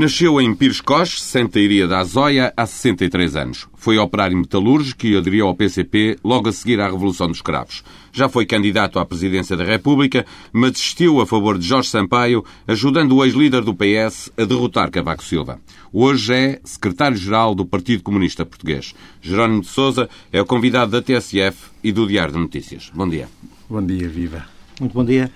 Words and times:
Nasceu 0.00 0.40
em 0.40 0.54
Pires 0.54 0.80
Coche, 0.80 1.20
Santa 1.20 1.60
Iria 1.60 1.86
da 1.86 1.98
Azóia, 1.98 2.54
há 2.56 2.64
63 2.64 3.36
anos. 3.36 3.68
Foi 3.74 3.98
operário 3.98 4.34
metalúrgico 4.34 5.06
e 5.06 5.14
aderiu 5.14 5.46
ao 5.46 5.54
PCP 5.54 6.16
logo 6.24 6.48
a 6.48 6.52
seguir 6.52 6.80
à 6.80 6.86
Revolução 6.86 7.28
dos 7.28 7.42
Cravos. 7.42 7.84
Já 8.10 8.26
foi 8.26 8.46
candidato 8.46 8.98
à 8.98 9.04
presidência 9.04 9.58
da 9.58 9.62
República, 9.62 10.24
mas 10.54 10.72
desistiu 10.72 11.20
a 11.20 11.26
favor 11.26 11.58
de 11.58 11.66
Jorge 11.66 11.90
Sampaio, 11.90 12.42
ajudando 12.66 13.14
o 13.14 13.22
ex-líder 13.22 13.60
do 13.60 13.74
PS 13.74 14.32
a 14.38 14.44
derrotar 14.46 14.90
Cavaco 14.90 15.22
Silva. 15.22 15.60
Hoje 15.92 16.32
é 16.32 16.60
secretário-geral 16.64 17.54
do 17.54 17.66
Partido 17.66 18.02
Comunista 18.02 18.46
Português. 18.46 18.94
Jerónimo 19.20 19.60
de 19.60 19.66
Sousa 19.66 20.08
é 20.32 20.40
o 20.40 20.46
convidado 20.46 20.92
da 20.92 21.02
TSF 21.02 21.58
e 21.84 21.92
do 21.92 22.06
Diário 22.06 22.32
de 22.32 22.40
Notícias. 22.40 22.90
Bom 22.94 23.06
dia. 23.06 23.28
Bom 23.68 23.84
dia, 23.84 24.08
viva. 24.08 24.46
Muito 24.80 24.94
bom 24.94 25.04
dia. 25.04 25.30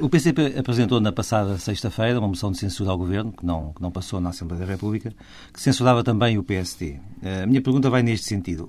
O 0.00 0.08
PCP 0.08 0.58
apresentou 0.58 1.00
na 1.00 1.12
passada 1.12 1.56
sexta-feira 1.56 2.18
uma 2.18 2.28
moção 2.28 2.50
de 2.50 2.58
censura 2.58 2.90
ao 2.90 2.98
Governo, 2.98 3.32
que 3.32 3.46
não, 3.46 3.72
que 3.72 3.80
não 3.80 3.90
passou 3.90 4.20
na 4.20 4.30
Assembleia 4.30 4.66
da 4.66 4.70
República, 4.70 5.14
que 5.52 5.60
censurava 5.60 6.02
também 6.02 6.36
o 6.36 6.42
PST. 6.42 7.00
A 7.42 7.46
minha 7.46 7.62
pergunta 7.62 7.88
vai 7.88 8.02
neste 8.02 8.26
sentido. 8.26 8.68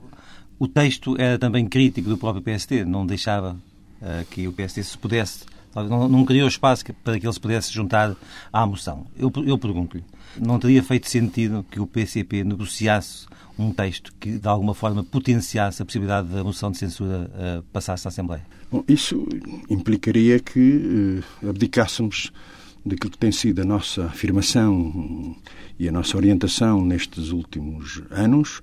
O 0.59 0.67
texto 0.67 1.15
era 1.19 1.37
também 1.37 1.67
crítico 1.67 2.07
do 2.07 2.17
próprio 2.17 2.43
PST, 2.43 2.85
não 2.85 3.05
deixava 3.05 3.57
uh, 4.01 4.25
que 4.29 4.47
o 4.47 4.53
PST 4.53 4.83
se 4.83 4.97
pudesse, 4.97 5.45
não, 5.75 6.07
não 6.07 6.23
criou 6.23 6.47
espaço 6.47 6.85
para 7.03 7.19
que 7.19 7.25
ele 7.25 7.33
se 7.33 7.39
pudesse 7.39 7.73
juntar 7.73 8.15
à 8.51 8.65
moção. 8.65 9.05
Eu, 9.17 9.31
eu 9.45 9.57
pergunto-lhe, 9.57 10.03
não 10.39 10.59
teria 10.59 10.83
feito 10.83 11.09
sentido 11.09 11.65
que 11.69 11.79
o 11.79 11.87
PCP 11.87 12.43
negociasse 12.43 13.25
um 13.57 13.71
texto 13.71 14.13
que, 14.19 14.37
de 14.37 14.47
alguma 14.47 14.73
forma, 14.73 15.03
potenciasse 15.03 15.81
a 15.81 15.85
possibilidade 15.85 16.27
da 16.29 16.43
moção 16.43 16.71
de 16.71 16.77
censura 16.77 17.29
uh, 17.29 17.63
passasse 17.71 18.07
à 18.07 18.09
Assembleia? 18.09 18.43
Bom, 18.71 18.83
isso 18.87 19.27
implicaria 19.69 20.39
que 20.39 21.21
uh, 21.41 21.49
abdicássemos 21.49 22.31
daquilo 22.85 23.11
que 23.11 23.17
tem 23.17 23.31
sido 23.31 23.61
a 23.61 23.65
nossa 23.65 24.05
afirmação 24.05 25.35
e 25.79 25.87
a 25.87 25.91
nossa 25.91 26.17
orientação 26.17 26.83
nestes 26.83 27.29
últimos 27.29 28.01
anos, 28.09 28.61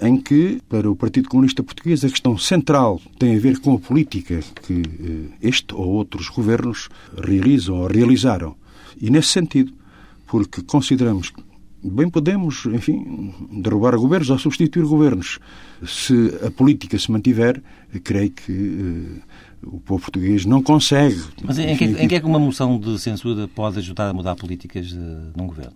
em 0.00 0.20
que, 0.20 0.60
para 0.68 0.90
o 0.90 0.96
Partido 0.96 1.28
Comunista 1.28 1.62
Português, 1.62 2.04
a 2.04 2.08
questão 2.08 2.36
central 2.36 3.00
tem 3.18 3.36
a 3.36 3.38
ver 3.38 3.60
com 3.60 3.74
a 3.74 3.78
política 3.78 4.40
que 4.66 4.80
uh, 4.80 5.32
este 5.40 5.74
ou 5.74 5.88
outros 5.88 6.28
governos 6.28 6.88
realizam 7.16 7.76
ou 7.76 7.86
realizaram. 7.86 8.56
E, 9.00 9.08
nesse 9.10 9.28
sentido, 9.28 9.72
porque 10.32 10.62
consideramos 10.62 11.30
bem 11.84 12.08
podemos, 12.08 12.64
enfim, 12.66 13.34
derrubar 13.50 13.94
governos 13.98 14.30
ou 14.30 14.38
substituir 14.38 14.86
governos. 14.86 15.38
Se 15.84 16.32
a 16.46 16.50
política 16.50 16.98
se 16.98 17.10
mantiver, 17.10 17.60
creio 18.02 18.30
que 18.30 18.52
uh, 18.52 19.76
o 19.76 19.80
povo 19.80 20.00
português 20.00 20.46
não 20.46 20.62
consegue. 20.62 21.20
Mas 21.44 21.58
em, 21.58 21.76
que, 21.76 21.84
em 21.84 22.08
que 22.08 22.14
é 22.14 22.20
que 22.20 22.24
uma 22.24 22.38
moção 22.38 22.78
de 22.78 22.98
censura 22.98 23.46
pode 23.46 23.78
ajudar 23.80 24.08
a 24.08 24.14
mudar 24.14 24.34
políticas 24.36 24.86
de, 24.86 24.94
de 24.94 25.42
um 25.42 25.46
governo? 25.48 25.74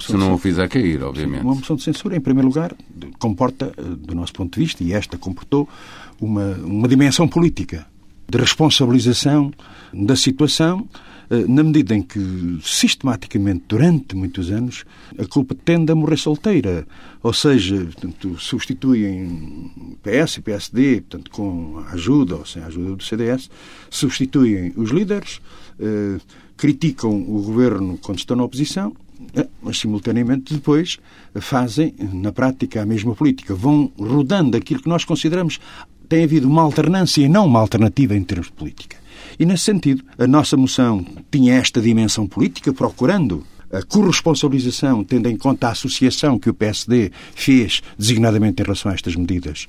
Se 0.00 0.16
não 0.16 0.34
o 0.34 0.38
fizer 0.38 0.68
cair, 0.68 1.00
obviamente. 1.04 1.44
Uma 1.44 1.54
moção 1.54 1.76
de 1.76 1.84
censura, 1.84 2.16
em 2.16 2.20
primeiro 2.20 2.48
lugar, 2.48 2.74
comporta, 3.20 3.72
eh, 3.76 3.82
do 3.82 4.14
nosso 4.14 4.32
ponto 4.32 4.54
de 4.54 4.64
vista, 4.64 4.82
e 4.82 4.92
esta 4.92 5.16
comportou, 5.16 5.68
uma, 6.20 6.54
uma 6.64 6.88
dimensão 6.88 7.28
política 7.28 7.86
de 8.28 8.38
responsabilização 8.38 9.52
da 9.92 10.16
situação 10.16 10.88
eh, 10.94 11.13
na 11.48 11.62
medida 11.62 11.94
em 11.94 12.02
que, 12.02 12.58
sistematicamente, 12.62 13.64
durante 13.68 14.14
muitos 14.14 14.50
anos, 14.50 14.84
a 15.18 15.26
culpa 15.26 15.54
tende 15.54 15.92
a 15.92 15.94
morrer 15.94 16.16
solteira. 16.16 16.86
Ou 17.22 17.32
seja, 17.32 17.76
portanto, 17.76 18.38
substituem 18.38 19.70
PS 20.02 20.38
e 20.38 20.42
PSD, 20.42 21.00
portanto, 21.00 21.30
com 21.30 21.78
a 21.86 21.92
ajuda 21.92 22.36
ou 22.36 22.46
sem 22.46 22.62
a 22.62 22.66
ajuda 22.66 22.96
do 22.96 23.02
CDS, 23.02 23.50
substituem 23.90 24.72
os 24.76 24.90
líderes, 24.90 25.40
eh, 25.78 26.18
criticam 26.56 27.10
o 27.10 27.42
governo 27.42 27.98
quando 27.98 28.18
estão 28.18 28.36
na 28.36 28.44
oposição, 28.44 28.94
eh, 29.34 29.48
mas 29.62 29.78
simultaneamente 29.78 30.54
depois 30.54 30.98
fazem, 31.40 31.94
na 32.12 32.32
prática, 32.32 32.82
a 32.82 32.86
mesma 32.86 33.14
política. 33.14 33.54
Vão 33.54 33.90
rodando 33.98 34.56
aquilo 34.56 34.82
que 34.82 34.88
nós 34.88 35.04
consideramos 35.04 35.58
tem 36.14 36.22
havido 36.22 36.48
uma 36.48 36.62
alternância 36.62 37.22
e 37.22 37.28
não 37.28 37.44
uma 37.44 37.58
alternativa 37.58 38.14
em 38.14 38.22
termos 38.22 38.46
de 38.46 38.52
política. 38.52 38.96
E, 39.36 39.44
nesse 39.44 39.64
sentido, 39.64 40.04
a 40.16 40.28
nossa 40.28 40.56
moção 40.56 41.04
tinha 41.28 41.54
esta 41.54 41.80
dimensão 41.80 42.24
política, 42.24 42.72
procurando 42.72 43.44
a 43.72 43.82
corresponsabilização, 43.82 45.02
tendo 45.02 45.28
em 45.28 45.36
conta 45.36 45.66
a 45.66 45.72
associação 45.72 46.38
que 46.38 46.48
o 46.48 46.54
PSD 46.54 47.10
fez, 47.34 47.82
designadamente 47.98 48.62
em 48.62 48.64
relação 48.64 48.92
a 48.92 48.94
estas 48.94 49.16
medidas 49.16 49.66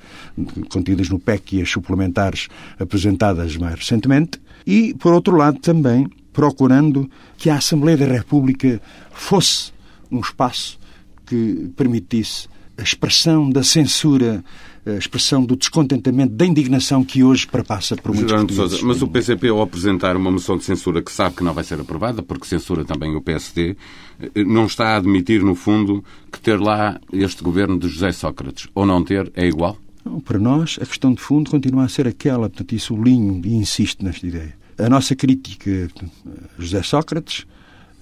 contidas 0.70 1.10
no 1.10 1.18
PEC 1.18 1.58
e 1.58 1.62
as 1.64 1.72
suplementares 1.72 2.48
apresentadas 2.80 3.58
mais 3.58 3.74
recentemente, 3.74 4.40
e, 4.68 4.94
por 5.00 5.14
outro 5.14 5.36
lado, 5.36 5.58
também 5.58 6.08
procurando 6.32 7.10
que 7.40 7.50
a 7.50 7.56
Assembleia 7.56 7.98
da 7.98 8.06
República 8.06 8.80
fosse 9.12 9.72
um 10.12 10.20
espaço 10.20 10.78
que 11.26 11.72
permitisse 11.76 12.48
a 12.78 12.84
expressão 12.84 13.50
da 13.50 13.64
censura 13.64 14.44
expressão 14.94 15.44
do 15.44 15.56
descontentamento, 15.56 16.34
da 16.34 16.46
indignação 16.46 17.04
que 17.04 17.24
hoje 17.24 17.48
perpassa 17.48 17.96
por 17.96 18.14
muitos 18.14 18.30
Gerardo 18.30 18.54
Sousa, 18.54 18.78
Mas 18.84 19.02
o 19.02 19.08
PCP, 19.08 19.50
ao 19.50 19.62
apresentar 19.62 20.16
uma 20.16 20.30
moção 20.30 20.58
de 20.58 20.64
censura 20.64 21.02
que 21.02 21.12
sabe 21.12 21.36
que 21.36 21.44
não 21.44 21.54
vai 21.54 21.64
ser 21.64 21.80
aprovada, 21.80 22.22
porque 22.22 22.46
censura 22.46 22.86
também 22.86 23.16
o 23.16 23.22
PSD, 23.22 23.76
eh, 24.20 24.44
não 24.44 24.66
está 24.66 24.90
a 24.90 24.98
admitir, 24.98 25.42
no 25.42 25.56
fundo, 25.56 26.04
que 26.32 26.40
ter 26.40 26.60
lá 26.60 27.00
este 27.12 27.44
governo 27.44 27.80
de 27.80 27.88
José 27.88 28.12
Sócrates, 28.12 28.68
ou 28.76 28.86
não 28.86 29.04
ter, 29.04 29.32
é 29.36 29.48
igual? 29.48 29.78
Não, 30.04 30.20
para 30.20 30.38
nós, 30.38 30.78
a 30.80 30.86
questão 30.86 31.14
de 31.14 31.22
fundo 31.22 31.50
continua 31.50 31.86
a 31.86 31.90
ser 31.90 32.08
aquela, 32.08 32.48
portanto, 32.48 32.76
isso 32.76 32.94
o 32.94 33.04
linho 33.04 33.42
e 33.44 33.56
insisto 33.56 34.06
nesta 34.06 34.26
ideia. 34.28 34.56
A 34.78 34.90
nossa 34.90 35.16
crítica 35.16 35.90
a 36.26 36.62
José 36.62 36.84
Sócrates 36.84 37.46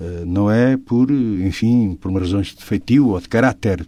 eh, 0.02 0.24
não 0.26 0.52
é 0.52 0.76
por, 0.76 1.10
enfim, 1.12 1.98
por 2.00 2.12
razões 2.14 2.48
de 2.48 2.64
feitio 2.64 3.10
ou 3.10 3.22
de 3.22 3.30
caráter. 3.30 3.86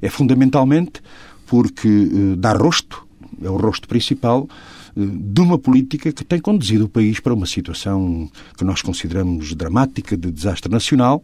É 0.00 0.08
fundamentalmente 0.08 1.02
porque 1.46 1.88
eh, 1.88 2.36
dá 2.36 2.52
rosto, 2.52 3.06
é 3.42 3.48
o 3.48 3.56
rosto 3.56 3.88
principal, 3.88 4.48
eh, 4.96 5.00
de 5.00 5.40
uma 5.40 5.58
política 5.58 6.12
que 6.12 6.24
tem 6.24 6.40
conduzido 6.40 6.86
o 6.86 6.88
país 6.88 7.20
para 7.20 7.34
uma 7.34 7.46
situação 7.46 8.30
que 8.56 8.64
nós 8.64 8.80
consideramos 8.80 9.54
dramática, 9.54 10.16
de 10.16 10.30
desastre 10.30 10.70
nacional, 10.70 11.22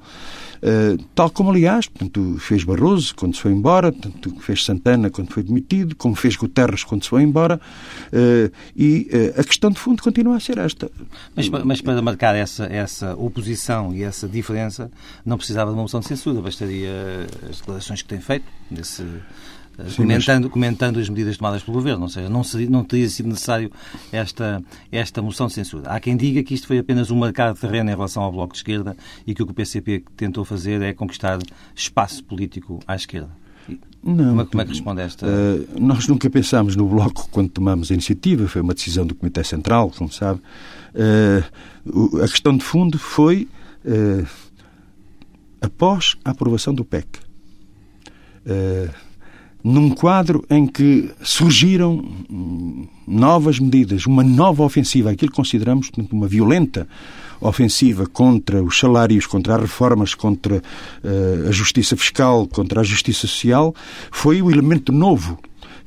eh, 0.62 0.96
tal 1.14 1.30
como, 1.30 1.50
aliás, 1.50 1.86
portanto, 1.86 2.36
fez 2.38 2.64
Barroso 2.64 3.14
quando 3.14 3.34
se 3.34 3.40
foi 3.40 3.52
embora, 3.52 3.92
portanto, 3.92 4.34
fez 4.40 4.64
Santana 4.64 5.08
quando 5.08 5.32
foi 5.32 5.42
demitido, 5.42 5.96
como 5.96 6.14
fez 6.14 6.36
Guterres 6.36 6.84
quando 6.84 7.02
se 7.02 7.08
foi 7.08 7.22
embora, 7.22 7.60
e 8.76 9.08
a 9.36 9.44
questão 9.44 9.70
de 9.70 9.78
fundo 9.78 10.02
continua 10.02 10.36
a 10.36 10.40
ser 10.40 10.58
esta. 10.58 10.90
Mas, 11.34 11.48
mas 11.48 11.80
para 11.80 12.02
marcar 12.02 12.34
essa, 12.34 12.64
essa 12.64 13.14
oposição 13.16 13.94
e 13.94 14.02
essa 14.02 14.28
diferença, 14.28 14.90
não 15.24 15.36
precisava 15.36 15.70
de 15.70 15.76
uma 15.76 15.82
moção 15.82 16.00
de 16.00 16.06
censura, 16.06 16.42
bastaria 16.42 17.26
as 17.48 17.58
declarações 17.58 18.02
que 18.02 18.08
tem 18.08 18.20
feito 18.20 18.44
nesse 18.70 19.04
Sim, 19.88 20.02
comentando, 20.02 20.44
mas... 20.44 20.52
comentando 20.52 20.98
as 20.98 21.08
medidas 21.08 21.36
tomadas 21.36 21.62
pelo 21.62 21.76
Governo. 21.76 22.02
Ou 22.02 22.08
seja, 22.08 22.28
não, 22.28 22.44
seria, 22.44 22.68
não 22.68 22.84
teria 22.84 23.08
sido 23.08 23.28
necessário 23.28 23.70
esta, 24.12 24.62
esta 24.90 25.22
moção 25.22 25.46
de 25.46 25.54
censura. 25.54 25.90
Há 25.90 26.00
quem 26.00 26.16
diga 26.16 26.42
que 26.42 26.54
isto 26.54 26.66
foi 26.66 26.78
apenas 26.78 27.10
um 27.10 27.16
marcar 27.16 27.52
de 27.54 27.60
terreno 27.60 27.90
em 27.90 27.94
relação 27.94 28.22
ao 28.22 28.32
Bloco 28.32 28.52
de 28.52 28.58
Esquerda 28.58 28.96
e 29.26 29.34
que 29.34 29.42
o 29.42 29.46
que 29.46 29.52
o 29.52 29.54
PCP 29.54 30.04
tentou 30.16 30.44
fazer 30.44 30.82
é 30.82 30.92
conquistar 30.92 31.38
espaço 31.74 32.22
político 32.24 32.80
à 32.86 32.94
esquerda. 32.94 33.30
Não, 34.02 34.28
como, 34.30 34.40
é, 34.40 34.44
como 34.46 34.62
é 34.62 34.64
que 34.64 34.70
responde 34.70 35.02
a 35.02 35.04
esta? 35.04 35.26
Uh, 35.26 35.80
nós 35.80 36.08
nunca 36.08 36.30
pensámos 36.30 36.74
no 36.74 36.86
Bloco 36.88 37.28
quando 37.30 37.50
tomamos 37.50 37.90
a 37.90 37.94
iniciativa, 37.94 38.48
foi 38.48 38.62
uma 38.62 38.72
decisão 38.72 39.06
do 39.06 39.14
Comitê 39.14 39.44
Central, 39.44 39.90
como 39.90 40.10
sabe. 40.10 40.40
Uh, 40.94 42.16
a 42.22 42.28
questão 42.28 42.56
de 42.56 42.64
fundo 42.64 42.98
foi 42.98 43.46
uh, 43.84 44.26
após 45.60 46.16
a 46.24 46.30
aprovação 46.30 46.74
do 46.74 46.84
PEC. 46.84 47.20
Num 49.62 49.90
quadro 49.90 50.44
em 50.48 50.66
que 50.66 51.10
surgiram 51.22 52.02
novas 53.06 53.58
medidas, 53.58 54.06
uma 54.06 54.22
nova 54.22 54.62
ofensiva, 54.62 55.10
aquilo 55.10 55.30
que 55.30 55.36
consideramos 55.36 55.90
uma 56.10 56.26
violenta 56.26 56.88
ofensiva 57.40 58.06
contra 58.06 58.62
os 58.62 58.78
salários, 58.78 59.26
contra 59.26 59.56
as 59.56 59.62
reformas, 59.62 60.14
contra 60.14 60.56
uh, 60.56 61.48
a 61.48 61.50
justiça 61.50 61.96
fiscal, 61.96 62.46
contra 62.46 62.80
a 62.80 62.84
justiça 62.84 63.20
social, 63.26 63.74
foi 64.10 64.42
o 64.42 64.50
elemento 64.50 64.92
novo 64.92 65.38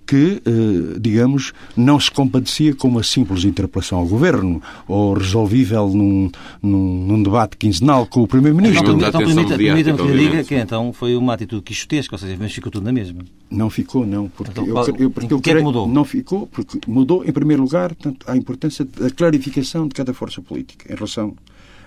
que, 0.05 0.41
eh, 0.45 0.99
digamos, 0.99 1.53
não 1.75 1.99
se 1.99 2.11
compadecia 2.11 2.75
com 2.75 2.87
uma 2.87 3.03
simples 3.03 3.43
interpelação 3.43 3.99
ao 3.99 4.05
Governo 4.05 4.61
ou 4.87 5.13
resolvível 5.13 5.89
num, 5.89 6.29
num, 6.61 7.05
num 7.07 7.23
debate 7.23 7.57
quinzenal 7.57 8.05
com 8.05 8.21
o 8.21 8.27
Primeiro-Ministro. 8.27 8.95
Então, 8.95 9.07
então 9.07 9.57
permita-me 9.57 9.97
que 9.97 10.03
lhe 10.03 10.29
diga 10.29 10.43
que 10.43 10.55
então 10.55 10.93
foi 10.93 11.15
uma 11.15 11.33
atitude 11.33 11.61
quixotesca, 11.61 12.15
ou 12.15 12.19
seja, 12.19 12.35
mas 12.39 12.53
ficou 12.53 12.71
tudo 12.71 12.83
na 12.83 12.91
mesma. 12.91 13.21
Não 13.49 13.69
ficou, 13.69 14.05
não. 14.05 14.29
Porque 14.29 14.51
então, 14.51 14.65
eu, 14.65 14.95
eu, 14.97 15.11
porque 15.11 15.33
eu 15.33 15.39
que 15.39 15.51
é 15.51 15.55
que 15.55 15.61
mudou? 15.61 15.87
Não 15.87 16.03
ficou, 16.03 16.47
porque 16.47 16.79
mudou, 16.87 17.23
em 17.25 17.31
primeiro 17.31 17.63
lugar, 17.63 17.93
portanto, 17.95 18.25
a 18.27 18.35
importância 18.35 18.85
da 18.85 19.09
clarificação 19.09 19.87
de 19.87 19.93
cada 19.93 20.13
força 20.13 20.41
política 20.41 20.91
em 20.91 20.95
relação 20.95 21.35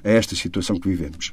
a 0.04 0.10
esta 0.10 0.34
situação 0.34 0.78
que 0.78 0.88
vivemos. 0.88 1.32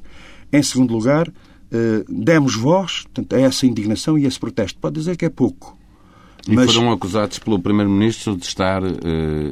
Em 0.51 0.61
segundo 0.61 0.93
lugar, 0.93 1.31
eh, 1.71 2.03
demos 2.07 2.55
voz 2.55 3.03
portanto, 3.03 3.33
a 3.33 3.39
essa 3.39 3.65
indignação 3.65 4.17
e 4.17 4.25
a 4.25 4.27
esse 4.27 4.39
protesto. 4.39 4.79
Pode 4.79 4.95
dizer 4.95 5.17
que 5.17 5.25
é 5.25 5.29
pouco 5.29 5.77
E 6.47 6.55
Mas... 6.55 6.73
foram 6.73 6.91
acusados 6.91 7.39
pelo 7.39 7.57
Primeiro-Ministro 7.57 8.35
de 8.35 8.45
estar 8.45 8.83
uh, 8.83 8.89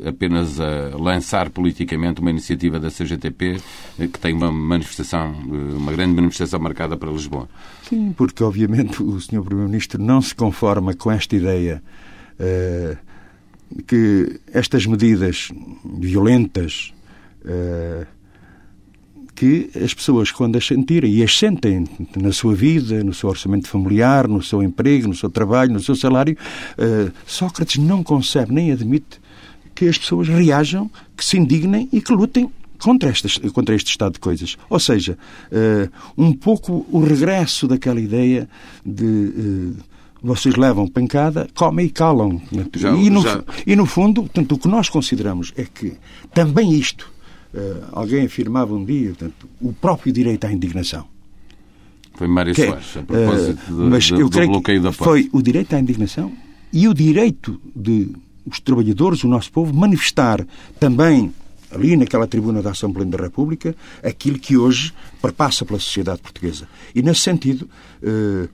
apenas 0.06 0.60
a 0.60 0.98
lançar 0.98 1.50
politicamente 1.50 2.20
uma 2.20 2.30
iniciativa 2.30 2.80
da 2.80 2.90
CGTP 2.90 3.62
uh, 3.98 4.08
que 4.10 4.20
tem 4.20 4.34
uma 4.34 4.52
manifestação, 4.52 5.32
uh, 5.32 5.78
uma 5.78 5.94
grande 5.94 6.16
manifestação 6.16 6.60
marcada 6.60 6.98
para 6.98 7.10
Lisboa. 7.10 7.48
Sim, 7.88 8.14
porque 8.16 8.44
obviamente 8.44 9.02
o 9.02 9.20
Sr. 9.22 9.42
Primeiro-Ministro 9.42 10.02
não 10.04 10.22
se 10.22 10.36
conforma 10.36 10.94
com 10.94 11.10
esta 11.12 11.36
ideia 11.36 11.82
que 13.86 14.40
estas 14.52 14.88
medidas 14.88 15.50
violentas 15.86 16.92
que 19.42 19.72
as 19.84 19.92
pessoas, 19.92 20.30
quando 20.30 20.56
as 20.56 20.68
sentirem 20.68 21.12
e 21.12 21.24
as 21.24 21.36
sentem 21.36 21.88
na 22.16 22.32
sua 22.32 22.54
vida, 22.54 23.04
no 23.04 23.12
seu 23.12 23.28
orçamento 23.28 23.68
familiar, 23.68 24.28
no 24.28 24.40
seu 24.40 24.62
emprego, 24.62 25.08
no 25.08 25.16
seu 25.16 25.32
trabalho, 25.32 25.74
no 25.74 25.80
seu 25.80 25.96
salário, 25.96 26.38
uh, 26.78 27.12
Sócrates 27.26 27.78
não 27.78 28.04
concebe 28.04 28.54
nem 28.54 28.72
admite 28.72 29.20
que 29.74 29.88
as 29.88 29.98
pessoas 29.98 30.28
reajam, 30.28 30.92
que 31.18 31.26
se 31.26 31.40
indignem 31.40 31.90
e 31.92 32.00
que 32.00 32.14
lutem 32.14 32.52
contra, 32.78 33.10
estas, 33.10 33.40
contra 33.52 33.74
este 33.74 33.90
estado 33.90 34.14
de 34.14 34.20
coisas. 34.20 34.56
Ou 34.70 34.80
seja, 34.80 35.18
uh, 35.52 35.92
um 36.16 36.34
pouco 36.34 36.86
o 36.92 37.04
regresso 37.04 37.68
daquela 37.68 38.00
ideia 38.00 38.48
de. 38.86 39.06
Uh, 39.06 39.76
vocês 40.22 40.56
levam 40.56 40.88
pancada, 40.88 41.48
comem 41.56 41.88
e 41.88 41.90
calam. 41.90 42.40
Já, 42.76 42.94
e, 42.94 43.10
no, 43.10 43.24
já... 43.24 43.44
e, 43.66 43.76
no 43.76 43.88
fundo, 43.88 44.30
tanto 44.32 44.54
o 44.54 44.60
que 44.60 44.68
nós 44.68 44.88
consideramos 44.88 45.52
é 45.58 45.64
que 45.64 45.94
também 46.32 46.76
isto 46.76 47.12
alguém 47.92 48.26
afirmava 48.26 48.74
um 48.74 48.84
dia, 48.86 49.10
portanto, 49.10 49.50
o 49.60 49.74
próprio 49.74 50.14
direito 50.14 50.46
à 50.46 50.52
indignação. 50.52 51.06
Foi 52.14 52.28
Mário 52.28 52.54
que, 52.54 52.66
Soares, 52.66 52.98
a 52.98 53.04
propósito 53.04 53.72
uh, 53.72 53.90
mas 53.90 54.10
do, 54.10 54.30
do 54.30 54.48
bloqueio 54.48 54.82
da 54.82 54.92
Foi 54.92 55.30
o 55.32 55.42
direito 55.42 55.74
à 55.76 55.80
indignação 55.80 56.32
e 56.72 56.88
o 56.88 56.94
direito 56.94 57.60
de 57.76 58.12
os 58.46 58.60
trabalhadores, 58.60 59.24
o 59.24 59.28
nosso 59.28 59.52
povo, 59.52 59.74
manifestar 59.74 60.46
também 60.80 61.34
ali 61.72 61.96
naquela 61.96 62.28
tribuna 62.28 62.62
da 62.62 62.72
Assembleia 62.72 63.10
da 63.10 63.18
República 63.18 63.76
aquilo 64.04 64.38
que 64.38 64.58
hoje 64.58 64.94
perpassa 65.22 65.66
pela 65.66 65.80
sociedade 65.80 66.22
portuguesa. 66.22 66.68
E 66.94 67.02
nesse 67.02 67.22
sentido, 67.22 67.70
uh, 68.04 68.50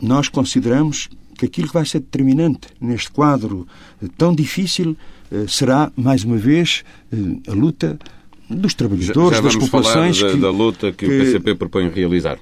nós 0.00 0.28
consideramos 0.28 1.08
que 1.36 1.46
aquilo 1.46 1.68
que 1.68 1.74
vai 1.74 1.84
ser 1.84 2.00
determinante 2.00 2.68
neste 2.80 3.10
quadro 3.10 3.66
tão 4.16 4.34
difícil 4.34 4.92
eh, 4.92 4.96
será, 5.48 5.90
mais 5.96 6.24
uma 6.24 6.36
vez, 6.36 6.84
eh, 7.12 7.50
a 7.50 7.54
luta 7.54 7.98
dos 8.48 8.74
trabalhadores, 8.74 9.36
já, 9.36 9.42
já 9.42 9.42
das 9.42 9.56
populações. 9.56 10.20
Da, 10.20 10.30
que, 10.30 10.36
da 10.36 10.50
luta 10.50 10.92
que, 10.92 11.06
que, 11.06 11.06
o 11.06 11.08
PCP 11.08 11.54
propõe 11.54 11.88
realizar. 11.88 12.38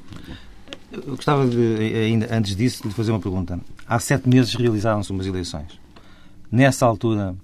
Eu 0.92 1.16
gostava, 1.16 1.46
de, 1.46 1.56
ainda 1.56 2.28
antes 2.30 2.54
disso, 2.54 2.86
de 2.86 2.94
fazer 2.94 3.10
uma 3.10 3.20
pergunta. 3.20 3.58
Há 3.86 3.98
sete 3.98 4.28
meses 4.28 4.54
realizaram-se 4.54 5.10
umas 5.10 5.26
eleições. 5.26 5.80
Nessa 6.52 6.86
altura, 6.86 7.34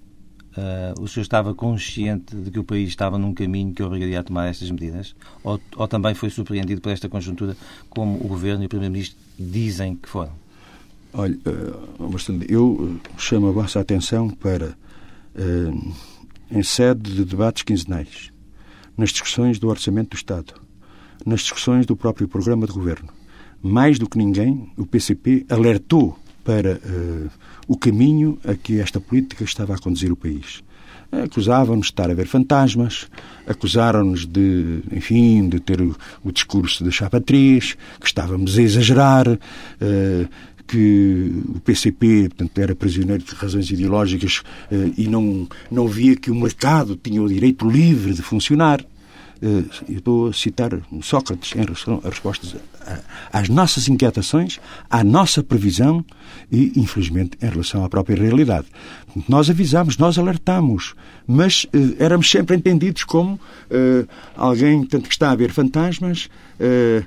uh, 0.57 1.03
o 1.03 1.09
senhor 1.09 1.23
estava 1.23 1.55
consciente 1.55 2.37
de 2.37 2.51
que 2.51 2.59
o 2.59 2.65
país 2.65 2.91
estava 2.91 3.19
num 3.19 3.35
caminho 3.35 3.73
que 3.73 3.83
obrigaria 3.83 4.21
a 4.21 4.23
tomar 4.23 4.49
estas 4.49 4.71
medidas? 4.71 5.17
Ou, 5.43 5.61
ou 5.77 5.89
também 5.89 6.15
foi 6.15 6.31
surpreendido 6.31 6.81
por 6.81 6.93
esta 6.93 7.09
conjuntura, 7.09 7.57
como 7.89 8.17
o 8.19 8.29
Governo 8.29 8.63
e 8.63 8.67
o 8.67 8.69
Primeiro-Ministro 8.69 9.19
dizem 9.39 9.97
que 9.97 10.09
foram? 10.09 10.33
Olha, 11.13 11.37
uh, 11.47 12.45
eu 12.49 13.01
chamo 13.19 13.49
a 13.49 13.53
vossa 13.53 13.81
atenção 13.81 14.31
para 14.31 14.67
uh, 14.67 14.90
em 16.51 16.63
sede 16.63 17.15
de 17.15 17.25
debates 17.25 17.63
quinzenais, 17.63 18.31
nas 18.97 19.11
discussões 19.11 19.59
do 19.59 19.69
Orçamento 19.69 20.11
do 20.11 20.17
Estado, 20.17 20.55
nas 21.25 21.41
discussões 21.41 21.87
do 21.87 21.97
próprio 21.97 22.29
programa 22.29 22.67
de 22.67 22.73
governo. 22.73 23.09
Mais 23.63 23.99
do 23.99 24.09
que 24.09 24.19
ninguém, 24.19 24.73
o 24.77 24.87
PCP 24.87 25.45
alertou 25.49 26.19
para 26.43 26.77
uh, 26.77 27.31
o 27.69 27.77
caminho 27.77 28.39
a 28.45 28.55
que 28.55 28.81
esta 28.81 28.99
política 29.01 29.45
estava 29.45 29.75
a 29.75 29.79
conduzir 29.79 30.11
o 30.11 30.17
país. 30.17 30.63
Acusavam-nos 31.13 31.87
de 31.87 31.93
estar 31.93 32.09
a 32.09 32.15
ver 32.15 32.27
fantasmas, 32.27 33.09
acusaram-nos 33.47 34.27
de, 34.27 34.81
enfim, 34.93 35.49
de 35.49 35.59
ter 35.59 35.81
o, 35.81 36.33
discurso 36.33 36.85
da 36.85 36.91
chapa 36.91 37.21
3, 37.21 37.77
que 38.01 38.07
estávamos 38.07 38.57
a 38.57 38.63
exagerar, 38.63 39.29
uh, 39.29 40.29
que 40.71 41.43
o 41.49 41.61
PCP 41.61 42.29
portanto, 42.29 42.59
era 42.59 42.77
prisioneiro 42.77 43.25
de 43.25 43.35
razões 43.35 43.69
ideológicas 43.71 44.43
eh, 44.71 44.93
e 44.97 45.09
não, 45.09 45.49
não 45.69 45.89
via 45.89 46.15
que 46.15 46.31
o 46.31 46.35
mercado 46.35 46.97
tinha 47.03 47.21
o 47.21 47.29
direito 47.29 47.69
livre 47.69 48.15
de 48.15 48.23
funcionar. 48.23 48.81
Eh, 49.43 49.65
eu 49.89 49.99
estou 49.99 50.29
a 50.29 50.33
citar 50.33 50.71
Sócrates 51.03 51.57
em 51.57 51.65
relação 51.65 52.01
às 52.05 52.11
respostas 52.11 52.55
às 53.33 53.49
nossas 53.49 53.89
inquietações, 53.89 54.59
à 54.89 55.05
nossa 55.05 55.43
previsão 55.43 56.05
e, 56.51 56.73
infelizmente, 56.77 57.37
em 57.41 57.49
relação 57.49 57.85
à 57.85 57.89
própria 57.89 58.17
realidade. 58.17 58.67
Nós 59.29 59.51
avisámos, 59.51 59.99
nós 59.99 60.19
alertámos, 60.19 60.95
mas 61.27 61.67
eh, 61.73 61.97
éramos 61.99 62.31
sempre 62.31 62.57
entendidos 62.57 63.05
como 63.05 63.39
eh, 63.71 64.05
alguém 64.37 64.85
tanto 64.85 65.09
que 65.09 65.15
está 65.15 65.31
a 65.31 65.35
ver 65.35 65.51
fantasmas, 65.51 66.29
eh, 66.59 67.05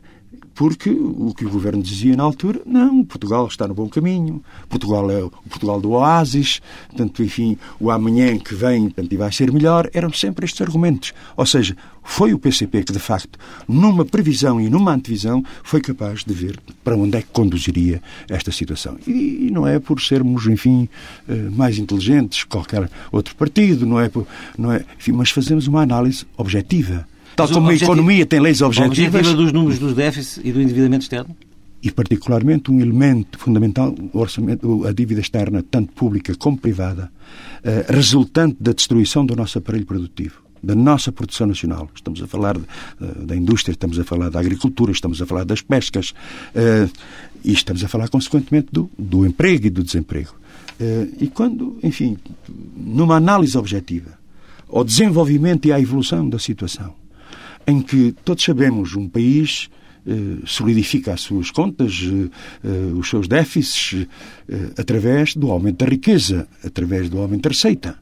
porque 0.54 0.90
o 0.90 1.34
que 1.36 1.46
o 1.46 1.50
governo 1.50 1.82
dizia 1.82 2.16
na 2.16 2.24
altura, 2.24 2.62
não, 2.66 3.04
Portugal 3.04 3.48
está 3.48 3.68
no 3.68 3.74
bom 3.74 3.90
caminho, 3.90 4.44
Portugal 4.70 5.10
é 5.10 5.24
o 5.24 5.30
Portugal 5.50 5.82
do 5.82 5.92
oásis, 5.92 6.62
portanto, 6.90 7.24
enfim, 7.24 7.58
o 7.80 7.90
amanhã 7.90 8.38
que 8.38 8.54
vem 8.54 8.84
portanto, 8.84 9.12
e 9.12 9.18
vai 9.18 9.32
ser 9.32 9.52
melhor, 9.52 9.90
eram 9.94 10.12
sempre 10.12 10.46
estes 10.46 10.62
argumentos. 10.62 11.14
Ou 11.36 11.46
seja, 11.46 11.76
foi 12.04 12.34
o 12.34 12.40
PCP 12.40 12.84
que, 12.84 12.94
de 12.94 13.00
facto, 13.00 13.40
numa 13.68 14.06
previsão 14.06 14.60
e 14.60 14.70
numa 14.70 14.94
antevisão, 14.94 15.44
foi 15.64 15.82
capaz 15.82 16.24
de 16.24 16.34
ver 16.34 16.60
para 16.84 16.96
onde 16.96 17.18
é 17.18 17.22
que 17.22 17.30
conduziria 17.30 18.02
esta 18.30 18.52
situação. 18.52 18.98
E, 19.08 19.50
não 19.52 19.66
é 19.66 19.80
por 19.80 20.02
sermos, 20.02 20.46
enfim, 20.48 20.90
eh, 21.28 21.34
mais 21.52 21.78
inteligentes 21.78 22.44
que 22.44 22.50
qualquer 22.50 22.90
outro 23.12 23.36
partido, 23.36 23.86
não 23.86 24.00
é, 24.00 24.10
por, 24.10 24.28
não 24.58 24.72
é 24.72 24.86
enfim, 25.00 25.14
mas 25.14 25.32
fazemos 25.32 25.68
uma 25.68 25.82
análise 25.82 26.26
objetiva 26.38 27.08
Tal 27.36 27.50
como 27.50 27.70
a 27.70 27.76
economia 27.76 28.26
tem 28.26 28.40
leis 28.40 28.62
objetivas. 28.62 29.16
Objetiva 29.16 29.36
dos 29.36 29.52
números 29.52 29.80
dos 29.80 29.94
déficits 29.94 30.40
e 30.44 30.52
do 30.52 30.62
endividamento 30.62 31.04
externo? 31.04 31.36
E, 31.82 31.92
particularmente, 31.92 32.72
um 32.72 32.80
elemento 32.80 33.38
fundamental, 33.38 33.94
o 34.14 34.20
orçamento, 34.20 34.88
a 34.88 34.94
dívida 34.94 35.20
externa, 35.20 35.64
tanto 35.70 35.92
pública 35.92 36.34
como 36.36 36.58
privada, 36.58 37.12
eh, 37.64 37.86
resultante 37.90 38.56
da 38.60 38.72
destruição 38.72 39.26
do 39.26 39.36
nosso 39.36 39.58
aparelho 39.58 39.86
produtivo 39.86 40.44
da 40.64 40.74
nossa 40.74 41.12
produção 41.12 41.46
nacional. 41.46 41.90
Estamos 41.94 42.22
a 42.24 42.28
falar 42.28 42.58
de, 42.58 42.64
uh, 43.02 43.26
da 43.26 43.36
indústria, 43.36 43.74
estamos 43.74 44.00
a 44.00 44.04
falar 44.06 44.30
da 44.30 44.40
agricultura, 44.40 44.94
estamos 44.94 45.22
a 45.22 45.26
falar 45.26 45.44
das 45.44 45.62
pescas 45.62 46.12
uh, 46.56 46.90
e 47.44 47.52
estamos 47.52 47.84
a 47.84 47.88
falar, 47.90 48.08
consequentemente, 48.08 48.70
do, 48.72 48.90
do 48.98 49.26
emprego 49.26 49.68
e 49.68 49.70
do 49.70 49.84
desemprego. 49.84 50.34
Uh, 50.80 51.14
e 51.20 51.28
quando, 51.28 51.78
enfim, 51.84 52.18
numa 52.78 53.18
análise 53.18 53.58
objetiva 53.58 54.18
ao 54.70 54.86
desenvolvimento 54.86 55.68
e 55.68 55.74
à 55.74 55.80
evolução 55.80 56.28
da 56.28 56.40
situação, 56.40 56.96
em 57.66 57.82
que 57.82 58.14
todos 58.24 58.44
sabemos 58.44 58.96
um 58.96 59.08
país 59.08 59.70
eh, 60.06 60.44
solidifica 60.46 61.14
as 61.14 61.22
suas 61.22 61.50
contas, 61.50 62.02
eh, 62.04 62.30
eh, 62.66 62.94
os 62.94 63.10
seus 63.10 63.26
déficits, 63.26 64.06
através 64.78 65.34
do 65.34 65.50
aumento 65.50 65.78
da 65.78 65.90
riqueza, 65.90 66.46
através 66.64 67.10
do 67.10 67.20
aumento 67.20 67.44
da 67.44 67.50
receita. 67.50 67.96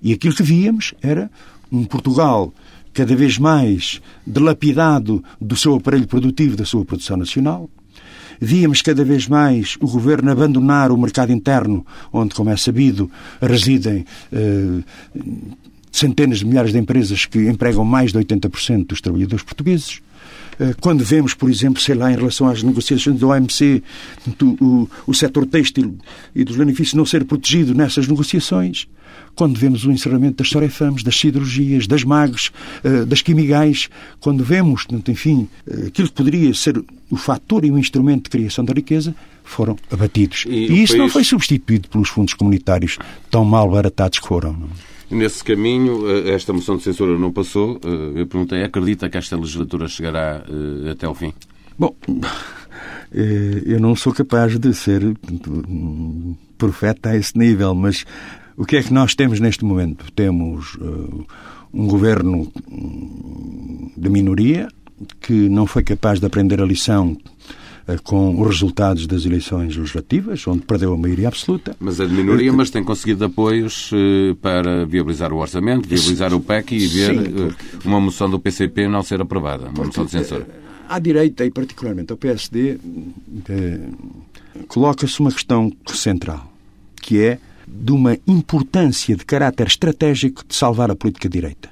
E 0.00 0.12
aquilo 0.12 0.34
que 0.34 0.42
víamos 0.42 0.94
era 1.02 1.28
um 1.70 1.84
Portugal 1.84 2.54
cada 2.94 3.14
vez 3.16 3.38
mais 3.38 4.00
dilapidado 4.24 5.22
do 5.40 5.56
seu 5.56 5.74
aparelho 5.74 6.06
produtivo, 6.06 6.56
da 6.56 6.64
sua 6.64 6.84
produção 6.84 7.16
nacional. 7.16 7.68
Víamos 8.40 8.80
cada 8.80 9.04
vez 9.04 9.26
mais 9.26 9.76
o 9.80 9.88
governo 9.88 10.30
abandonar 10.30 10.92
o 10.92 10.96
mercado 10.96 11.32
interno, 11.32 11.84
onde, 12.12 12.36
como 12.36 12.50
é 12.50 12.56
sabido, 12.56 13.10
residem 13.42 14.04
centenas 15.90 16.38
de 16.38 16.46
milhares 16.46 16.72
de 16.72 16.78
empresas 16.78 17.24
que 17.24 17.48
empregam 17.48 17.84
mais 17.84 18.12
de 18.12 18.18
80% 18.18 18.86
dos 18.86 19.00
trabalhadores 19.00 19.44
portugueses. 19.44 20.00
Eh, 20.58 20.74
quando 20.80 21.04
vemos, 21.04 21.34
por 21.34 21.48
exemplo, 21.50 21.80
sei 21.80 21.94
lá, 21.94 22.10
em 22.12 22.16
relação 22.16 22.48
às 22.48 22.62
negociações 22.62 23.18
do 23.18 23.28
OMC, 23.28 23.82
o, 24.60 24.88
o 25.06 25.14
setor 25.14 25.46
têxtil 25.46 25.96
e 26.34 26.44
dos 26.44 26.56
benefícios 26.56 26.94
não 26.94 27.06
ser 27.06 27.24
protegido 27.24 27.74
nessas 27.74 28.08
negociações, 28.08 28.88
quando 29.34 29.56
vemos 29.56 29.84
o 29.84 29.92
encerramento 29.92 30.38
das 30.38 30.48
Sorefames, 30.48 31.02
das 31.02 31.16
siderurgias, 31.16 31.86
das 31.86 32.02
magos, 32.02 32.50
eh, 32.82 33.04
das 33.04 33.22
quimigais, 33.22 33.88
quando 34.20 34.42
vemos, 34.42 34.86
enfim, 35.06 35.48
eh, 35.66 35.86
aquilo 35.86 36.08
que 36.08 36.14
poderia 36.14 36.52
ser 36.54 36.82
o 37.10 37.16
fator 37.16 37.64
e 37.64 37.70
o 37.70 37.78
instrumento 37.78 38.24
de 38.24 38.30
criação 38.30 38.64
da 38.64 38.72
riqueza, 38.72 39.14
foram 39.44 39.76
abatidos. 39.90 40.44
E, 40.46 40.50
e 40.50 40.82
isso 40.82 40.92
país... 40.92 41.02
não 41.02 41.08
foi 41.08 41.24
substituído 41.24 41.88
pelos 41.88 42.08
fundos 42.08 42.34
comunitários 42.34 42.98
tão 43.30 43.44
mal 43.44 43.70
baratados 43.70 44.18
que 44.18 44.26
foram. 44.26 44.52
Não? 44.52 44.68
Nesse 45.10 45.42
caminho, 45.42 46.06
eh, 46.08 46.34
esta 46.34 46.52
moção 46.52 46.76
de 46.76 46.82
censura 46.82 47.18
não 47.18 47.32
passou. 47.32 47.80
Eh, 47.82 48.20
eu 48.20 48.26
perguntei, 48.26 48.62
acredita 48.62 49.08
que 49.08 49.16
esta 49.16 49.36
legislatura 49.36 49.88
chegará 49.88 50.44
eh, 50.46 50.90
até 50.90 51.06
ao 51.06 51.14
fim? 51.14 51.32
Bom, 51.78 51.94
eu 53.10 53.80
não 53.80 53.96
sou 53.96 54.12
capaz 54.12 54.58
de 54.58 54.74
ser 54.74 55.00
profeta 56.58 57.10
a 57.10 57.16
esse 57.16 57.38
nível, 57.38 57.74
mas 57.74 58.04
o 58.56 58.66
que 58.66 58.76
é 58.76 58.82
que 58.82 58.92
nós 58.92 59.14
temos 59.14 59.40
neste 59.40 59.64
momento? 59.64 60.12
Temos 60.12 60.76
um 61.72 61.86
governo 61.86 62.50
hum, 62.70 63.92
de 63.96 64.08
minoria 64.10 64.68
que 65.20 65.48
não 65.48 65.66
foi 65.66 65.84
capaz 65.84 66.18
de 66.18 66.26
aprender 66.26 66.60
a 66.60 66.66
lição 66.66 67.16
com 68.04 68.40
os 68.40 68.48
resultados 68.48 69.06
das 69.06 69.24
eleições 69.24 69.76
legislativas, 69.76 70.46
onde 70.46 70.60
perdeu 70.60 70.92
a 70.92 70.96
maioria 70.96 71.28
absoluta. 71.28 71.74
Mas 71.80 72.00
é 72.00 72.06
de 72.06 72.12
minoria, 72.12 72.52
mas 72.52 72.70
tem 72.70 72.84
conseguido 72.84 73.24
apoios 73.24 73.90
para 74.42 74.84
viabilizar 74.84 75.32
o 75.32 75.36
orçamento, 75.38 75.88
viabilizar 75.88 76.34
o 76.34 76.40
PEC 76.40 76.72
e 76.72 76.86
ver 76.86 77.14
Sim, 77.14 77.54
uma 77.84 78.00
moção 78.00 78.28
do 78.28 78.38
PCP 78.38 78.88
não 78.88 79.02
ser 79.02 79.20
aprovada, 79.20 79.68
uma 79.68 79.84
moção 79.84 80.04
de 80.04 80.10
censura. 80.10 80.46
À 80.88 80.98
direita, 80.98 81.44
e 81.44 81.50
particularmente 81.50 82.12
ao 82.12 82.18
PSD, 82.18 82.78
coloca-se 84.66 85.20
uma 85.20 85.30
questão 85.30 85.72
central, 85.86 86.52
que 87.00 87.20
é 87.20 87.38
de 87.66 87.92
uma 87.92 88.16
importância 88.26 89.14
de 89.14 89.24
caráter 89.24 89.66
estratégico 89.66 90.42
de 90.46 90.54
salvar 90.54 90.90
a 90.90 90.96
política 90.96 91.28
direita, 91.28 91.68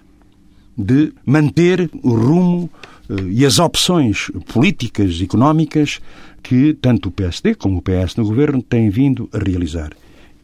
de 0.76 1.12
manter 1.24 1.90
o 2.02 2.14
rumo 2.14 2.70
eh, 2.74 2.95
e 3.30 3.44
as 3.44 3.58
opções 3.58 4.30
políticas, 4.52 5.20
económicas 5.20 6.00
que 6.42 6.74
tanto 6.74 7.08
o 7.08 7.12
PSD 7.12 7.54
como 7.54 7.78
o 7.78 7.82
PS 7.82 8.16
no 8.16 8.24
governo 8.24 8.62
têm 8.62 8.88
vindo 8.88 9.28
a 9.32 9.38
realizar. 9.38 9.90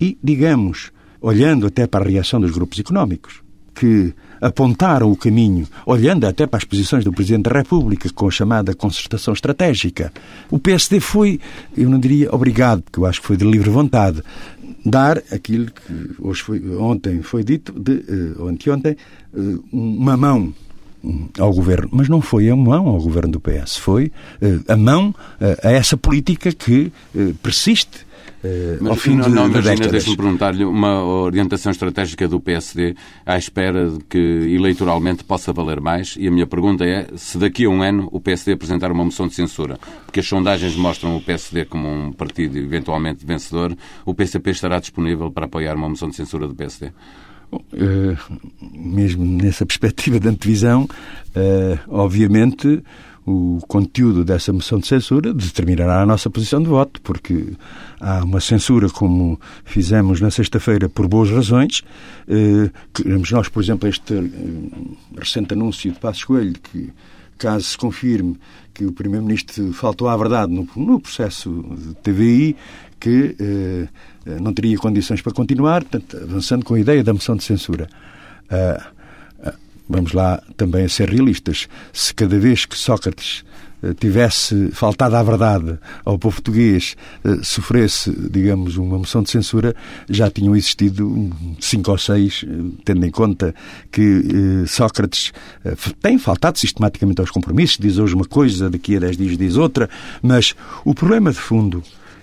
E, 0.00 0.18
digamos, 0.22 0.90
olhando 1.20 1.66
até 1.66 1.86
para 1.86 2.04
a 2.04 2.08
reação 2.08 2.40
dos 2.40 2.50
grupos 2.50 2.78
económicos, 2.80 3.40
que 3.74 4.12
apontaram 4.40 5.10
o 5.10 5.16
caminho, 5.16 5.66
olhando 5.86 6.26
até 6.26 6.46
para 6.46 6.58
as 6.58 6.64
posições 6.64 7.04
do 7.04 7.12
Presidente 7.12 7.44
da 7.44 7.56
República 7.56 8.10
com 8.12 8.26
a 8.26 8.30
chamada 8.30 8.74
concertação 8.74 9.32
estratégica, 9.32 10.12
o 10.50 10.58
PSD 10.58 10.98
foi, 10.98 11.40
eu 11.76 11.88
não 11.88 11.98
diria 11.98 12.34
obrigado, 12.34 12.82
porque 12.82 12.98
eu 12.98 13.06
acho 13.06 13.20
que 13.20 13.26
foi 13.28 13.36
de 13.36 13.44
livre 13.48 13.70
vontade, 13.70 14.22
dar 14.84 15.18
aquilo 15.30 15.66
que 15.66 16.10
hoje 16.18 16.42
foi, 16.42 16.76
ontem 16.76 17.22
foi 17.22 17.44
dito, 17.44 17.72
de, 17.72 17.92
uh, 17.92 18.42
ou 18.42 18.48
anteontem, 18.48 18.96
uh, 19.32 19.64
uma 19.72 20.16
mão 20.16 20.52
ao 21.38 21.52
governo, 21.52 21.88
mas 21.92 22.08
não 22.08 22.20
foi 22.20 22.48
a 22.48 22.56
mão 22.56 22.88
ao 22.88 22.98
governo 23.00 23.32
do 23.32 23.40
PS, 23.40 23.76
foi 23.76 24.12
uh, 24.40 24.72
a 24.72 24.76
mão 24.76 25.14
a 25.62 25.70
essa 25.70 25.96
política 25.96 26.52
que 26.52 26.92
persiste 27.42 28.06
mas, 28.80 28.90
ao 28.90 28.96
fim 28.96 29.14
não, 29.14 29.28
de, 29.28 29.30
não 29.30 29.46
imagina, 29.46 29.88
deixe-me 29.88 30.16
perguntar-lhe, 30.16 30.64
uma 30.64 31.04
orientação 31.04 31.70
estratégica 31.70 32.26
do 32.26 32.40
PSD 32.40 32.96
à 33.24 33.38
espera 33.38 33.88
de 33.88 34.00
que 34.04 34.18
eleitoralmente 34.18 35.22
possa 35.22 35.52
valer 35.52 35.80
mais? 35.80 36.16
E 36.18 36.26
a 36.26 36.30
minha 36.30 36.46
pergunta 36.46 36.84
é 36.84 37.06
se 37.14 37.38
daqui 37.38 37.64
a 37.66 37.68
um 37.68 37.82
ano 37.82 38.08
o 38.10 38.20
PSD 38.20 38.52
apresentar 38.52 38.90
uma 38.90 39.04
moção 39.04 39.28
de 39.28 39.34
censura, 39.34 39.78
porque 40.04 40.20
as 40.20 40.26
sondagens 40.26 40.74
mostram 40.74 41.16
o 41.16 41.20
PSD 41.20 41.66
como 41.66 41.88
um 41.88 42.12
partido 42.12 42.58
eventualmente 42.58 43.24
vencedor, 43.24 43.76
o 44.04 44.12
PCP 44.12 44.50
estará 44.50 44.80
disponível 44.80 45.30
para 45.30 45.46
apoiar 45.46 45.76
uma 45.76 45.88
moção 45.88 46.08
de 46.08 46.16
censura 46.16 46.48
do 46.48 46.54
PSD? 46.54 46.90
Bom, 47.52 47.62
uh, 47.74 48.16
mesmo 48.72 49.24
nessa 49.24 49.66
perspectiva 49.66 50.18
de 50.18 50.26
antevisão, 50.26 50.84
uh, 50.84 51.78
obviamente 51.86 52.82
o 53.26 53.60
conteúdo 53.68 54.24
dessa 54.24 54.52
moção 54.52 54.78
de 54.78 54.86
censura 54.86 55.32
determinará 55.32 56.02
a 56.02 56.06
nossa 56.06 56.28
posição 56.28 56.60
de 56.60 56.68
voto, 56.68 57.00
porque 57.02 57.52
há 58.00 58.24
uma 58.24 58.40
censura, 58.40 58.88
como 58.88 59.40
fizemos 59.64 60.20
na 60.20 60.30
sexta-feira, 60.30 60.88
por 60.88 61.06
boas 61.06 61.30
razões. 61.30 61.82
Eh, 62.26 62.70
queremos 62.92 63.30
nós, 63.30 63.48
por 63.48 63.62
exemplo, 63.62 63.88
este 63.88 64.14
eh, 64.14 65.16
recente 65.16 65.54
anúncio 65.54 65.92
de 65.92 66.00
Passos 66.00 66.24
Coelho, 66.24 66.54
que 66.54 66.90
caso 67.38 67.64
se 67.64 67.78
confirme 67.78 68.36
que 68.74 68.84
o 68.86 68.92
Primeiro-Ministro 68.92 69.72
faltou 69.72 70.08
à 70.08 70.16
verdade 70.16 70.52
no, 70.52 71.00
processo 71.00 71.64
de 71.76 71.94
TVI, 71.96 72.56
que 72.98 73.36
eh, 73.38 73.88
não 74.24 74.52
teria 74.52 74.76
condições 74.78 75.20
para 75.20 75.32
continuar, 75.32 75.84
portanto, 75.84 76.16
avançando 76.22 76.64
com 76.64 76.74
a 76.74 76.80
ideia 76.80 77.02
da 77.02 77.12
moção 77.12 77.36
de 77.36 77.44
censura. 77.44 77.88
Uh, 78.44 79.02
vamos 79.88 80.12
lá 80.12 80.42
também 80.56 80.84
a 80.84 80.88
ser 80.88 81.08
realistas, 81.10 81.68
se 81.92 82.14
cada 82.14 82.38
vez 82.38 82.64
que 82.64 82.76
Sócrates 82.76 83.44
eh, 83.82 83.92
tivesse 83.94 84.70
faltado 84.72 85.16
à 85.16 85.22
verdade 85.22 85.78
ao 86.04 86.18
povo 86.18 86.36
português, 86.36 86.96
eh, 87.24 87.38
sofresse, 87.42 88.10
digamos, 88.30 88.76
uma 88.76 88.96
moção 88.96 89.22
de 89.22 89.30
censura, 89.30 89.74
já 90.08 90.30
tinham 90.30 90.54
existido 90.56 91.30
cinco 91.60 91.90
ou 91.90 91.98
seis, 91.98 92.44
eh, 92.46 92.50
tendo 92.84 93.04
em 93.04 93.10
conta 93.10 93.54
que 93.90 94.64
Sócrates 94.66 95.32
tem 96.00 96.16
faltado 96.18 96.58
sistematicamente 96.58 97.20
aos 97.20 97.30
compromissos, 97.30 97.78
diz 97.78 97.98
hoje 97.98 98.14
uma 98.14 98.24
coisa, 98.24 98.70
daqui 98.70 98.96
a 98.96 99.00
dez 99.00 99.16
dias 99.16 99.36
diz 99.36 99.56
outra, 99.56 99.90
mas 100.22 100.54
o 100.84 100.94
problema 100.94 101.32
de 101.32 101.38
fundo 101.38 101.82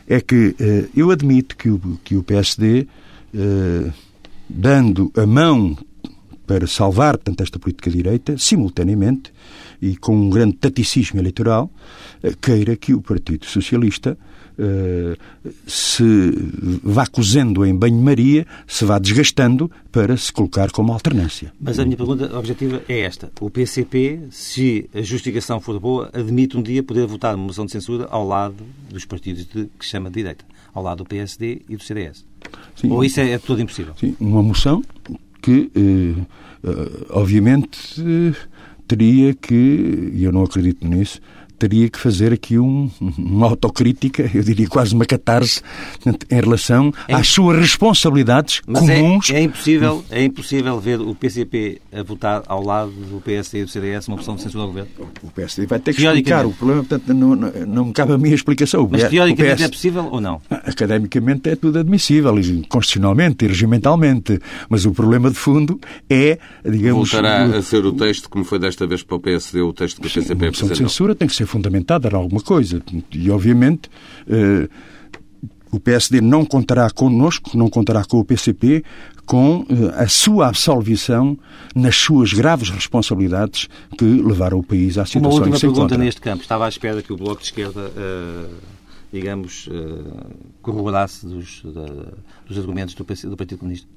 é 0.09 0.19
que 0.19 0.55
eu 0.95 1.11
admito 1.11 1.55
que 1.55 1.69
o, 1.69 1.79
que 2.03 2.15
o 2.15 2.23
PSD, 2.23 2.87
dando 4.49 5.11
a 5.15 5.25
mão 5.25 5.77
para 6.49 6.65
salvar, 6.65 7.15
portanto, 7.15 7.41
esta 7.41 7.59
política 7.59 7.91
direita, 7.91 8.35
simultaneamente, 8.35 9.31
e 9.79 9.95
com 9.95 10.15
um 10.15 10.31
grande 10.31 10.55
taticismo 10.55 11.19
eleitoral, 11.19 11.71
eh, 12.23 12.33
queira 12.41 12.75
que 12.75 12.91
o 12.91 13.01
Partido 13.01 13.45
Socialista 13.45 14.17
se 15.65 16.03
vá 16.83 17.05
cozendo 17.07 17.65
em 17.65 17.75
banho-maria, 17.75 18.45
se 18.67 18.85
vá 18.85 18.99
desgastando 18.99 19.71
para 19.91 20.17
se 20.17 20.31
colocar 20.31 20.71
como 20.71 20.91
alternância. 20.91 21.53
Mas 21.59 21.79
a 21.79 21.85
minha 21.85 21.97
pergunta 21.97 22.37
objetiva 22.37 22.81
é 22.87 22.99
esta. 23.01 23.31
O 23.39 23.49
PCP, 23.49 24.27
se 24.31 24.89
a 24.93 25.01
justificação 25.01 25.59
for 25.59 25.79
boa, 25.79 26.09
admite 26.13 26.57
um 26.57 26.61
dia 26.61 26.83
poder 26.83 27.05
votar 27.07 27.35
uma 27.35 27.45
moção 27.45 27.65
de 27.65 27.71
censura 27.71 28.07
ao 28.09 28.27
lado 28.27 28.63
dos 28.89 29.05
partidos 29.05 29.45
de, 29.45 29.69
que 29.77 29.85
se 29.85 29.91
chama 29.91 30.09
de 30.09 30.15
direita, 30.15 30.45
ao 30.73 30.83
lado 30.83 30.99
do 30.99 31.05
PSD 31.05 31.61
e 31.69 31.75
do 31.75 31.83
CDS. 31.83 32.25
Sim, 32.75 32.91
Ou 32.91 33.03
isso 33.03 33.19
é, 33.19 33.31
é 33.31 33.37
tudo 33.37 33.61
impossível? 33.61 33.93
Sim, 33.97 34.15
uma 34.19 34.41
moção 34.41 34.83
que, 35.41 35.71
eh, 35.75 36.21
eh, 36.63 37.05
obviamente, 37.09 38.03
teria 38.87 39.33
que, 39.33 40.11
e 40.13 40.23
eu 40.23 40.31
não 40.31 40.43
acredito 40.43 40.85
nisso, 40.87 41.21
teria 41.59 41.89
que 41.89 41.99
fazer 41.99 42.31
aqui 42.31 42.57
um, 42.57 42.89
uma 43.17 43.47
autocrítica, 43.47 44.29
eu 44.33 44.41
diria 44.41 44.67
quase 44.67 44.95
uma 44.95 45.05
catarse, 45.05 45.61
em 46.29 46.41
relação 46.41 46.93
é, 47.07 47.13
às 47.13 47.27
suas 47.27 47.57
responsabilidades 47.57 48.61
mas 48.65 48.87
é- 48.87 49.01
comuns. 49.01 49.29
É, 49.29 49.35
é, 49.35 49.43
impossível, 49.43 50.05
é 50.09 50.23
impossível 50.23 50.79
ver 50.79 51.01
o 51.01 51.13
PCP 51.13 51.81
a 51.91 52.03
votar 52.03 52.43
ao 52.47 52.63
lado 52.63 52.91
do 52.91 53.21
PSD 53.21 53.61
e 53.61 53.65
do 53.65 53.69
CDS 53.69 54.07
uma 54.07 54.17
opção 54.17 54.35
de 54.35 54.41
censura 54.41 54.63
ao 54.63 54.67
governo? 54.67 54.89
O 55.21 55.31
PSD 55.31 55.67
vai 55.67 55.79
ter 55.79 55.93
que 55.93 56.01
explicar 56.01 56.45
o 56.45 56.51
problema, 56.51 56.83
portanto 56.83 57.13
não, 57.13 57.35
não, 57.35 57.51
não 57.67 57.85
me 57.85 57.93
cabe 57.93 58.13
a 58.13 58.17
minha 58.17 58.35
explicação. 58.35 58.87
Mas 58.89 59.09
teoricamente 59.09 59.55
PS, 59.57 59.63
é 59.63 59.67
possível 59.69 60.07
ou 60.11 60.21
não? 60.21 60.41
Academicamente 60.49 61.49
é 61.49 61.55
tudo 61.55 61.79
admissível, 61.79 62.33
constitucionalmente 62.69 63.45
e 63.45 63.47
regimentalmente, 63.47 64.39
mas 64.69 64.85
o 64.85 64.91
problema 64.91 65.29
de 65.29 65.35
fundo 65.35 65.79
é, 66.09 66.37
digamos... 66.63 67.11
Voltará 67.11 67.47
o, 67.47 67.57
a 67.57 67.61
ser 67.61 67.85
o 67.85 67.91
texto, 67.91 68.29
como 68.29 68.45
foi 68.45 68.59
desta 68.59 68.87
vez 68.87 69.03
para 69.03 69.15
o 69.17 69.19
PSD, 69.19 69.61
o 69.61 69.73
texto 69.73 70.01
que 70.01 70.07
o 70.07 70.09
PCP 70.09 70.47
apresentou? 70.47 70.69
A 70.69 70.71
de 70.71 70.77
censura 70.77 71.15
tem 71.15 71.27
que 71.27 71.35
ser 71.35 71.45
fundamentada 71.49 72.07
em 72.07 72.15
alguma 72.15 72.41
coisa. 72.41 72.81
E, 73.11 73.29
obviamente, 73.29 73.89
eh, 74.27 74.69
o 75.71 75.79
PSD 75.79 76.21
não 76.21 76.45
contará 76.45 76.89
connosco, 76.89 77.57
não 77.57 77.69
contará 77.69 78.03
com 78.05 78.19
o 78.19 78.25
PCP, 78.25 78.83
com 79.25 79.65
eh, 79.69 80.03
a 80.03 80.07
sua 80.07 80.47
absolvição 80.47 81.37
nas 81.75 81.95
suas 81.95 82.33
graves 82.33 82.69
responsabilidades 82.69 83.67
que 83.97 84.05
levaram 84.05 84.59
o 84.59 84.63
país 84.63 84.97
à 84.97 85.05
situação 85.05 85.29
Uma 85.29 85.35
última 85.35 85.53
que 85.53 85.59
se 85.59 85.61
pergunta 85.61 85.81
encontra. 85.81 85.97
neste 85.97 86.21
campo. 86.21 86.41
Estava 86.41 86.65
à 86.65 86.69
espera 86.69 87.01
que 87.01 87.13
o 87.13 87.17
Bloco 87.17 87.41
de 87.41 87.45
Esquerda, 87.45 87.91
uh, 87.91 88.55
digamos, 89.13 89.67
uh, 89.67 90.35
corroborasse 90.61 91.27
dos, 91.27 91.61
da, 91.63 91.85
dos 92.47 92.57
argumentos 92.57 92.95
do, 92.95 93.03
do, 93.03 93.37
Partido 93.37 93.59
Comunista. 93.59 93.87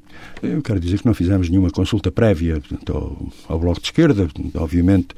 Eu 0.42 0.60
quero 0.60 0.78
dizer 0.78 1.00
que 1.00 1.06
não 1.06 1.14
fizemos 1.14 1.48
nenhuma 1.48 1.70
consulta 1.70 2.12
prévia 2.12 2.60
portanto, 2.60 2.92
ao, 2.92 3.54
ao 3.54 3.58
Bloco 3.58 3.80
de 3.80 3.86
Esquerda. 3.86 4.28
Obviamente, 4.54 5.14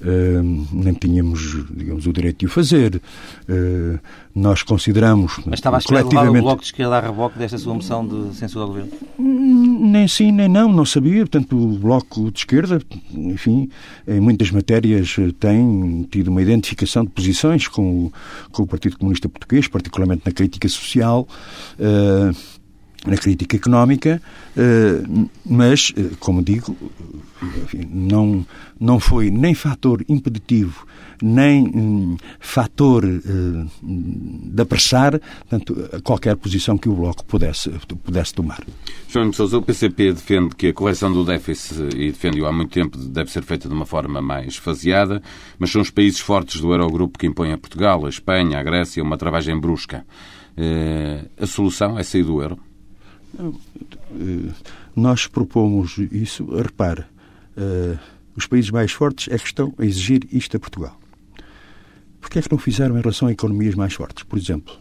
Uh, 0.00 0.66
nem 0.72 0.94
tínhamos, 0.94 1.64
digamos, 1.70 2.06
o 2.06 2.12
direito 2.12 2.40
de 2.40 2.46
o 2.46 2.48
fazer. 2.48 3.00
Uh, 3.48 3.98
nós 4.34 4.62
consideramos. 4.62 5.40
Mas 5.44 5.58
estava 5.58 5.78
a 5.78 5.82
colectivamente... 5.82 6.38
o 6.38 6.42
Bloco 6.42 6.60
de 6.60 6.66
Esquerda 6.68 6.96
a 6.96 7.00
reboque 7.00 7.38
desta 7.38 7.58
sua 7.58 7.74
moção 7.74 8.06
de 8.06 8.36
censura 8.36 8.64
ao 8.64 8.68
governo? 8.68 8.92
Hum, 9.18 9.90
nem 9.90 10.06
sim, 10.06 10.30
nem 10.30 10.48
não, 10.48 10.70
não 10.72 10.84
sabia. 10.84 11.20
Portanto, 11.20 11.56
o 11.56 11.78
Bloco 11.78 12.30
de 12.30 12.38
Esquerda, 12.38 12.80
enfim, 13.12 13.68
em 14.06 14.20
muitas 14.20 14.50
matérias 14.50 15.16
tem 15.40 16.06
tido 16.10 16.28
uma 16.28 16.42
identificação 16.42 17.04
de 17.04 17.10
posições 17.10 17.66
com 17.66 18.06
o, 18.06 18.12
com 18.52 18.62
o 18.62 18.66
Partido 18.66 18.98
Comunista 18.98 19.28
Português, 19.28 19.66
particularmente 19.66 20.22
na 20.24 20.32
crítica 20.32 20.68
social. 20.68 21.26
Uh, 21.78 22.57
na 23.08 23.16
crítica 23.16 23.56
económica, 23.56 24.20
eh, 24.56 25.02
mas, 25.44 25.92
eh, 25.96 26.10
como 26.20 26.42
digo, 26.42 26.76
enfim, 27.62 27.88
não, 27.90 28.46
não 28.78 29.00
foi 29.00 29.30
nem 29.30 29.54
fator 29.54 30.04
impeditivo, 30.08 30.86
nem 31.22 31.66
um, 31.66 32.16
fator 32.38 33.04
de 33.82 34.62
apressar 34.62 35.18
portanto, 35.48 36.00
qualquer 36.04 36.36
posição 36.36 36.78
que 36.78 36.88
o 36.88 36.94
Bloco 36.94 37.24
pudesse, 37.24 37.70
pudesse 38.04 38.34
tomar. 38.34 38.60
João 39.08 39.32
Sousa, 39.32 39.58
o 39.58 39.62
PCP 39.62 40.12
defende 40.12 40.54
que 40.54 40.68
a 40.68 40.72
correção 40.72 41.12
do 41.12 41.24
déficit, 41.24 41.96
e 41.96 42.12
defende-o 42.12 42.46
há 42.46 42.52
muito 42.52 42.70
tempo, 42.70 42.96
deve 42.96 43.30
ser 43.30 43.42
feita 43.42 43.68
de 43.68 43.74
uma 43.74 43.86
forma 43.86 44.20
mais 44.20 44.56
faseada, 44.56 45.22
mas 45.58 45.70
são 45.70 45.80
os 45.80 45.90
países 45.90 46.20
fortes 46.20 46.60
do 46.60 46.72
Eurogrupo 46.72 47.18
que 47.18 47.26
impõem 47.26 47.52
a 47.52 47.58
Portugal, 47.58 48.06
a 48.06 48.08
Espanha, 48.08 48.58
a 48.58 48.62
Grécia, 48.62 49.02
uma 49.02 49.16
travagem 49.16 49.58
brusca. 49.58 50.04
A 51.40 51.46
solução 51.46 51.98
é 51.98 52.02
sair 52.02 52.24
do 52.24 52.42
euro? 52.42 52.58
Eh, 53.38 54.52
nós 54.96 55.26
propomos 55.26 55.98
isso, 55.98 56.44
repare, 56.56 57.02
uh, 57.02 57.98
os 58.36 58.46
países 58.46 58.70
mais 58.70 58.92
fortes 58.92 59.28
é 59.32 59.38
que 59.38 59.46
estão 59.46 59.72
a 59.78 59.84
exigir 59.84 60.26
isto 60.32 60.56
a 60.56 60.60
Portugal. 60.60 60.98
Porque 62.20 62.28
porque 62.28 62.38
é 62.40 62.42
que 62.42 62.52
não 62.52 62.58
fizeram 62.58 62.98
em 62.98 63.00
relação 63.00 63.28
a 63.28 63.32
economias 63.32 63.74
mais 63.74 63.94
fortes? 63.94 64.22
Por 64.22 64.38
exemplo, 64.38 64.74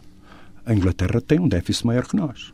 a 0.66 0.74
Inglaterra 0.74 1.22
tem 1.22 1.40
um 1.40 1.48
déficit 1.48 1.86
maior 1.86 2.06
que 2.06 2.16
nós. 2.16 2.54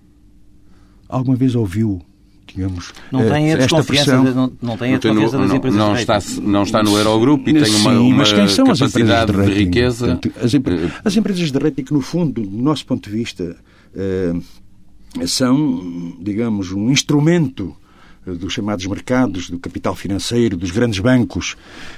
Alguma 1.10 1.36
vez 1.36 1.56
ouviu 1.56 2.02
digamos, 2.46 2.94
não 3.12 3.28
tem 3.28 3.54
a 3.54 3.58
esta 3.58 3.84
pressão. 3.84 4.24
não, 4.24 4.54
não 4.62 4.78
tem 4.78 4.94
a 4.94 4.98
desconfiança 5.00 5.38
das 5.40 5.52
empresas 5.54 5.80
não, 5.80 5.96
está, 5.96 6.20
não 6.42 6.64
está 6.64 6.84
no 6.84 6.96
Eurogrupo 6.96 7.50
e 7.50 7.54
tem 7.54 7.74
uma, 7.76 7.94
Sim, 7.94 8.62
uma 8.62 8.76
capacidade 8.76 9.32
de, 9.32 9.46
de, 9.46 9.54
riqueza. 9.54 10.20
As, 10.36 10.54
as, 11.06 11.16
empresas 11.16 11.52
de 11.52 11.58
rating, 11.58 11.86
no 11.90 12.02
fundo, 12.02 12.42
do 12.42 12.62
nosso 12.62 12.86
ponto 12.86 13.10
de 13.10 13.16
vista, 13.16 13.56
eh, 13.96 14.34
são, 15.26 16.16
digamos, 16.20 16.72
um 16.72 16.90
instrumento 16.90 17.76
dos 18.26 18.54
chamados 18.54 18.86
mercados, 18.86 19.50
do 19.50 19.60
capital 19.60 19.96
financeiro, 19.96 20.56
dos 20.56 20.72
grandes 20.72 21.00
bancos, 21.00 21.56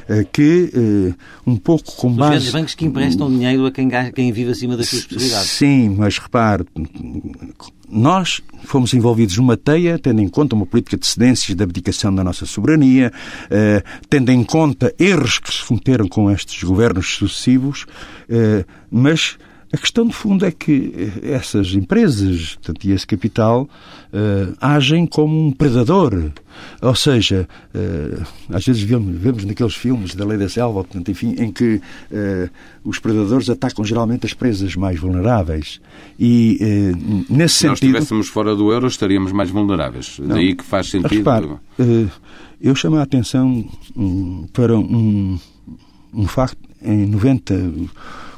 eh, 0.10 0.26
que 0.32 0.72
eh, 0.74 1.14
um 1.46 1.56
pouco 1.56 1.96
com 1.96 2.12
base... 2.12 2.38
Os 2.38 2.44
grandes 2.44 2.52
bancos 2.52 2.76
que 2.76 2.86
emprestam 2.86 3.30
dinheiro 3.30 3.66
a 3.66 3.72
quem, 3.72 3.90
quem 4.14 4.32
vive 4.32 4.52
acima 4.52 4.76
das 4.76 4.90
suas 4.90 5.06
possibilidades. 5.06 5.50
Sim, 5.50 5.96
mas 5.98 6.18
repare, 6.18 6.66
nós 7.88 8.42
fomos 8.64 8.94
envolvidos 8.94 9.38
numa 9.38 9.56
teia, 9.56 10.00
tendo 10.00 10.20
em 10.20 10.28
conta 10.28 10.56
uma 10.56 10.66
política 10.66 10.98
de 10.98 11.06
cedências 11.06 11.56
de 11.56 11.64
abdicação 11.64 12.14
da 12.14 12.24
nossa 12.24 12.46
soberania, 12.46 13.12
eh, 13.52 13.84
tendo 14.10 14.32
em 14.32 14.44
conta 14.44 14.94
erros 14.98 15.38
que 15.38 15.54
se 15.54 15.64
cometeram 15.64 16.08
com 16.08 16.32
estes 16.32 16.64
governos 16.64 17.16
sucessivos, 17.16 17.86
mas 18.90 19.38
a 19.76 19.78
questão 19.78 20.08
de 20.08 20.14
fundo 20.14 20.46
é 20.46 20.52
que 20.52 21.12
eh, 21.22 21.34
essas 21.34 21.74
empresas 21.74 22.56
portanto, 22.56 22.86
e 22.86 22.94
esse 22.94 23.06
capital 23.06 23.64
uh, 23.64 24.56
agem 24.62 25.06
como 25.06 25.48
um 25.48 25.52
predador. 25.52 26.32
Ou 26.82 26.96
seja, 26.96 27.46
uh, 27.76 28.24
às 28.56 28.66
vezes 28.66 28.82
vemos, 28.82 29.18
vemos, 29.18 29.44
naqueles 29.44 29.76
filmes 29.76 30.16
da 30.16 30.26
Lei 30.26 30.38
da 30.38 30.48
Selva, 30.48 30.82
portanto, 30.86 31.12
enfim, 31.12 31.36
em 31.38 31.52
que 31.52 31.76
uh, 31.76 32.50
os 32.86 33.00
predadores 33.00 33.50
atacam 33.50 33.84
geralmente 33.84 34.26
as 34.26 34.34
presas 34.34 34.78
mais 34.78 34.98
vulneráveis. 34.98 35.82
E 36.18 36.58
nesse 37.30 37.56
Se 37.56 37.60
sentido. 37.60 37.60
Se 37.60 37.68
nós 37.68 37.82
estivéssemos 37.82 38.28
fora 38.30 38.56
do 38.56 38.72
euro, 38.72 38.88
estaríamos 38.88 39.34
mais 39.34 39.50
vulneráveis. 39.50 40.20
Não, 40.20 40.36
Daí 40.36 40.56
que 40.56 40.64
faz 40.64 40.90
sentido. 40.90 41.10
Repare, 41.10 41.50
eu 42.62 42.74
chamo 42.76 42.96
a 42.96 43.02
atenção 43.02 43.68
um, 43.94 44.48
para 44.54 44.78
um, 44.78 45.38
um 46.14 46.28
facto. 46.28 46.64
Em 46.82 47.08
90 47.08 47.56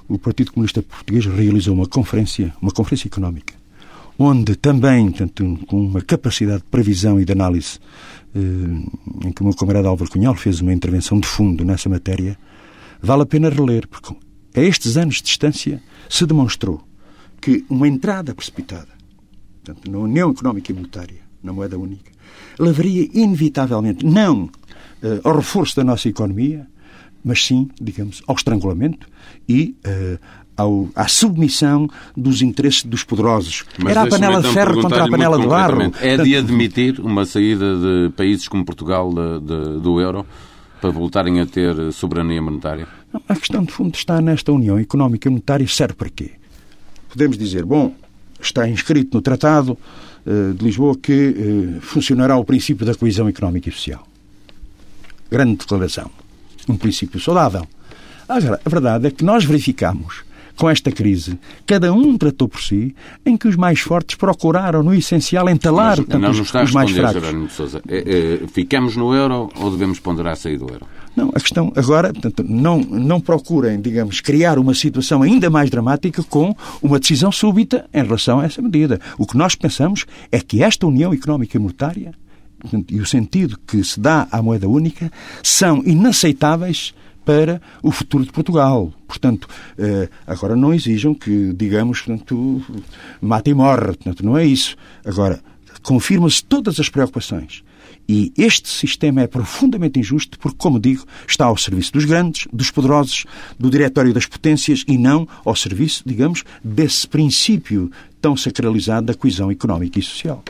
o 0.07 0.17
Partido 0.17 0.51
Comunista 0.51 0.81
Português 0.81 1.25
realizou 1.25 1.73
uma 1.73 1.85
conferência, 1.85 2.53
uma 2.61 2.71
conferência 2.71 3.07
económica, 3.07 3.53
onde 4.17 4.55
também, 4.55 5.11
tanto, 5.11 5.59
com 5.67 5.85
uma 5.85 6.01
capacidade 6.01 6.59
de 6.59 6.69
previsão 6.69 7.19
e 7.19 7.25
de 7.25 7.31
análise, 7.31 7.79
eh, 8.35 9.27
em 9.27 9.31
que 9.31 9.41
o 9.41 9.43
meu 9.43 9.53
camarada 9.53 9.87
Álvaro 9.87 10.09
Cunhal 10.09 10.35
fez 10.35 10.61
uma 10.61 10.73
intervenção 10.73 11.19
de 11.19 11.27
fundo 11.27 11.63
nessa 11.63 11.89
matéria, 11.89 12.37
vale 13.01 13.23
a 13.23 13.25
pena 13.25 13.49
reler, 13.49 13.87
porque 13.87 14.15
a 14.55 14.61
estes 14.61 14.97
anos 14.97 15.15
de 15.15 15.23
distância 15.23 15.81
se 16.09 16.25
demonstrou 16.25 16.81
que 17.39 17.65
uma 17.69 17.87
entrada 17.87 18.33
precipitada 18.33 18.89
portanto, 19.63 19.91
na 19.91 19.99
União 19.99 20.31
Económica 20.31 20.71
e 20.71 20.75
Monetária, 20.75 21.19
na 21.43 21.53
moeda 21.53 21.77
única, 21.77 22.11
levaria 22.57 23.07
inevitavelmente 23.13 24.05
não 24.05 24.49
eh, 25.03 25.19
ao 25.23 25.35
reforço 25.35 25.75
da 25.75 25.83
nossa 25.83 26.09
economia, 26.09 26.67
mas 27.24 27.45
sim, 27.45 27.69
digamos, 27.79 28.21
ao 28.27 28.36
estrangulamento 28.36 29.07
e 29.47 29.75
uh, 29.86 30.19
ao, 30.57 30.89
à 30.95 31.07
submissão 31.07 31.88
dos 32.15 32.41
interesses 32.41 32.83
dos 32.83 33.03
poderosos. 33.03 33.63
Mas 33.77 33.91
Era 33.91 34.03
a 34.03 34.07
panela 34.07 34.41
de 34.41 34.50
ferro 34.50 34.81
contra 34.81 35.03
a 35.05 35.09
panela 35.09 35.39
de 35.39 35.47
barro. 35.47 35.93
É 36.01 36.17
de 36.17 36.36
admitir 36.36 37.00
uma 37.00 37.25
saída 37.25 37.75
de 37.75 38.12
países 38.15 38.47
como 38.47 38.65
Portugal 38.65 39.13
de, 39.13 39.39
de, 39.45 39.79
do 39.79 40.01
euro 40.01 40.25
para 40.82 40.89
voltarem 40.89 41.39
a 41.39 41.45
ter 41.45 41.91
soberania 41.93 42.41
monetária? 42.41 42.88
a 43.27 43.36
questão 43.36 43.63
de 43.63 43.71
fundo 43.71 43.95
está 43.95 44.21
nesta 44.21 44.51
União 44.51 44.77
Económica 44.77 45.27
e 45.27 45.32
Monetária. 45.32 45.67
Serve 45.67 45.93
para 45.93 46.10
quê? 46.10 46.32
Podemos 47.10 47.38
dizer, 47.38 47.65
bom, 47.65 47.95
está 48.39 48.67
inscrito 48.67 49.15
no 49.15 49.21
Tratado 49.21 49.77
uh, 50.25 50.53
de 50.53 50.63
Lisboa 50.63 50.95
que 50.95 51.30
uh, 51.30 51.82
funcionará 51.82 52.38
o 52.38 52.43
princípio 52.43 52.86
da 52.86 52.93
coesão 52.93 53.27
económica 53.27 53.69
e 53.69 53.71
social. 53.71 54.08
Grande 55.32 55.58
declaração 55.58 56.12
um 56.67 56.75
princípio 56.75 57.19
saudável. 57.19 57.65
Agora, 58.27 58.60
a 58.63 58.69
verdade 58.69 59.08
é 59.08 59.12
que 59.12 59.23
nós 59.23 59.45
verificamos 59.45 60.27
com 60.58 60.67
esta 60.67 60.91
crise, 60.91 61.39
cada 61.67 61.93
um 61.93 62.17
tratou 62.17 62.47
por 62.47 62.60
si, 62.60 62.93
em 63.23 63.38
que 63.38 63.47
os 63.47 63.56
mais 63.56 63.80
fortes 63.80 64.15
procuraram, 64.15 64.82
no 64.82 64.93
essencial, 64.93 65.47
entalar 65.47 65.97
Mas, 66.06 66.19
não, 66.19 66.32
os, 66.32 66.39
está 66.39 66.63
os 66.63 66.71
mais 66.71 66.91
fracos. 66.91 67.21
De 67.21 67.53
Sousa. 67.53 67.82
É, 67.88 68.39
é, 68.43 68.47
ficamos 68.47 68.95
no 68.95 69.13
euro 69.13 69.51
ou 69.56 69.71
devemos 69.71 69.99
ponderar 69.99 70.36
sair 70.36 70.58
do 70.58 70.67
euro? 70.67 70.88
Não, 71.15 71.30
a 71.30 71.39
questão 71.39 71.71
agora, 71.75 72.12
portanto, 72.12 72.43
não, 72.47 72.80
não 72.80 73.19
procurem, 73.19 73.80
digamos, 73.80 74.19
criar 74.19 74.58
uma 74.58 74.73
situação 74.73 75.21
ainda 75.21 75.49
mais 75.49 75.69
dramática 75.69 76.23
com 76.23 76.56
uma 76.82 76.99
decisão 76.99 77.32
súbita 77.32 77.88
em 77.93 78.03
relação 78.03 78.39
a 78.39 78.45
essa 78.45 78.62
medida. 78.62 78.99
O 79.17 79.25
que 79.25 79.38
nós 79.38 79.56
pensamos 79.56 80.06
é 80.32 80.39
que 80.39 80.63
esta 80.63 80.88
União 80.88 81.13
Económica 81.13 81.56
e 81.56 81.60
Monetária 81.60 82.13
e 82.89 83.00
o 83.00 83.06
sentido 83.06 83.60
que 83.67 83.84
se 83.84 84.00
dá 84.00 84.28
à 84.32 84.41
moeda 84.41 84.67
única 84.67 85.12
são 85.43 85.84
inaceitáveis 85.86 86.93
para 87.28 87.62
o 87.84 87.91
futuro 87.91 88.26
de 88.26 88.32
Portugal. 88.32 88.93
Portanto, 89.06 89.50
eh, 89.78 90.08
agora 90.26 90.56
não 90.56 90.74
exijam 90.74 91.13
que, 91.13 91.54
digamos, 91.54 92.02
portanto, 92.02 92.63
mata 93.22 93.50
e 93.50 93.54
morre. 93.54 93.88
Portanto, 93.88 94.26
não 94.26 94.38
é 94.38 94.46
isso. 94.46 94.78
Agora, 95.06 95.41
confirmam-se 95.84 96.41
todas 96.43 96.80
as 96.80 96.88
preocupações. 96.88 97.63
E 98.08 98.32
este 98.38 98.70
sistema 98.70 99.22
é 99.22 99.28
profundamente 99.28 100.00
injusto 100.00 100.39
porque, 100.39 100.58
como 100.58 100.80
digo, 100.80 101.04
está 101.28 101.46
ao 101.46 101.58
serviço 101.58 101.91
dos 101.91 102.06
grandes, 102.06 102.48
dos 102.54 102.72
poderosos, 102.72 103.26
do 103.60 103.70
diretório 103.70 104.13
das 104.13 104.26
potências 104.26 104.86
e 104.88 104.98
não 104.98 105.28
ao 105.43 105.56
serviço, 105.56 106.04
digamos, 106.06 106.46
desse 106.63 107.06
princípio 107.06 107.91
tão 108.22 108.38
sacralizado 108.38 109.08
da 109.08 109.13
coesão 109.13 109.52
económica 109.52 110.00
e 110.00 110.04
social. 110.04 110.41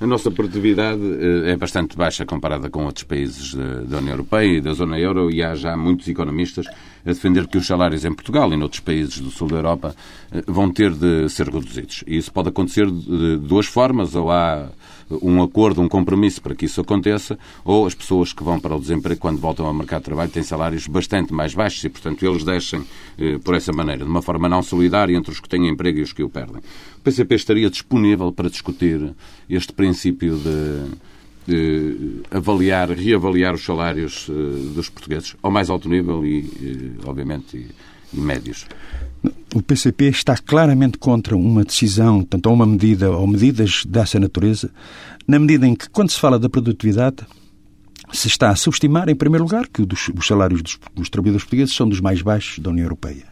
A 0.00 0.06
nossa 0.06 0.30
produtividade 0.30 1.02
eh, 1.02 1.52
é 1.52 1.56
bastante 1.56 1.96
baixa 1.96 2.24
comparada 2.24 2.70
com 2.70 2.84
outros 2.84 3.04
países 3.04 3.54
da 3.54 3.98
União 3.98 4.12
Europeia 4.12 4.58
e 4.58 4.60
da 4.60 4.72
zona 4.72 4.98
euro 4.98 5.30
e 5.30 5.42
há 5.42 5.54
já 5.56 5.76
muitos 5.76 6.06
economistas 6.06 6.66
a 7.04 7.08
defender 7.08 7.46
que 7.46 7.58
os 7.58 7.66
salários 7.66 8.04
em 8.04 8.12
Portugal 8.12 8.52
e 8.52 8.56
noutros 8.56 8.80
países 8.80 9.18
do 9.18 9.30
sul 9.30 9.48
da 9.48 9.56
Europa 9.56 9.94
eh, 10.32 10.42
vão 10.46 10.70
ter 10.70 10.92
de 10.92 11.28
ser 11.28 11.48
reduzidos. 11.48 12.04
E 12.06 12.16
isso 12.16 12.32
pode 12.32 12.48
acontecer 12.48 12.90
de 12.90 13.36
duas 13.38 13.66
formas, 13.66 14.14
ou 14.14 14.30
há 14.30 14.68
um 15.22 15.42
acordo, 15.42 15.80
um 15.80 15.88
compromisso 15.88 16.42
para 16.42 16.54
que 16.54 16.66
isso 16.66 16.80
aconteça, 16.80 17.38
ou 17.64 17.86
as 17.86 17.94
pessoas 17.94 18.32
que 18.32 18.42
vão 18.42 18.60
para 18.60 18.76
o 18.76 18.80
desemprego 18.80 19.20
quando 19.20 19.38
voltam 19.38 19.66
ao 19.66 19.74
mercado 19.74 20.00
de 20.00 20.04
trabalho 20.06 20.30
têm 20.30 20.42
salários 20.42 20.86
bastante 20.86 21.32
mais 21.32 21.54
baixos 21.54 21.82
e, 21.84 21.88
portanto, 21.88 22.24
eles 22.24 22.44
deixem 22.44 22.84
eh, 23.18 23.38
por 23.38 23.54
essa 23.54 23.72
maneira, 23.72 24.04
de 24.04 24.10
uma 24.10 24.22
forma 24.22 24.48
não 24.48 24.62
solidária 24.62 25.16
entre 25.16 25.32
os 25.32 25.40
que 25.40 25.48
têm 25.48 25.68
emprego 25.68 25.98
e 25.98 26.02
os 26.02 26.12
que 26.12 26.22
o 26.22 26.28
perdem. 26.28 26.58
O 26.98 27.00
PCP 27.02 27.34
estaria 27.34 27.70
disponível 27.70 28.32
para 28.32 28.50
discutir 28.50 29.14
este 29.48 29.72
princípio 29.72 30.36
de 30.36 31.08
avaliar, 32.30 32.90
reavaliar 32.90 33.54
os 33.54 33.64
salários 33.64 34.28
uh, 34.28 34.32
dos 34.74 34.88
portugueses 34.88 35.36
ao 35.42 35.50
mais 35.50 35.70
alto 35.70 35.88
nível 35.88 36.24
e, 36.24 36.40
uh, 36.40 37.08
obviamente, 37.08 37.56
e, 37.56 37.68
e, 38.16 38.20
médios. 38.20 38.66
O 39.54 39.62
PCP 39.62 40.06
está 40.06 40.36
claramente 40.36 40.98
contra 40.98 41.36
uma 41.36 41.64
decisão, 41.64 42.22
tanto 42.22 42.48
a 42.48 42.52
uma 42.52 42.66
medida 42.66 43.10
ou 43.10 43.26
medidas 43.26 43.84
dessa 43.86 44.20
natureza, 44.20 44.70
na 45.26 45.38
medida 45.38 45.66
em 45.66 45.74
que, 45.74 45.88
quando 45.90 46.10
se 46.10 46.20
fala 46.20 46.38
da 46.38 46.48
produtividade, 46.48 47.26
se 48.12 48.28
está 48.28 48.50
a 48.50 48.56
subestimar, 48.56 49.08
em 49.08 49.16
primeiro 49.16 49.44
lugar, 49.44 49.66
que 49.68 49.82
os 49.82 50.26
salários 50.26 50.62
dos, 50.62 50.78
dos 50.94 51.10
trabalhadores 51.10 51.44
portugueses 51.44 51.74
são 51.74 51.88
dos 51.88 52.00
mais 52.00 52.22
baixos 52.22 52.58
da 52.58 52.70
União 52.70 52.84
Europeia. 52.84 53.27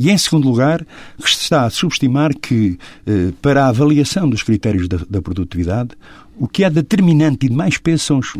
E, 0.00 0.10
em 0.10 0.16
segundo 0.16 0.48
lugar, 0.48 0.80
se 1.18 1.42
está 1.42 1.66
a 1.66 1.68
subestimar 1.68 2.34
que, 2.34 2.78
eh, 3.06 3.34
para 3.42 3.66
a 3.66 3.68
avaliação 3.68 4.30
dos 4.30 4.42
critérios 4.42 4.88
da, 4.88 4.96
da 4.96 5.20
produtividade, 5.20 5.90
o 6.38 6.48
que 6.48 6.64
é 6.64 6.70
determinante 6.70 7.44
e 7.44 7.50
de 7.50 7.54
mais 7.54 7.76
peso 7.76 8.04
são 8.04 8.18
os, 8.18 8.32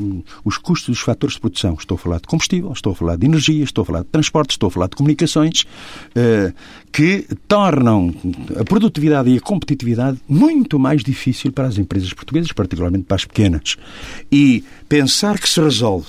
os, 0.42 0.56
custos 0.56 0.88
dos 0.88 1.00
fatores 1.00 1.34
de 1.34 1.40
produção. 1.42 1.76
Estou 1.78 1.96
a 1.96 1.98
falar 1.98 2.16
de 2.16 2.26
combustível, 2.26 2.72
estou 2.72 2.92
a 2.92 2.96
falar 2.96 3.16
de 3.16 3.26
energia, 3.26 3.62
estou 3.62 3.82
a 3.82 3.84
falar 3.84 4.00
de 4.00 4.06
transporte, 4.06 4.52
estou 4.52 4.68
a 4.68 4.70
falar 4.70 4.86
de 4.86 4.96
comunicações, 4.96 5.66
eh, 6.14 6.54
que 6.90 7.26
tornam 7.46 8.14
a 8.58 8.64
produtividade 8.64 9.28
e 9.28 9.36
a 9.36 9.40
competitividade 9.42 10.18
muito 10.26 10.78
mais 10.78 11.04
difícil 11.04 11.52
para 11.52 11.68
as 11.68 11.76
empresas 11.76 12.10
portuguesas, 12.14 12.52
particularmente 12.52 13.04
para 13.04 13.16
as 13.16 13.26
pequenas. 13.26 13.76
E 14.32 14.64
pensar 14.88 15.38
que 15.38 15.46
se 15.46 15.60
resolve 15.60 16.08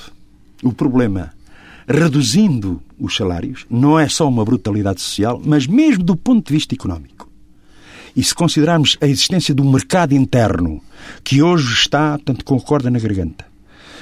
o 0.63 0.71
problema 0.71 1.33
reduzindo 1.85 2.81
os 3.01 3.15
salários 3.15 3.65
não 3.69 3.99
é 3.99 4.07
só 4.07 4.27
uma 4.27 4.45
brutalidade 4.45 5.01
social, 5.01 5.41
mas 5.43 5.65
mesmo 5.65 6.03
do 6.03 6.15
ponto 6.15 6.47
de 6.47 6.53
vista 6.53 6.75
económico. 6.75 7.29
E 8.15 8.23
se 8.23 8.35
considerarmos 8.35 8.97
a 9.01 9.07
existência 9.07 9.55
do 9.55 9.63
mercado 9.63 10.13
interno, 10.13 10.81
que 11.23 11.41
hoje 11.41 11.73
está, 11.73 12.17
tanto 12.19 12.45
com 12.45 12.59
corda 12.59 12.91
na 12.91 12.99
garganta, 12.99 13.45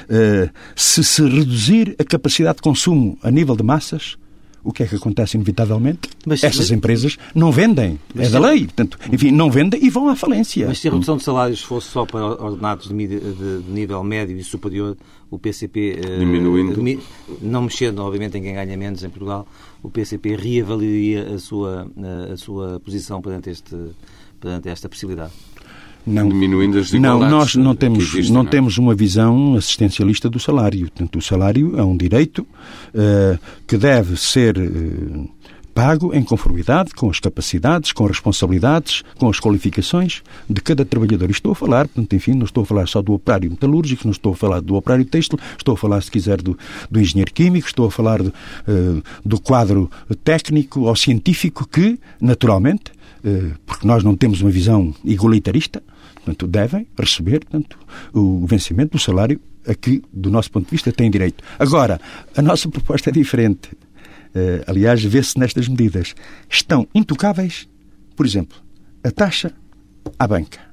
uh, 0.05 0.49
se 0.75 1.03
se 1.03 1.21
reduzir 1.21 1.95
a 1.99 2.03
capacidade 2.03 2.57
de 2.57 2.62
consumo 2.62 3.17
a 3.23 3.31
nível 3.31 3.55
de 3.55 3.63
massas, 3.63 4.17
o 4.63 4.72
que 4.72 4.84
é 4.84 4.88
que 4.88 4.95
acontece 4.95 5.38
inevitavelmente? 5.38 6.10
Mas, 6.26 6.43
Essas 6.43 6.72
empresas 6.72 7.17
não 7.34 7.52
vendem. 7.52 8.00
É 8.15 8.30
da 8.30 8.39
lei. 8.39 8.65
Portanto, 8.65 8.98
enfim, 9.12 9.32
não 9.32 9.50
vendem 9.50 9.84
e 9.84 9.89
vão 9.89 10.10
à 10.10 10.15
falência. 10.15 10.67
Mas 10.67 10.80
se 10.80 10.88
a 10.88 10.91
redução 10.91 11.17
de 11.17 11.24
salários 11.24 11.62
fosse 11.62 11.88
só 11.88 12.06
para 12.06 12.26
ordenados 12.26 12.88
de, 12.89 13.08
de 13.08 13.63
nível 13.69 14.04
médio 14.04 14.38
e 14.38 14.43
superior, 14.43 14.98
o 15.30 15.38
PCP, 15.38 16.00
eh, 16.04 16.19
Diminuindo. 16.19 17.02
não 17.41 17.62
mexendo, 17.63 18.00
obviamente, 18.00 18.38
em 18.38 18.41
quem 18.41 18.54
ganha 18.54 18.76
menos 18.76 19.04
em 19.04 19.10
Portugal, 19.10 19.48
o 19.82 19.89
PCP 19.89 20.36
reavaliaria 20.36 21.36
a 21.36 21.39
sua, 21.39 21.89
a 22.32 22.38
sua 22.38 22.80
posição 22.80 23.22
perante, 23.22 23.50
este, 23.50 23.76
perante 24.39 24.69
esta 24.69 24.89
possibilidade 24.89 25.32
não, 26.05 26.27
diminuindo 26.27 26.79
as. 26.79 26.91
Não, 26.93 27.19
nós 27.19 27.55
não 27.55 27.75
temos, 27.75 28.03
existem, 28.03 28.33
não, 28.33 28.43
não 28.43 28.47
é? 28.47 28.51
temos 28.51 28.77
uma 28.77 28.95
visão 28.95 29.55
assistencialista 29.55 30.29
do 30.29 30.39
salário. 30.39 30.81
Portanto, 30.81 31.17
o 31.17 31.21
salário 31.21 31.77
é 31.77 31.83
um 31.83 31.95
direito 31.95 32.39
uh, 32.39 33.39
que 33.67 33.77
deve 33.77 34.17
ser 34.17 34.57
uh, 34.57 35.29
pago 35.79 36.13
em 36.13 36.21
conformidade 36.21 36.93
com 36.93 37.09
as 37.09 37.21
capacidades, 37.21 37.93
com 37.93 38.03
as 38.03 38.12
responsabilidades, 38.12 39.01
com 39.17 39.29
as 39.29 39.39
qualificações 39.39 40.21
de 40.49 40.62
cada 40.62 40.83
trabalhador. 40.83 41.29
E 41.29 41.31
estou 41.31 41.53
a 41.53 41.55
falar, 41.55 41.88
portanto, 41.88 42.13
enfim, 42.13 42.33
não 42.33 42.43
estou 42.43 42.63
a 42.63 42.65
falar 42.65 42.85
só 42.88 43.01
do 43.01 43.13
operário 43.13 43.49
metalúrgico, 43.49 44.03
não 44.03 44.12
estou 44.12 44.33
a 44.33 44.35
falar 44.35 44.62
do 44.62 44.75
operário 44.75 45.05
têxtil, 45.05 45.39
estou 45.57 45.75
a 45.75 45.77
falar, 45.77 46.01
se 46.01 46.12
quiser, 46.12 46.41
do, 46.41 46.57
do 46.91 46.99
engenheiro 46.99 47.31
químico, 47.31 47.65
estou 47.65 47.88
a 47.88 47.91
falar 47.91 48.21
do, 48.21 48.29
uh, 48.29 49.01
do 49.23 49.39
quadro 49.39 49.89
técnico 50.21 50.81
ou 50.81 50.95
científico 50.97 51.65
que, 51.65 51.97
naturalmente, 52.19 52.91
porque 53.65 53.86
nós 53.86 54.03
não 54.03 54.15
temos 54.15 54.41
uma 54.41 54.49
visão 54.49 54.93
igualitarista, 55.03 55.82
Portanto, 56.29 56.47
devem 56.47 56.88
receber 56.97 57.39
portanto, 57.39 57.77
o 58.13 58.45
vencimento 58.45 58.91
do 58.91 58.99
salário 58.99 59.39
a 59.65 59.73
que, 59.73 60.01
do 60.12 60.29
nosso 60.29 60.51
ponto 60.51 60.65
de 60.65 60.71
vista, 60.71 60.91
têm 60.91 61.10
direito. 61.10 61.43
Agora, 61.58 61.99
a 62.36 62.41
nossa 62.41 62.69
proposta 62.69 63.10
é 63.10 63.13
diferente. 63.13 63.69
Uh, 64.36 64.63
aliás, 64.67 65.03
vê-se 65.03 65.38
nestas 65.39 65.67
medidas. 65.67 66.13
Estão 66.49 66.88
intocáveis, 66.93 67.67
por 68.15 68.25
exemplo, 68.25 68.58
a 69.03 69.12
taxa 69.12 69.53
à 70.17 70.27
banca 70.27 70.68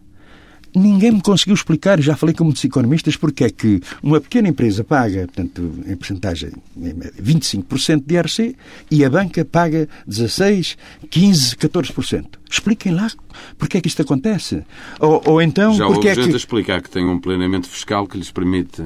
ninguém 0.77 1.13
me 1.13 1.21
conseguiu 1.23 1.55
explicar, 1.55 2.01
já 2.01 2.15
falei 2.15 2.35
com 2.35 2.45
muitos 2.45 2.65
economistas, 2.65 3.17
porque 3.17 3.45
é 3.45 3.51
que 3.51 3.81
uma 4.03 4.21
pequena 4.21 4.49
empresa 4.49 4.85
paga, 4.85 5.27
portanto, 5.27 5.73
em 5.87 5.97
porcentagem, 5.97 6.53
25% 6.79 8.05
de 8.05 8.15
IRC 8.15 8.57
e 8.91 9.05
a 9.05 9.11
banca 9.11 9.45
paga 9.45 9.89
16, 10.07 10.77
15, 11.11 11.57
14%. 11.57 12.27
Expliquem 12.51 12.93
lá 12.93 13.11
porque 13.59 13.79
é 13.79 13.81
que 13.81 13.89
isto 13.89 14.03
acontece. 14.03 14.63
Ou, 15.01 15.23
ou 15.27 15.43
então, 15.43 15.75
já 15.75 15.87
porque 15.87 16.09
é 16.09 16.15
que... 16.15 16.29
explicar 16.29 16.83
que 16.83 16.91
tem 16.91 17.05
um 17.05 17.19
planeamento 17.19 17.69
fiscal 17.69 18.07
que 18.07 18.19
lhes 18.19 18.31
permite 18.31 18.83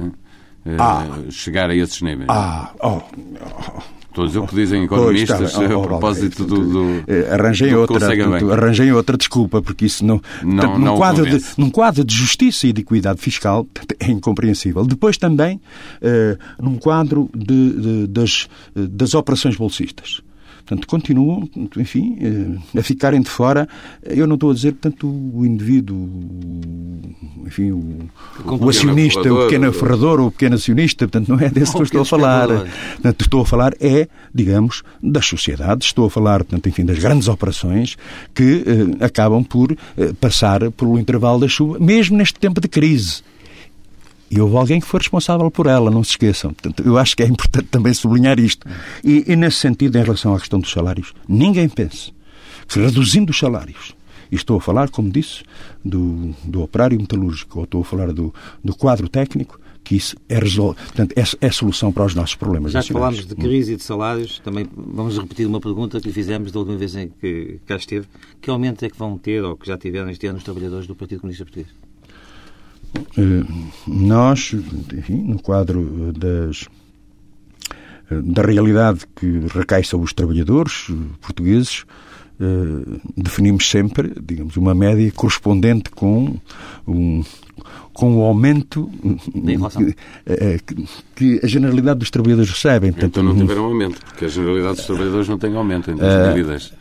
eh, 0.65 0.77
ah, 0.79 1.05
chegar 1.29 1.69
a 1.69 1.75
esses 1.75 2.01
níveis. 2.01 2.27
Ah, 2.29 2.71
oh, 2.81 3.01
oh. 3.41 4.00
Todos 4.13 4.35
o 4.35 4.45
que 4.45 4.55
dizem 4.55 4.83
economistas 4.83 5.53
pois, 5.53 5.71
oh, 5.71 5.81
a 5.81 5.87
propósito 5.87 6.45
do, 6.45 6.65
do, 6.65 7.03
eh, 7.07 7.29
arranjem 7.31 7.71
do 7.71 7.79
outra, 7.79 8.07
arranjem 8.53 8.91
outra 8.91 9.17
desculpa, 9.17 9.61
porque 9.61 9.85
isso 9.85 10.05
não, 10.05 10.21
não, 10.43 10.55
portanto, 10.57 10.79
num, 10.79 10.85
não 10.85 10.97
quadro 10.97 11.25
de, 11.25 11.45
num 11.57 11.69
quadro 11.69 12.03
de 12.03 12.13
justiça 12.13 12.67
e 12.67 12.73
de 12.73 12.81
equidade 12.81 13.21
fiscal 13.21 13.65
é 13.99 14.11
incompreensível. 14.11 14.85
Depois 14.85 15.17
também 15.17 15.61
uh, 16.01 16.37
num 16.61 16.77
quadro 16.77 17.29
de, 17.33 17.71
de, 17.71 18.07
das, 18.07 18.49
das 18.75 19.13
operações 19.13 19.55
bolsistas. 19.55 20.21
Portanto, 20.65 20.87
continuam, 20.87 21.49
enfim, 21.77 22.17
eh, 22.19 22.79
a 22.79 22.83
ficarem 22.83 23.21
de 23.21 23.29
fora. 23.29 23.67
Eu 24.03 24.27
não 24.27 24.35
estou 24.35 24.51
a 24.51 24.53
dizer, 24.53 24.73
portanto, 24.73 25.07
o 25.07 25.45
indivíduo, 25.45 25.97
enfim, 27.45 27.71
o, 27.71 28.09
o 28.45 28.69
acionista, 28.69 29.33
o 29.33 29.43
pequeno 29.43 29.73
ferrador 29.73 30.19
ou 30.19 30.27
o 30.27 30.31
pequeno 30.31 30.55
acionista, 30.55 31.07
portanto, 31.07 31.29
não 31.29 31.39
é 31.39 31.49
desse 31.51 31.73
que 31.73 31.79
eu 31.79 31.83
estou 31.83 32.01
a 32.01 32.05
falar. 32.05 32.47
Portanto, 32.47 33.21
estou 33.21 33.41
a 33.41 33.45
falar 33.45 33.73
é, 33.79 34.07
digamos, 34.33 34.83
das 35.01 35.25
sociedades, 35.25 35.87
estou 35.87 36.05
a 36.05 36.09
falar, 36.09 36.43
portanto, 36.43 36.67
enfim, 36.69 36.85
das 36.85 36.99
grandes 36.99 37.27
operações 37.27 37.97
que 38.33 38.63
eh, 38.65 39.05
acabam 39.05 39.43
por 39.43 39.71
eh, 39.71 40.13
passar 40.19 40.71
pelo 40.71 40.97
intervalo 40.99 41.39
da 41.39 41.47
chuva, 41.47 41.79
mesmo 41.79 42.17
neste 42.17 42.39
tempo 42.39 42.61
de 42.61 42.67
crise. 42.67 43.23
E 44.31 44.39
houve 44.39 44.55
alguém 44.55 44.79
que 44.79 44.87
foi 44.87 45.01
responsável 45.01 45.51
por 45.51 45.67
ela, 45.67 45.91
não 45.91 46.05
se 46.05 46.11
esqueçam. 46.11 46.53
Portanto, 46.53 46.81
eu 46.85 46.97
acho 46.97 47.17
que 47.17 47.21
é 47.21 47.27
importante 47.27 47.67
também 47.69 47.93
sublinhar 47.93 48.39
isto. 48.39 48.65
E, 49.03 49.25
e 49.27 49.35
nesse 49.35 49.57
sentido, 49.57 49.97
em 49.97 50.03
relação 50.03 50.33
à 50.33 50.39
questão 50.39 50.57
dos 50.57 50.71
salários, 50.71 51.13
ninguém 51.27 51.67
pense 51.67 52.13
que 52.65 52.79
reduzindo 52.79 53.31
os 53.31 53.37
salários, 53.37 53.93
e 54.31 54.35
estou 54.35 54.57
a 54.57 54.61
falar, 54.61 54.89
como 54.89 55.11
disse, 55.11 55.43
do, 55.83 56.33
do 56.45 56.61
operário 56.61 56.97
metalúrgico, 56.97 57.59
ou 57.59 57.65
estou 57.65 57.81
a 57.81 57.83
falar 57.83 58.13
do, 58.13 58.33
do 58.63 58.73
quadro 58.73 59.09
técnico, 59.09 59.59
que 59.83 59.97
isso 59.97 60.15
é, 60.29 60.39
resol... 60.39 60.73
Portanto, 60.75 61.13
é, 61.17 61.45
é 61.45 61.51
solução 61.51 61.91
para 61.91 62.05
os 62.05 62.15
nossos 62.15 62.35
problemas. 62.35 62.71
Já 62.71 62.81
falámos 62.81 63.25
de 63.25 63.35
crise 63.35 63.73
e 63.73 63.75
de 63.75 63.83
salários, 63.83 64.39
também 64.39 64.65
vamos 64.73 65.17
repetir 65.17 65.45
uma 65.45 65.59
pergunta 65.59 65.99
que 65.99 66.07
lhe 66.07 66.13
fizemos 66.13 66.53
da 66.53 66.59
última 66.59 66.77
vez 66.77 66.95
em 66.95 67.09
que 67.09 67.59
cá 67.65 67.75
esteve. 67.75 68.07
Que 68.39 68.49
aumento 68.49 68.85
é 68.85 68.89
que 68.89 68.97
vão 68.97 69.17
ter, 69.17 69.43
ou 69.43 69.57
que 69.57 69.67
já 69.67 69.77
tiveram 69.77 70.09
este 70.09 70.25
ano, 70.27 70.37
os 70.37 70.43
trabalhadores 70.45 70.87
do 70.87 70.95
Partido 70.95 71.19
Comunista 71.19 71.43
Português? 71.43 71.90
Eh, 73.17 73.43
nós, 73.87 74.53
enfim, 74.93 75.23
no 75.23 75.41
quadro 75.41 76.11
das, 76.13 76.67
da 78.09 78.41
realidade 78.41 79.01
que 79.15 79.41
recai 79.53 79.83
sobre 79.83 80.05
os 80.05 80.13
trabalhadores 80.13 80.87
portugueses, 81.21 81.85
eh, 82.39 82.99
definimos 83.15 83.69
sempre, 83.69 84.11
digamos, 84.21 84.57
uma 84.57 84.73
média 84.73 85.11
correspondente 85.11 85.91
com 85.91 86.35
um, 86.87 87.23
com 87.93 88.17
o 88.17 88.21
aumento 88.21 88.89
que, 89.77 89.95
eh, 90.25 90.59
que, 91.15 91.39
a 91.43 91.47
generalidade 91.47 91.99
dos 91.99 92.09
trabalhadores 92.09 92.49
recebem. 92.49 92.91
Portanto, 92.91 93.19
então 93.19 93.23
não 93.23 93.35
tiveram 93.35 93.65
aumento, 93.65 93.99
porque 94.05 94.25
a 94.25 94.27
generalidade 94.27 94.77
dos 94.77 94.85
trabalhadores 94.85 95.27
não 95.29 95.37
tem 95.37 95.55
aumento 95.55 95.91
em 95.91 95.95
2010 95.95 96.80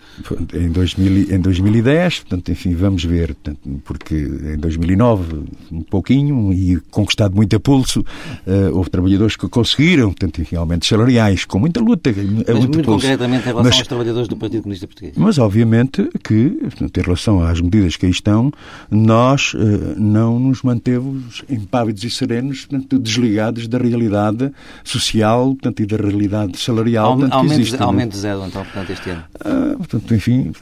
em, 0.54 0.70
2000, 0.70 1.34
em 1.34 1.40
2010, 1.40 2.20
portanto, 2.20 2.52
enfim, 2.52 2.74
vamos 2.74 3.04
ver, 3.04 3.34
portanto, 3.34 3.80
porque 3.84 4.14
em 4.14 4.58
2009 4.58 5.44
um 5.72 5.82
pouquinho 5.82 6.52
e 6.52 6.78
conquistado 6.90 7.34
muito 7.34 7.54
a 7.56 7.60
pulso, 7.60 8.00
uh, 8.00 8.76
houve 8.76 8.90
trabalhadores 8.90 9.36
que 9.36 9.48
conseguiram, 9.48 10.08
portanto, 10.08 10.40
enfim, 10.40 10.56
aumentos 10.56 10.88
salariais, 10.88 11.44
com 11.44 11.58
muita 11.58 11.80
luta, 11.80 12.12
mas 12.14 12.58
muito, 12.58 12.82
pulso. 12.82 13.00
concretamente 13.00 13.42
em 13.42 13.46
relação 13.46 13.64
mas, 13.64 13.78
aos 13.78 13.86
trabalhadores 13.86 14.28
do 14.28 14.36
Partido 14.36 14.62
Comunista 14.62 14.86
Português. 14.86 15.14
Mas, 15.16 15.38
obviamente, 15.38 16.08
que, 16.22 16.50
portanto, 16.50 16.98
em 16.98 17.02
relação 17.02 17.42
às 17.42 17.60
medidas 17.60 17.96
que 17.96 18.06
aí 18.06 18.12
estão, 18.12 18.52
nós 18.90 19.54
uh, 19.54 19.58
não 19.96 20.38
nos 20.38 20.62
mantemos 20.62 21.42
impávidos 21.48 22.04
e 22.04 22.10
serenos, 22.10 22.66
portanto, 22.66 22.98
desligados 22.98 23.66
da 23.68 23.78
realidade 23.78 24.52
social, 24.84 25.46
portanto, 25.48 25.80
e 25.80 25.86
da 25.86 25.96
realidade 25.96 26.58
salarial, 26.58 27.06
Aume, 27.06 27.22
portanto, 27.22 27.38
aumento, 27.38 27.60
existe. 27.60 27.82
Aumento 27.82 28.16
zero, 28.16 28.44
então, 28.46 28.64
portanto, 28.64 28.90
este 28.90 29.10
ano? 29.10 29.24
Uh, 29.36 29.76
portanto, 29.78 29.99
portanto, 30.00 30.14
enfim, 30.14 30.52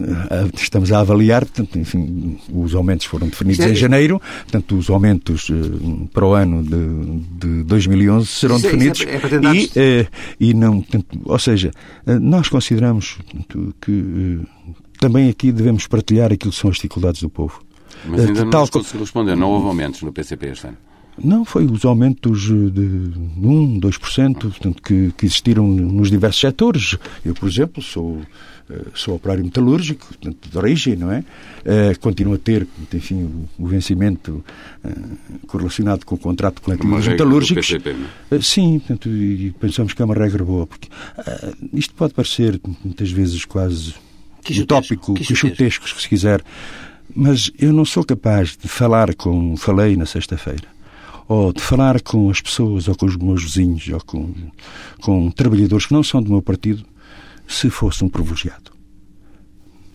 estamos 0.55 0.92
a 0.92 1.01
avaliar, 1.01 1.44
portanto, 1.44 1.79
enfim, 1.79 2.38
os 2.53 2.74
aumentos 2.74 3.07
foram 3.07 3.29
definidos 3.29 3.64
em 3.64 3.74
janeiro, 3.74 4.20
portanto, 4.42 4.77
os 4.77 4.90
aumentos 4.90 5.48
uh, 5.48 6.09
para 6.12 6.27
o 6.27 6.35
ano 6.35 6.62
de, 6.62 7.46
de 7.46 7.62
2011 7.64 8.27
serão 8.27 8.57
isso, 8.57 8.64
definidos 8.64 9.01
isso 9.01 9.09
é, 9.09 9.14
é 9.14 10.01
e, 10.01 10.03
uh, 10.03 10.09
e 10.40 10.55
não, 10.55 10.81
portanto, 10.81 11.20
ou 11.24 11.38
seja, 11.38 11.70
uh, 12.07 12.18
nós 12.20 12.48
consideramos 12.48 13.18
portanto, 13.24 13.74
que 13.81 14.40
também 14.98 15.29
aqui 15.29 15.53
devemos 15.53 15.87
partilhar 15.87 16.33
aquilo 16.33 16.53
que 16.53 16.59
são 16.59 16.70
as 16.70 16.77
dificuldades 16.77 17.22
do 17.22 17.31
povo. 17.31 17.62
Mas 18.05 18.27
ainda 18.27 18.44
não 18.44 18.51
tal... 18.51 18.68
conseguiu 18.68 19.01
responder, 19.01 19.37
não 19.37 19.51
houve 19.51 19.66
aumentos 19.66 20.03
no 20.03 20.12
PCP 20.12 20.46
este 20.48 20.66
ano? 20.66 20.77
Não, 21.22 21.44
foi 21.44 21.64
os 21.64 21.85
aumentos 21.85 22.42
de 22.42 23.12
1, 23.37 23.81
2% 23.81 24.38
portanto, 24.38 24.83
que, 24.83 25.12
que 25.16 25.27
existiram 25.27 25.66
nos 25.66 26.11
diversos 26.11 26.40
setores. 26.40 26.96
Eu, 27.24 27.35
por 27.35 27.48
exemplo, 27.48 27.83
sou 27.83 28.20
eh, 28.20 28.24
sou 28.94 29.16
operário 29.16 29.44
metalúrgico, 29.44 30.07
portanto, 30.07 30.48
de 30.48 30.59
origem, 30.59 30.96
não 30.96 31.11
é? 31.11 31.20
Uh, 31.20 31.98
continuo 32.00 32.35
a 32.35 32.38
ter, 32.38 32.66
enfim, 32.92 33.22
o, 33.59 33.64
o 33.64 33.66
vencimento 33.66 34.44
uh, 34.85 35.46
correlacionado 35.46 36.04
com 36.04 36.14
o 36.14 36.18
contrato 36.18 36.61
coletivo 36.62 36.96
dos 36.96 37.09
metalúrgicos. 37.09 37.66
PCP, 37.66 37.90
uh, 37.90 38.42
sim, 38.42 38.78
portanto, 38.78 39.09
e 39.09 39.54
pensamos 39.59 39.92
que 39.92 40.02
é 40.02 40.04
uma 40.04 40.14
regra 40.14 40.44
boa, 40.44 40.66
porque 40.66 40.88
isto 41.72 41.94
pode 41.94 42.14
parecer 42.14 42.61
muitas 42.85 43.11
vezes 43.11 43.44
quase 43.44 43.94
utópico, 44.61 45.14
quixotesco, 45.14 45.88
se 45.88 46.09
quiser, 46.09 46.42
mas 47.14 47.50
eu 47.59 47.72
não 47.72 47.85
sou 47.85 48.04
capaz 48.04 48.57
de 48.57 48.68
falar 48.68 49.14
com, 49.14 49.57
falei 49.57 49.96
na 49.96 50.07
sexta-feira, 50.07 50.68
ou 51.26 51.52
de 51.52 51.61
falar 51.61 52.00
com 52.00 52.31
as 52.31 52.40
pessoas, 52.40 52.88
ou 52.88 52.94
com 52.94 53.07
os 53.07 53.16
meus 53.16 53.42
vizinhos, 53.42 53.88
ou 53.88 54.00
com, 54.00 54.35
com 55.00 55.31
trabalhadores 55.31 55.87
que 55.87 55.92
não 55.92 56.02
são 56.02 56.22
do 56.22 56.31
meu 56.31 56.42
partido, 56.42 56.85
se 57.48 57.70
fosse 57.70 58.04
um 58.04 58.08
privilegiado. 58.08 58.70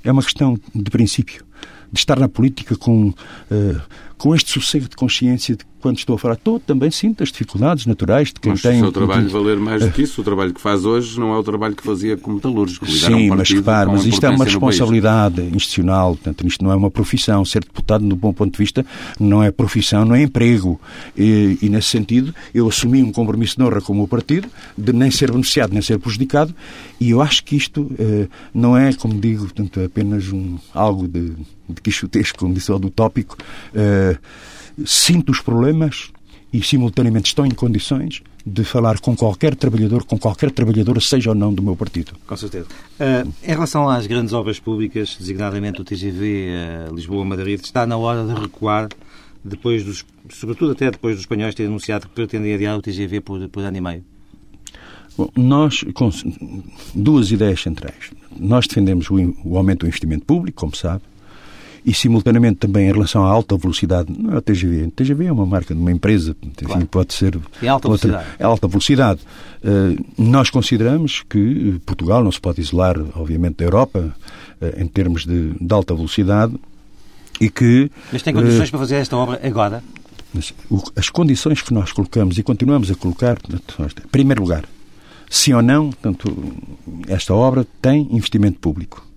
É 0.03 0.11
uma 0.11 0.21
questão 0.21 0.59
de 0.75 0.91
princípio, 0.91 1.45
de 1.91 1.99
estar 1.99 2.19
na 2.19 2.27
política 2.27 2.75
com, 2.75 3.09
uh, 3.09 3.81
com 4.17 4.36
este 4.36 4.52
sossego 4.52 4.88
de 4.88 4.95
consciência 4.95 5.56
de 5.56 5.63
que 5.65 5.73
quando 5.84 5.97
estou 5.97 6.15
a 6.15 6.17
falar, 6.17 6.36
estou, 6.36 6.62
também 6.62 6.89
sinto 6.89 7.23
as 7.23 7.30
dificuldades 7.30 7.86
naturais 7.86 8.30
de 8.30 8.39
quem 8.39 8.54
mas 8.54 8.62
tem... 8.62 8.80
Mas 8.80 8.80
o 8.80 8.84
seu 8.86 8.91
trabalho 8.93 9.28
de... 9.28 9.34
valer 9.34 9.58
mais 9.58 9.84
do 9.84 9.91
que 9.91 10.04
isso, 10.04 10.21
o 10.21 10.23
trabalho 10.23 10.54
que 10.54 10.62
faz 10.62 10.86
hoje 10.86 11.19
não 11.19 11.34
é 11.34 11.38
o 11.38 11.43
trabalho 11.43 11.76
que 11.76 11.84
fazia 11.84 12.15
como 12.15 12.38
metalúrgico. 12.38 12.89
Sim, 12.89 13.30
um 13.30 13.36
mas 13.36 13.52
claro, 13.52 13.91
mas 13.91 14.06
isto 14.06 14.26
é 14.26 14.30
uma 14.30 14.45
responsabilidade 14.45 15.41
institucional, 15.54 16.12
portanto, 16.15 16.47
isto 16.47 16.63
não 16.63 16.71
é 16.71 16.76
uma 16.76 16.89
profissão. 16.89 17.43
Ser 17.43 17.65
deputado, 17.65 18.08
do 18.08 18.15
bom 18.15 18.32
ponto 18.32 18.54
de 18.54 18.58
vista, 18.58 18.86
não 19.19 19.43
é 19.43 19.52
profissão, 19.52 20.06
não 20.06 20.15
é 20.15 20.23
emprego. 20.23 20.80
E, 21.17 21.58
e 21.62 21.67
nesse 21.67 21.89
sentido, 21.89 22.34
eu 22.56 22.65
assumi 22.69 23.04
um 23.04 23.12
compromisso 23.12 23.58
de 23.58 23.63
honra 23.63 23.82
com 23.82 23.91
o 23.91 23.95
meu 23.97 24.08
partido, 24.08 24.47
de 24.78 24.93
nem 24.93 25.12
ser 25.12 25.32
beneficiado, 25.32 25.73
nem 25.73 25.82
ser 25.82 25.99
prejudicado, 25.99 26.56
e 26.97 27.10
eu 27.10 27.21
acho 27.21 27.43
que 27.43 27.58
isto 27.58 27.91
eh, 27.99 28.28
não 28.54 28.78
é, 28.78 28.93
como 28.93 29.19
digo, 29.19 29.43
portanto, 29.43 29.82
apenas 29.82 30.32
um, 30.32 30.58
algo 30.73 31.10
de, 31.10 31.34
de 31.69 31.82
quixotesco, 31.82 32.39
como 32.39 32.54
disse 32.54 32.71
o 32.71 32.80
do 32.80 32.89
tópico, 32.89 33.38
eh, 33.73 34.02
sinto 34.85 35.31
os 35.31 35.41
problemas 35.41 36.11
e, 36.51 36.61
simultaneamente, 36.61 37.27
estou 37.27 37.45
em 37.45 37.51
condições 37.51 38.21
de 38.45 38.63
falar 38.63 38.99
com 38.99 39.15
qualquer 39.15 39.55
trabalhador, 39.55 40.03
com 40.03 40.17
qualquer 40.19 40.51
trabalhadora, 40.51 40.99
seja 40.99 41.29
ou 41.29 41.35
não 41.35 41.53
do 41.53 41.63
meu 41.63 41.75
partido. 41.75 42.13
Com 42.27 42.35
certeza. 42.35 42.67
Uh, 42.99 43.31
em 43.41 43.51
relação 43.51 43.87
às 43.87 44.05
grandes 44.05 44.33
obras 44.33 44.59
públicas, 44.59 45.15
designadamente 45.17 45.81
o 45.81 45.83
TGV 45.83 46.49
uh, 46.89 46.93
Lisboa-Madrid, 46.93 47.61
está 47.63 47.85
na 47.85 47.95
hora 47.95 48.25
de 48.25 48.39
recuar, 48.39 48.89
depois 49.43 49.83
dos, 49.83 50.05
sobretudo 50.29 50.73
até 50.73 50.91
depois 50.91 51.15
dos 51.15 51.23
espanhóis 51.23 51.55
terem 51.55 51.69
anunciado 51.69 52.07
que 52.07 52.13
pretendem 52.13 52.53
adiar 52.53 52.77
o 52.77 52.81
TGV 52.81 53.21
por, 53.21 53.47
por 53.49 53.63
ano 53.63 53.77
e 53.77 53.81
meio? 53.81 54.03
Bom, 55.17 55.29
nós, 55.35 55.85
com 55.93 56.09
duas 56.93 57.31
ideias 57.31 57.61
centrais. 57.61 58.11
Nós 58.37 58.67
defendemos 58.67 59.09
o, 59.09 59.15
o 59.45 59.57
aumento 59.57 59.81
do 59.81 59.87
investimento 59.87 60.25
público, 60.25 60.59
como 60.59 60.75
sabe, 60.75 61.03
e 61.86 61.93
simultaneamente 61.93 62.60
também 62.60 62.88
em 62.88 62.91
relação 62.91 63.26
à 63.26 63.30
alta 63.30 63.58
velocidade, 63.58 64.13
não 64.17 64.34
é 64.34 64.38
a 64.38 64.41
TGV, 64.41 64.86
a 64.86 64.91
TGV 64.91 65.26
é 65.26 65.32
uma 65.32 65.46
marca 65.46 65.74
de 65.74 65.80
uma 65.80 65.91
empresa, 65.91 66.36
enfim, 66.41 66.65
claro. 66.65 66.86
pode 66.88 67.13
ser 67.13 67.38
é 67.62 67.67
alta 67.67 67.88
outra, 67.89 68.08
velocidade. 68.08 68.36
É 68.39 68.43
alta 68.43 68.67
velocidade. 68.67 69.19
Uh, 69.63 70.06
nós 70.17 70.50
consideramos 70.50 71.24
que 71.30 71.82
Portugal 71.86 72.24
não 72.24 72.32
se 72.32 72.39
pode 72.39 72.62
isolar, 72.62 72.98
obviamente, 73.15 73.58
da 73.58 73.65
Europa 73.65 74.15
uh, 74.62 74.82
em 74.82 74.88
termos 74.88 75.26
de, 75.26 75.52
de, 75.60 75.74
alta 75.74 75.93
velocidade 75.93 76.54
e 77.39 77.50
que... 77.50 77.91
Mas 78.12 78.22
tem 78.22 78.34
condições 78.34 78.69
uh, 78.69 78.72
para 78.72 78.80
fazer 78.80 78.96
esta 78.96 79.17
obra 79.17 79.39
agora? 79.43 79.84
As 80.96 81.10
condições 81.10 81.62
que 81.62 81.74
nós 81.74 81.91
colocamos 81.91 82.38
e 82.38 82.43
continuamos 82.43 82.89
a 82.89 82.96
colocar, 82.96 83.38
em 83.38 84.08
primeiro 84.08 84.41
lugar, 84.41 84.65
se 85.30 85.54
ou 85.54 85.62
não, 85.62 85.89
portanto, 85.89 86.54
esta 87.08 87.34
obra 87.34 87.67
tem 87.82 88.08
investimento 88.12 88.60
público. 88.60 89.12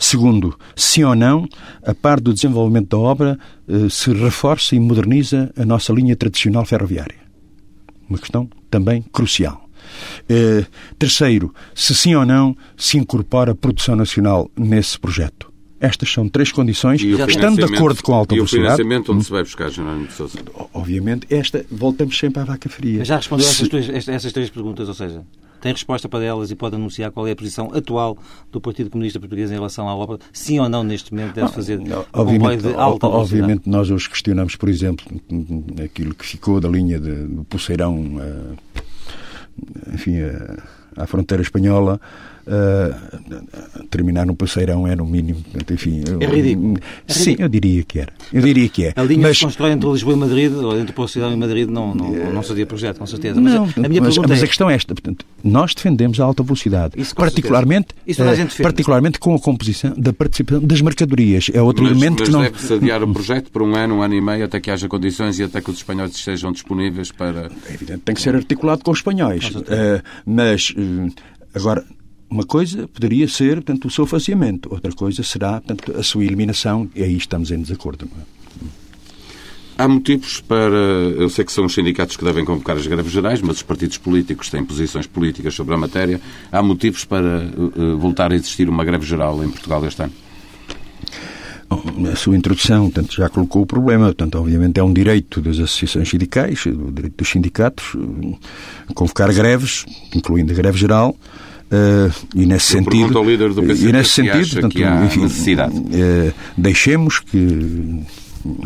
Segundo, 0.00 0.58
se 0.74 1.04
ou 1.04 1.14
não, 1.14 1.46
a 1.84 1.94
par 1.94 2.18
do 2.18 2.32
desenvolvimento 2.32 2.88
da 2.88 2.98
obra, 2.98 3.38
eh, 3.68 3.86
se 3.90 4.10
reforça 4.14 4.74
e 4.74 4.80
moderniza 4.80 5.52
a 5.54 5.64
nossa 5.66 5.92
linha 5.92 6.16
tradicional 6.16 6.64
ferroviária. 6.64 7.18
Uma 8.08 8.18
questão 8.18 8.48
também 8.70 9.02
crucial. 9.12 9.68
Eh, 10.26 10.64
terceiro, 10.98 11.54
se 11.74 11.94
sim 11.94 12.14
ou 12.14 12.24
não 12.24 12.56
se 12.78 12.96
incorpora 12.96 13.52
a 13.52 13.54
produção 13.54 13.94
nacional 13.94 14.50
nesse 14.56 14.98
projeto. 14.98 15.52
Estas 15.78 16.10
são 16.10 16.26
três 16.30 16.50
condições, 16.50 17.02
estando 17.02 17.56
de 17.66 17.74
acordo 17.74 18.02
com 18.02 18.14
a 18.14 18.16
alta 18.16 18.34
velocidade. 18.34 18.62
E 18.62 18.64
o 18.64 18.76
financiamento 18.76 19.12
onde 19.12 19.24
se 19.24 19.30
vai 19.30 19.42
buscar, 19.42 19.70
Jerónimo 19.70 20.06
de 20.06 20.14
Sousa? 20.14 20.38
Obviamente, 20.72 21.26
esta, 21.28 21.64
voltamos 21.70 22.18
sempre 22.18 22.40
à 22.40 22.44
vaca 22.44 22.70
fria. 22.70 23.00
Mas 23.00 23.08
já 23.08 23.16
respondeu 23.16 23.46
se... 23.46 23.64
essas, 23.76 24.08
essas 24.08 24.32
três 24.32 24.48
perguntas, 24.48 24.88
ou 24.88 24.94
seja, 24.94 25.22
tem 25.60 25.72
resposta 25.72 26.08
para 26.08 26.24
elas 26.24 26.50
e 26.50 26.56
pode 26.56 26.76
anunciar 26.76 27.10
qual 27.10 27.26
é 27.26 27.32
a 27.32 27.36
posição 27.36 27.70
atual 27.74 28.16
do 28.50 28.60
Partido 28.60 28.90
Comunista 28.90 29.20
Português 29.20 29.50
em 29.50 29.54
relação 29.54 29.88
à 29.88 29.94
obra? 29.94 30.18
Sim 30.32 30.58
ou 30.60 30.68
não, 30.68 30.82
neste 30.82 31.12
momento, 31.12 31.34
deve 31.34 31.52
fazer 31.52 31.78
não, 31.78 32.04
obviamente, 32.12 32.62
de 32.62 32.74
alta 32.74 33.06
Obviamente, 33.06 33.68
nós 33.68 33.90
hoje 33.90 34.08
questionamos, 34.08 34.56
por 34.56 34.68
exemplo, 34.68 35.06
aquilo 35.84 36.14
que 36.14 36.26
ficou 36.26 36.60
da 36.60 36.68
linha 36.68 36.98
de, 36.98 37.26
do 37.26 37.44
Pulseirão, 37.44 37.96
uh, 37.96 38.56
enfim, 39.92 40.20
uh, 40.20 40.62
à 40.96 41.06
fronteira 41.06 41.42
espanhola, 41.42 42.00
Uh, 42.46 43.84
terminar 43.90 44.26
no 44.26 44.34
passeirão 44.34 44.86
é 44.86 44.96
no 44.96 45.04
mínimo. 45.04 45.42
Enfim, 45.70 46.02
é 46.20 46.26
ridículo. 46.26 46.76
É 47.06 47.12
sim, 47.12 47.36
eu 47.38 47.48
diria 47.48 47.82
que 47.84 48.00
era. 48.00 48.12
Eu 48.32 48.42
diria 48.42 48.68
que 48.68 48.86
é. 48.86 48.92
A 48.96 49.02
linha 49.02 49.22
mas... 49.22 49.32
que 49.32 49.38
se 49.38 49.44
constrói 49.44 49.72
entre 49.72 49.90
Lisboa 49.90 50.16
e 50.16 50.18
Madrid, 50.18 50.52
ou 50.52 50.78
entre 50.78 50.92
Portugal 50.92 51.30
e 51.32 51.36
Madrid, 51.36 51.68
não, 51.68 51.94
não, 51.94 52.32
não 52.32 52.42
seria 52.42 52.66
projeto, 52.66 52.98
com 52.98 53.06
certeza. 53.06 53.40
Mas, 53.40 53.54
não, 53.54 53.64
a 53.84 53.88
minha 53.88 54.00
mas, 54.00 54.16
mas 54.16 54.40
é... 54.40 54.44
a 54.44 54.48
questão 54.48 54.70
é 54.70 54.74
esta. 54.74 54.94
Portanto, 54.94 55.24
nós 55.44 55.74
defendemos 55.74 56.18
a 56.18 56.24
alta 56.24 56.42
velocidade. 56.42 56.94
Isso, 56.96 57.14
particularmente, 57.14 57.88
Isso 58.06 58.22
uh, 58.22 58.62
particularmente 58.62 59.18
com 59.18 59.34
a 59.34 59.38
composição 59.38 59.92
da 59.96 60.12
participação 60.12 60.66
das 60.66 60.80
mercadorias. 60.80 61.50
É 61.52 61.60
outro 61.60 61.84
mas, 61.84 61.92
elemento 61.92 62.20
mas 62.20 62.28
que 62.28 62.34
não. 62.34 62.42
deve-se 62.42 62.72
adiar 62.72 63.02
o 63.02 63.12
projeto 63.12 63.50
por 63.50 63.62
um 63.62 63.76
ano, 63.76 63.96
um 63.96 64.02
ano 64.02 64.14
e 64.14 64.20
meio, 64.20 64.44
até 64.44 64.60
que 64.60 64.70
haja 64.70 64.88
condições 64.88 65.38
e 65.38 65.42
até 65.42 65.60
que 65.60 65.70
os 65.70 65.76
espanhóis 65.76 66.12
estejam 66.12 66.52
disponíveis 66.52 67.12
para. 67.12 67.50
É 67.68 67.74
evidente, 67.74 68.00
tem 68.00 68.14
que 68.14 68.20
ser 68.20 68.34
articulado 68.34 68.82
com 68.82 68.90
os 68.90 68.98
espanhóis. 68.98 69.50
Uh, 69.50 70.02
mas, 70.24 70.70
uh, 70.70 71.12
agora 71.54 71.84
uma 72.30 72.44
coisa 72.44 72.86
poderia 72.88 73.26
ser, 73.26 73.56
portanto, 73.56 73.86
o 73.86 73.90
seu 73.90 74.06
faziamento, 74.06 74.72
outra 74.72 74.92
coisa 74.92 75.22
será, 75.22 75.60
portanto, 75.60 75.98
a 75.98 76.02
sua 76.02 76.24
eliminação, 76.24 76.88
e 76.94 77.02
aí 77.02 77.16
estamos 77.16 77.50
em 77.50 77.60
desacordo. 77.60 78.08
É? 78.18 78.40
Há 79.76 79.88
motivos 79.88 80.40
para. 80.42 80.76
Eu 81.16 81.30
sei 81.30 81.42
que 81.42 81.50
são 81.50 81.64
os 81.64 81.72
sindicatos 81.72 82.14
que 82.14 82.22
devem 82.22 82.44
convocar 82.44 82.76
as 82.76 82.86
greves 82.86 83.10
gerais, 83.10 83.40
mas 83.40 83.56
os 83.56 83.62
partidos 83.62 83.96
políticos 83.96 84.50
têm 84.50 84.62
posições 84.62 85.06
políticas 85.06 85.54
sobre 85.54 85.74
a 85.74 85.78
matéria. 85.78 86.20
Há 86.52 86.62
motivos 86.62 87.06
para 87.06 87.46
uh, 87.46 87.96
voltar 87.96 88.30
a 88.30 88.34
existir 88.34 88.68
uma 88.68 88.84
greve 88.84 89.06
geral 89.06 89.42
em 89.42 89.48
Portugal 89.48 89.82
este 89.86 90.02
ano? 90.02 90.12
A 92.12 92.16
sua 92.16 92.36
introdução 92.36 92.90
portanto, 92.90 93.14
já 93.14 93.30
colocou 93.30 93.62
o 93.62 93.66
problema. 93.66 94.06
Portanto, 94.06 94.34
obviamente, 94.38 94.78
é 94.78 94.82
um 94.82 94.92
direito 94.92 95.40
das 95.40 95.58
associações 95.58 96.10
sindicais, 96.10 96.66
o 96.66 96.92
direito 96.92 97.16
dos 97.16 97.30
sindicatos, 97.30 97.96
convocar 98.94 99.32
greves, 99.32 99.86
incluindo 100.14 100.52
a 100.52 100.56
greve 100.56 100.76
geral, 100.76 101.16
Uh, 101.70 102.12
e 102.34 102.46
nesse 102.46 102.76
Eu 102.76 102.82
sentido, 102.82 103.16
ao 103.16 103.24
líder 103.24 103.54
do 103.54 103.62
PCP 103.62 103.88
e 103.88 103.92
nesse 103.92 104.10
sentido, 104.10 104.50
portanto, 104.50 105.04
enfim, 105.04 105.20
necessidade. 105.22 105.76
Uh, 105.76 106.34
deixemos 106.56 107.20
que 107.20 108.02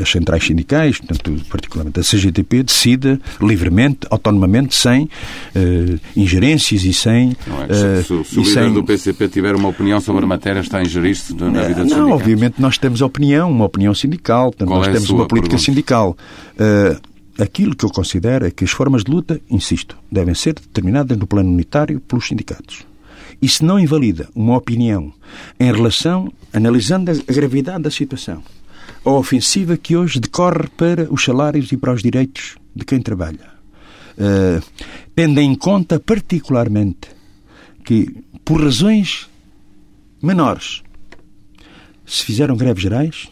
as 0.00 0.10
centrais 0.10 0.44
sindicais, 0.44 0.98
portanto, 0.98 1.44
particularmente 1.48 2.00
a 2.00 2.02
CGTP, 2.02 2.62
decida 2.62 3.20
livremente, 3.40 4.06
autonomamente, 4.10 4.74
sem 4.74 5.04
uh, 5.04 6.00
ingerências 6.16 6.84
e 6.84 6.92
sem. 6.92 7.36
É, 7.68 8.02
se, 8.02 8.04
se, 8.04 8.24
se 8.24 8.38
o 8.38 8.42
líder 8.42 8.64
sem... 8.64 8.72
do 8.72 8.84
PCP 8.84 9.28
tiver 9.28 9.54
uma 9.54 9.68
opinião 9.68 10.00
sobre 10.00 10.24
a 10.24 10.26
matéria, 10.26 10.60
está 10.60 10.78
a 10.78 10.82
ingerir-se 10.82 11.34
na 11.34 11.62
vida 11.62 11.82
dos 11.82 11.92
Não, 11.92 12.10
obviamente 12.10 12.60
nós 12.60 12.78
temos 12.78 13.02
opinião, 13.02 13.50
uma 13.50 13.64
opinião 13.64 13.94
sindical, 13.94 14.50
portanto, 14.50 14.68
Qual 14.68 14.78
nós 14.78 14.88
é 14.88 14.92
temos 14.92 15.10
uma 15.10 15.26
política 15.26 15.56
pergunta? 15.56 15.64
sindical. 15.64 16.16
Uh, 16.58 17.42
aquilo 17.42 17.74
que 17.74 17.84
eu 17.84 17.90
considero 17.90 18.46
é 18.46 18.50
que 18.50 18.64
as 18.64 18.70
formas 18.70 19.02
de 19.02 19.10
luta, 19.10 19.40
insisto, 19.50 19.96
devem 20.10 20.34
ser 20.34 20.54
determinadas 20.54 21.16
no 21.18 21.26
plano 21.26 21.50
unitário 21.50 22.00
pelos 22.00 22.26
sindicatos. 22.26 22.93
Isso 23.40 23.64
não 23.64 23.78
invalida 23.78 24.28
uma 24.34 24.56
opinião 24.56 25.12
em 25.58 25.72
relação, 25.72 26.32
analisando 26.52 27.10
a 27.10 27.32
gravidade 27.32 27.82
da 27.82 27.90
situação, 27.90 28.42
a 29.04 29.10
ofensiva 29.10 29.76
que 29.76 29.96
hoje 29.96 30.20
decorre 30.20 30.68
para 30.76 31.12
os 31.12 31.22
salários 31.22 31.70
e 31.72 31.76
para 31.76 31.92
os 31.92 32.02
direitos 32.02 32.56
de 32.74 32.84
quem 32.84 33.00
trabalha. 33.00 33.54
Uh, 34.16 34.62
tendo 35.14 35.40
em 35.40 35.54
conta 35.54 35.98
particularmente 35.98 37.08
que, 37.84 38.14
por 38.44 38.62
razões 38.62 39.28
menores, 40.22 40.82
se 42.06 42.24
fizeram 42.24 42.56
greves 42.56 42.82
gerais 42.82 43.28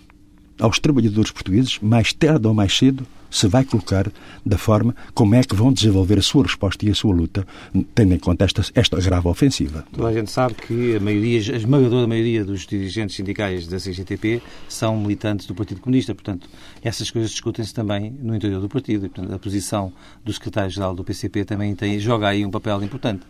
aos 0.58 0.78
trabalhadores 0.78 1.30
portugueses, 1.30 1.78
mais 1.80 2.12
tarde 2.12 2.46
ou 2.46 2.54
mais 2.54 2.76
cedo, 2.76 3.06
se 3.32 3.48
vai 3.48 3.64
colocar 3.64 4.12
da 4.44 4.58
forma 4.58 4.94
como 5.14 5.34
é 5.34 5.42
que 5.42 5.56
vão 5.56 5.72
desenvolver 5.72 6.18
a 6.18 6.22
sua 6.22 6.44
resposta 6.44 6.86
e 6.86 6.90
a 6.90 6.94
sua 6.94 7.14
luta, 7.14 7.46
tendo 7.94 8.14
em 8.14 8.18
conta 8.18 8.44
esta, 8.44 8.62
esta 8.74 9.00
grave 9.00 9.26
ofensiva. 9.26 9.84
Toda 9.92 10.08
a 10.08 10.12
gente 10.12 10.30
sabe 10.30 10.54
que 10.54 10.96
a 10.96 11.00
maioria, 11.00 11.38
a 11.54 11.56
esmagadora 11.56 12.06
maioria 12.06 12.44
dos 12.44 12.66
dirigentes 12.66 13.16
sindicais 13.16 13.66
da 13.66 13.78
CGTP 13.78 14.42
são 14.68 14.96
militantes 14.98 15.46
do 15.46 15.54
Partido 15.54 15.80
Comunista, 15.80 16.14
portanto, 16.14 16.48
essas 16.82 17.10
coisas 17.10 17.30
discutem-se 17.30 17.72
também 17.72 18.10
no 18.20 18.34
interior 18.34 18.60
do 18.60 18.68
partido. 18.68 19.06
E, 19.06 19.08
portanto, 19.08 19.32
a 19.32 19.38
posição 19.38 19.92
do 20.24 20.32
secretário-geral 20.32 20.94
do 20.94 21.04
PCP 21.04 21.44
também 21.44 21.74
tem, 21.74 21.98
joga 21.98 22.28
aí 22.28 22.44
um 22.44 22.50
papel 22.50 22.82
importante. 22.82 23.22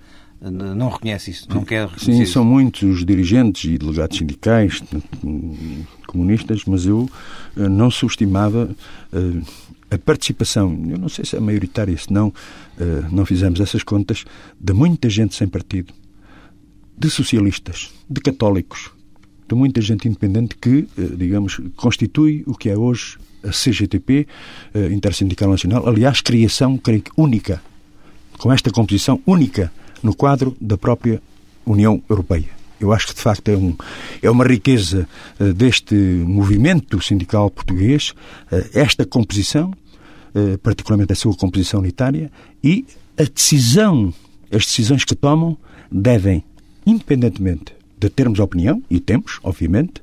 Não 0.51 0.89
reconhece 0.89 1.31
isso, 1.31 1.49
não 1.49 1.65
quer 1.65 1.87
reconhecer 1.87 2.27
Sim, 2.27 2.27
são 2.27 2.45
muitos 2.45 2.83
os 2.83 3.05
dirigentes 3.05 3.71
e 3.71 3.79
delegados 3.79 4.19
sindicais 4.19 4.83
comunistas, 6.09 6.65
mas 6.65 6.85
eu 6.85 7.09
eh, 7.57 7.69
não 7.69 7.89
subestimava 7.93 8.75
eh, 9.13 9.43
a 9.89 9.99
participação, 9.99 10.77
eu 10.91 10.99
não 10.99 11.09
sei 11.09 11.25
se 11.25 11.37
é 11.37 11.41
maioritária, 11.41 11.97
se 11.97 12.13
não, 12.13 12.35
eh, 12.77 13.05
não 13.13 13.25
fizemos 13.25 13.61
essas 13.61 13.85
contas, 13.85 14.25
de 14.59 14.73
muita 14.73 15.09
gente 15.09 15.37
sem 15.37 15.47
partido, 15.47 15.95
de 16.99 17.09
socialistas, 17.09 17.93
de 18.11 18.21
católicos, 18.21 18.91
de 19.49 19.55
muita 19.55 19.81
gente 19.81 20.09
independente 20.09 20.57
que, 20.57 20.89
digamos, 21.17 21.61
constitui 21.77 22.43
o 22.49 22.55
que 22.55 22.69
é 22.69 22.77
hoje 22.77 23.17
CGTP, 23.51 24.27
a 24.75 24.93
Intersindical 24.93 25.51
Nacional, 25.51 25.89
aliás, 25.89 26.21
criação, 26.21 26.77
creio 26.79 27.03
que 27.03 27.11
única, 27.17 27.63
com 28.39 28.53
esta 28.53 28.71
composição 28.71 29.21
única 29.27 29.73
no 30.03 30.15
quadro 30.15 30.57
da 30.61 30.77
própria 30.77 31.23
União 31.65 32.03
Europeia. 32.09 32.49
Eu 32.81 32.93
acho 32.93 33.09
que, 33.09 33.15
de 33.15 33.21
facto, 33.21 33.49
é, 33.49 33.57
um, 33.57 33.77
é 34.21 34.29
uma 34.29 34.45
riqueza 34.45 35.09
uh, 35.39 35.53
deste 35.53 35.95
movimento 35.95 37.01
sindical 37.01 37.49
português, 37.49 38.11
uh, 38.51 38.69
esta 38.75 39.05
composição, 39.07 39.73
particularmente 40.63 41.13
a 41.13 41.15
sua 41.15 41.37
composição 41.37 41.81
unitária, 41.81 42.33
e 42.65 42.87
a 43.19 43.25
decisão, 43.25 44.15
as 44.51 44.65
decisões 44.65 45.05
que 45.05 45.15
tomam 45.15 45.59
devem, 45.91 46.43
independentemente 46.87 47.75
de 47.99 48.09
termos 48.09 48.39
opinião, 48.39 48.83
e 48.89 48.99
temos, 48.99 49.39
obviamente, 49.43 50.03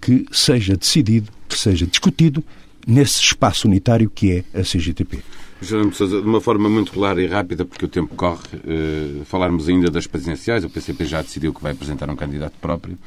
que 0.00 0.26
seja 0.30 0.76
decidido, 0.76 1.32
que 1.48 1.58
seja 1.58 1.86
discutido 1.86 2.44
nesse 2.86 3.20
espaço 3.20 3.66
unitário 3.66 4.10
que 4.10 4.44
é 4.52 4.60
a 4.60 4.62
CGTP. 4.62 5.22
de 5.60 6.16
uma 6.16 6.40
forma 6.40 6.68
muito 6.68 6.92
clara 6.92 7.22
e 7.22 7.26
rápida, 7.26 7.64
porque 7.64 7.84
o 7.84 7.88
tempo 7.88 8.14
corre, 8.14 8.40
eh, 8.66 9.22
falarmos 9.24 9.68
ainda 9.68 9.90
das 9.90 10.06
presidenciais. 10.06 10.64
O 10.64 10.70
PCP 10.70 11.06
já 11.06 11.22
decidiu 11.22 11.54
que 11.54 11.62
vai 11.62 11.72
apresentar 11.72 12.10
um 12.10 12.16
candidato 12.16 12.54
próprio. 12.60 12.98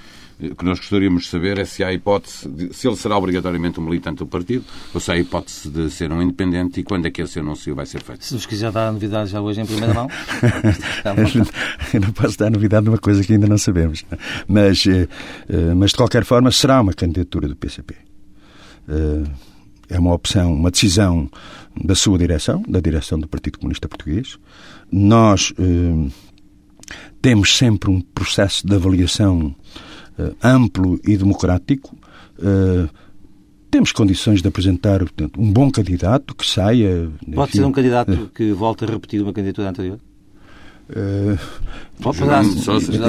Eh, 0.42 0.48
o 0.48 0.56
que 0.56 0.66
nós 0.66 0.80
gostaríamos 0.80 1.24
de 1.24 1.30
saber 1.30 1.60
é 1.60 1.66
se 1.66 1.84
há 1.84 1.94
hipótese, 1.94 2.50
de, 2.50 2.74
se 2.74 2.88
ele 2.88 2.96
será 2.96 3.16
obrigatoriamente 3.16 3.80
um 3.80 3.84
militante 3.84 4.20
do 4.20 4.26
partido 4.26 4.66
ou 4.92 5.00
se 5.00 5.12
há 5.12 5.18
hipótese 5.18 5.70
de 5.70 5.90
ser 5.92 6.12
um 6.12 6.20
independente 6.22 6.80
e 6.80 6.84
quando 6.84 7.06
é 7.06 7.12
que 7.12 7.22
esse 7.22 7.40
anúncio 7.40 7.76
vai 7.76 7.86
ser 7.86 8.02
feito. 8.02 8.26
Se 8.26 8.34
nos 8.34 8.46
quiser 8.46 8.72
dar 8.72 8.88
a 8.88 8.92
novidade 8.92 9.30
já 9.30 9.40
hoje 9.40 9.62
em 9.62 9.66
primeira 9.66 9.94
mão. 9.94 10.08
Eu 11.94 12.02
não 12.02 12.12
posso 12.12 12.38
dar 12.40 12.50
novidade 12.50 12.86
numa 12.86 12.98
coisa 12.98 13.24
que 13.24 13.34
ainda 13.34 13.48
não 13.48 13.58
sabemos. 13.58 14.04
É? 14.12 14.18
Mas, 14.48 14.84
eh, 14.88 15.08
mas 15.76 15.92
de 15.92 15.98
qualquer 15.98 16.24
forma, 16.24 16.52
será 16.52 16.82
uma 16.82 16.94
candidatura 16.94 17.48
do 17.48 17.56
PCP 17.56 18.08
é 19.90 20.00
uma 20.00 20.14
opção, 20.14 20.54
uma 20.54 20.72
decisão 20.72 21.30
da 21.84 21.96
sua 21.96 22.18
direção, 22.18 22.64
da 22.68 22.80
direção 22.80 23.20
do 23.20 23.28
Partido 23.28 23.60
Comunista 23.60 23.88
Português. 23.88 24.38
Nós 24.92 25.54
eh, 25.58 26.12
temos 27.22 27.58
sempre 27.58 27.90
um 27.90 28.02
processo 28.02 28.66
de 28.66 28.76
avaliação 28.76 29.56
eh, 30.18 30.34
amplo 30.44 31.00
e 31.04 31.16
democrático. 31.16 31.96
Eh, 32.40 32.90
temos 33.70 33.92
condições 33.92 34.42
de 34.42 34.48
apresentar 34.48 35.00
portanto, 35.00 35.40
um 35.40 35.52
bom 35.52 35.70
candidato 35.70 36.34
que 36.34 36.46
saia. 36.46 37.12
Pode 37.34 37.50
enfim, 37.50 37.60
ser 37.60 37.66
um 37.66 37.72
candidato 37.72 38.12
eh, 38.12 38.28
que 38.34 38.52
volte 38.52 38.86
a 38.86 38.88
repetir 38.88 39.22
uma 39.22 39.34
candidatura 39.34 39.70
anterior? 39.70 40.00
Uh, 40.90 41.38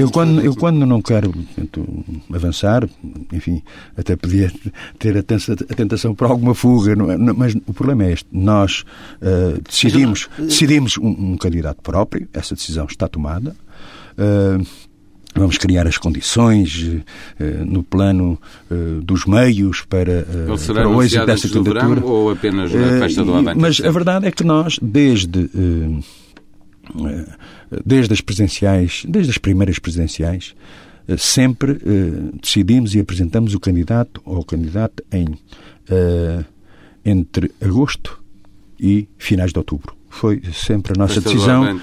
eu, 0.00 0.10
quando, 0.10 0.40
eu 0.40 0.54
quando 0.56 0.84
não 0.84 1.00
quero 1.00 1.30
portanto, 1.30 2.04
avançar, 2.32 2.88
enfim, 3.32 3.62
até 3.96 4.16
podia 4.16 4.50
ter 4.98 5.16
a 5.16 5.22
tentação 5.22 6.14
por 6.14 6.26
alguma 6.26 6.54
fuga, 6.54 6.92
é? 6.92 7.16
mas 7.16 7.54
o 7.66 7.72
problema 7.72 8.04
é 8.04 8.12
este. 8.12 8.26
Nós 8.32 8.84
uh, 9.22 9.60
decidimos, 9.62 10.28
decidimos 10.38 10.98
um, 10.98 11.08
um, 11.08 11.36
candidato 11.36 11.80
próprio, 11.82 12.26
essa 12.32 12.54
decisão 12.54 12.86
está 12.86 13.06
tomada. 13.06 13.54
Uh, 14.18 14.66
vamos 15.36 15.56
criar 15.56 15.86
as 15.86 15.96
condições 15.96 16.84
no 17.64 17.84
plano 17.84 18.40
dos 19.04 19.24
meios 19.24 19.82
para, 19.82 20.26
para 20.74 20.88
o 20.88 21.00
êxito 21.00 21.26
dessa 21.26 21.48
candidatura. 21.48 22.04
ou 22.04 22.30
apenas 22.30 22.72
na 22.72 22.98
festa 22.98 23.22
do 23.22 23.34
Avante? 23.34 23.60
Mas 23.60 23.80
a 23.80 23.90
verdade 23.92 24.26
é 24.26 24.32
que 24.32 24.42
nós, 24.42 24.80
desde 24.82 25.48
desde 27.84 28.12
as 28.12 28.20
presenciais, 28.20 29.04
desde 29.08 29.30
as 29.30 29.38
primeiras 29.38 29.78
presenciais, 29.78 30.54
eh, 31.06 31.16
sempre 31.16 31.72
eh, 31.72 32.38
decidimos 32.40 32.94
e 32.94 33.00
apresentamos 33.00 33.54
o 33.54 33.60
candidato 33.60 34.20
ou 34.24 34.44
candidata 34.44 35.02
em 35.12 35.26
eh, 35.90 36.44
entre 37.04 37.50
agosto 37.60 38.22
e 38.78 39.08
finais 39.18 39.52
de 39.52 39.58
outubro 39.58 39.97
foi 40.18 40.42
sempre 40.52 40.92
a 40.96 40.98
nossa 40.98 41.20
decisão. 41.20 41.64
É 41.64 41.70
uma, 41.70 41.80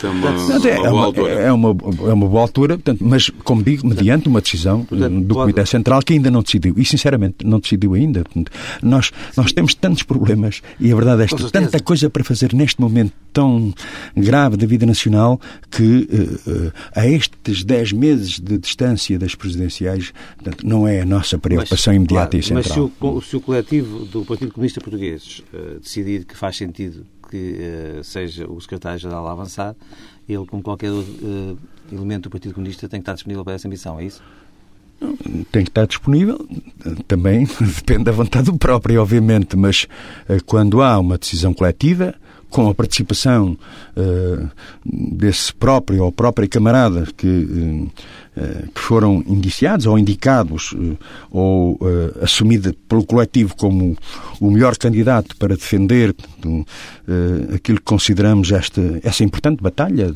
é, 0.67 0.89
uma, 0.91 1.29
é, 1.29 1.51
uma, 1.51 1.69
é 2.09 2.13
uma 2.13 2.27
boa 2.27 2.41
altura, 2.41 2.75
portanto, 2.75 2.99
mas, 3.01 3.29
como 3.43 3.63
digo, 3.63 3.87
mediante 3.87 4.27
uma 4.27 4.41
decisão 4.41 4.83
portanto, 4.83 5.21
do 5.21 5.35
Comitê 5.35 5.61
pode... 5.61 5.69
Central 5.69 6.01
que 6.01 6.13
ainda 6.13 6.29
não 6.29 6.41
decidiu. 6.41 6.75
E, 6.77 6.83
sinceramente, 6.83 7.45
não 7.45 7.59
decidiu 7.59 7.93
ainda. 7.93 8.23
Portanto, 8.23 8.51
nós, 8.83 9.11
nós 9.37 9.53
temos 9.53 9.73
tantos 9.73 10.03
problemas 10.03 10.61
e 10.79 10.91
a 10.91 10.95
verdade 10.95 11.21
é 11.21 11.25
esta, 11.25 11.49
tanta 11.49 11.79
coisa 11.79 12.09
para 12.09 12.23
fazer 12.25 12.53
neste 12.53 12.81
momento 12.81 13.13
tão 13.31 13.73
grave 14.15 14.57
da 14.57 14.65
vida 14.65 14.85
nacional 14.85 15.39
que 15.69 15.83
uh, 15.83 16.49
uh, 16.49 16.73
a 16.93 17.07
estes 17.07 17.63
10 17.63 17.93
meses 17.93 18.39
de 18.39 18.57
distância 18.57 19.17
das 19.17 19.35
presidenciais, 19.35 20.13
portanto, 20.35 20.65
não 20.65 20.87
é 20.87 21.01
a 21.01 21.05
nossa 21.05 21.37
preocupação 21.37 21.93
mas, 21.93 21.97
imediata 21.97 22.31
claro, 22.31 22.37
e 22.37 22.43
central. 22.43 22.91
Mas 22.99 22.99
se 22.99 23.05
o, 23.05 23.21
se 23.21 23.35
o 23.37 23.41
coletivo 23.41 24.05
do 24.05 24.23
Partido 24.25 24.51
Comunista 24.51 24.81
Português 24.81 25.41
uh, 25.53 25.79
decidir 25.79 26.25
que 26.25 26.35
faz 26.35 26.57
sentido 26.57 27.05
que 27.29 27.57
uh, 27.99 28.03
seja 28.03 28.49
o 28.49 28.59
secretário-geral 28.59 29.27
a 29.27 29.31
avançar, 29.31 29.75
ele, 30.27 30.45
como 30.45 30.63
qualquer 30.63 30.91
uh, 30.91 31.57
elemento 31.91 32.23
do 32.23 32.29
Partido 32.29 32.53
Comunista, 32.53 32.87
tem 32.87 32.99
que 32.99 33.03
estar 33.03 33.13
disponível 33.13 33.43
para 33.43 33.53
essa 33.53 33.67
missão, 33.67 33.99
é 33.99 34.05
isso? 34.05 34.21
Tem 35.51 35.63
que 35.63 35.69
estar 35.69 35.85
disponível, 35.85 36.47
também 37.07 37.45
depende 37.59 38.05
da 38.05 38.11
vontade 38.11 38.45
do 38.45 38.57
próprio, 38.57 39.01
obviamente, 39.01 39.57
mas 39.57 39.87
quando 40.45 40.81
há 40.81 40.97
uma 40.97 41.17
decisão 41.17 41.53
coletiva, 41.53 42.15
com 42.55 42.69
a 42.69 42.73
participação 42.73 43.57
uh, 43.97 44.49
desse 44.85 45.53
próprio 45.53 46.05
ou 46.05 46.11
própria 46.11 46.47
camarada 46.47 47.05
que, 47.17 47.27
uh, 47.27 47.91
que 48.73 48.81
foram 48.81 49.23
indiciados 49.25 49.85
ou 49.85 49.97
indicados 49.97 50.73
uh, 50.73 50.97
ou 51.31 51.79
assumida 52.21 52.75
pelo 52.89 53.05
coletivo 53.05 53.55
como 53.55 53.97
o 54.41 54.51
melhor 54.51 54.75
candidato 54.77 55.37
para 55.37 55.55
defender 55.55 56.13
aquilo 57.53 57.77
que 57.77 57.85
consideramos 57.85 58.51
esta, 58.51 58.81
essa 59.03 59.23
importante 59.23 59.63
batalha 59.63 60.11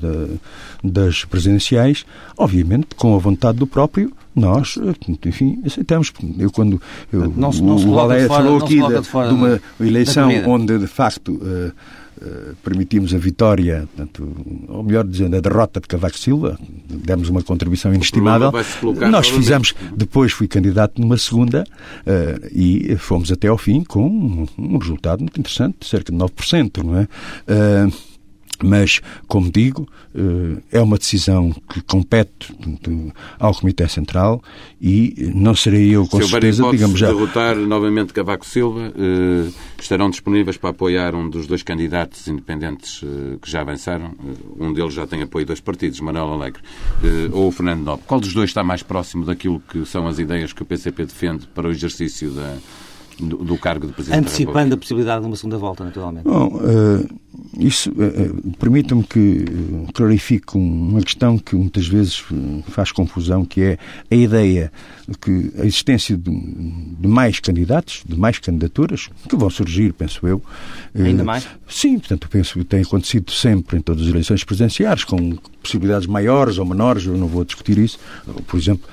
das 0.84 1.24
presidenciais, 1.24 2.06
obviamente 2.38 2.88
com 2.96 3.16
a 3.16 3.20
vontade 3.20 3.58
do 3.58 3.68
próprio 3.68 4.12
nós, 4.36 4.78
enfim, 5.26 5.62
aceitamos. 5.66 6.14
Eu 6.38 6.52
quando 6.52 6.82
eu, 7.12 7.30
não, 7.36 7.52
não 7.52 7.76
o 7.76 7.94
Valéria 7.94 8.28
falou 8.28 8.58
aqui 8.58 8.76
de, 8.82 9.02
de, 9.02 9.34
uma 9.34 9.60
eleição 9.80 10.30
onde 10.48 10.78
de 10.78 10.88
facto 10.88 11.34
uh, 11.34 11.68
eh, 11.68 11.72
permitimos 12.64 13.14
a 13.14 13.18
vitória, 13.18 13.88
portanto, 13.96 14.36
ou 14.68 14.84
melhor 14.84 15.06
dizendo, 15.06 15.38
a 15.38 15.40
derrota 15.40 15.80
de 15.80 15.88
Cavaco 15.88 16.18
Silva, 16.18 16.60
demos 16.90 17.30
uma 17.30 17.42
contribuição 17.42 17.94
inestimável. 17.94 18.52
Nós 19.10 19.30
fizemos, 19.30 19.74
depois 19.96 20.32
fui 20.32 20.48
candidato 20.48 21.00
numa 21.02 21.18
segunda 21.18 21.64
uh, 21.64 22.48
e 22.52 22.96
fomos 22.98 23.32
até 23.32 23.48
ao 23.48 23.58
fim 23.58 23.84
com 23.84 24.06
um, 24.06 24.48
um, 24.58 24.78
resultado 24.78 25.22
muito 25.22 25.40
interessante, 25.40 25.88
cerca 25.88 26.12
de 26.12 26.18
9%, 26.18 26.84
não 26.84 26.98
é? 26.98 27.08
Uh, 27.48 28.09
mas, 28.66 29.02
como 29.28 29.52
digo, 29.52 29.88
eh, 30.14 30.62
é 30.72 30.82
uma 30.82 30.98
decisão 30.98 31.52
que 31.70 31.82
compete 31.82 32.54
ao 33.40 33.54
Comitê 33.54 33.88
Central 33.88 34.42
e 34.82 35.32
não 35.34 35.56
serei 35.56 35.96
eu, 35.96 36.08
com 36.08 36.22
Se 36.22 36.30
certeza, 36.30 36.70
digamos 36.72 37.00
já. 37.00 37.08
derrotar 37.08 37.56
novamente 37.56 38.14
Cavaco 38.14 38.46
Silva, 38.46 38.92
eh, 38.96 39.50
estarão 39.80 40.10
disponíveis 40.10 40.58
para 40.58 40.72
apoiar 40.72 41.16
um 41.16 41.30
dos 41.30 41.48
dois 41.48 41.64
candidatos 41.64 42.28
independentes 42.28 43.02
eh, 43.04 43.38
que 43.42 43.50
já 43.50 43.62
avançaram. 43.62 44.14
Um 44.60 44.74
deles 44.74 44.94
já 44.94 45.06
tem 45.08 45.22
apoio 45.22 45.46
de 45.46 45.48
dois 45.48 45.60
partidos, 45.60 46.00
Manuel 46.00 46.34
Alegre 46.34 46.62
ou 47.32 47.48
o 47.48 47.52
Fernando 47.52 47.84
Nobre. 47.84 48.06
Qual 48.06 48.20
dos 48.20 48.34
dois 48.34 48.50
está 48.50 48.64
mais 48.64 48.84
próximo 48.84 49.26
daquilo 49.26 49.62
que 49.70 49.86
são 49.86 50.08
as 50.08 50.20
ideias 50.20 50.54
que 50.54 50.62
o 50.62 50.66
PCP 50.66 51.06
defende 51.06 51.48
para 51.48 51.68
o 51.68 51.72
exercício 51.72 52.32
da 52.32 52.58
do, 53.20 53.38
do 53.38 53.58
cargo 53.58 53.88
de 53.88 53.94
Presidente 53.94 54.20
Antecipando 54.20 54.76
a 54.76 54.78
possibilidade 54.78 55.22
de 55.22 55.28
uma 55.28 55.36
segunda 55.36 55.58
volta, 55.58 55.84
naturalmente. 55.84 56.24
Bom, 56.24 56.48
uh, 56.48 57.20
isso 57.58 57.92
uh, 57.92 58.52
permita-me 58.58 59.04
que 59.04 59.46
clarifique 59.94 60.58
uma 60.58 61.02
questão 61.02 61.38
que 61.38 61.56
muitas 61.56 61.88
vezes 61.88 62.24
faz 62.70 62.92
confusão, 62.92 63.46
que 63.46 63.62
é 63.62 63.78
a 64.10 64.16
ideia 64.16 64.72
de 65.08 65.18
que 65.18 65.52
a 65.58 65.66
existência 65.66 66.16
de, 66.18 66.32
de 66.32 67.08
mais 67.08 67.40
candidatos, 67.40 68.04
de 68.08 68.18
mais 68.18 68.40
candidaturas, 68.40 69.10
que 69.28 69.36
vão 69.36 69.50
surgir, 69.50 69.94
penso 69.94 70.28
eu. 70.28 70.42
Ainda 70.96 71.24
mais? 71.24 71.48
Sim, 71.68 72.00
portanto, 72.00 72.30
penso 72.30 72.60
que 72.60 72.64
tem 72.64 72.82
acontecido 72.82 73.32
sempre 73.32 73.78
em 73.78 73.82
todas 73.82 74.04
as 74.04 74.10
eleições 74.10 74.44
presidenciais, 74.44 75.04
com 75.04 75.38
possibilidades 75.62 76.08
maiores 76.08 76.58
ou 76.58 76.66
menores, 76.66 77.06
eu 77.06 77.18
não 77.18 77.28
vou 77.28 77.44
discutir 77.44 77.78
isso. 77.78 78.00
Por 78.48 78.58
exemplo, 78.58 78.88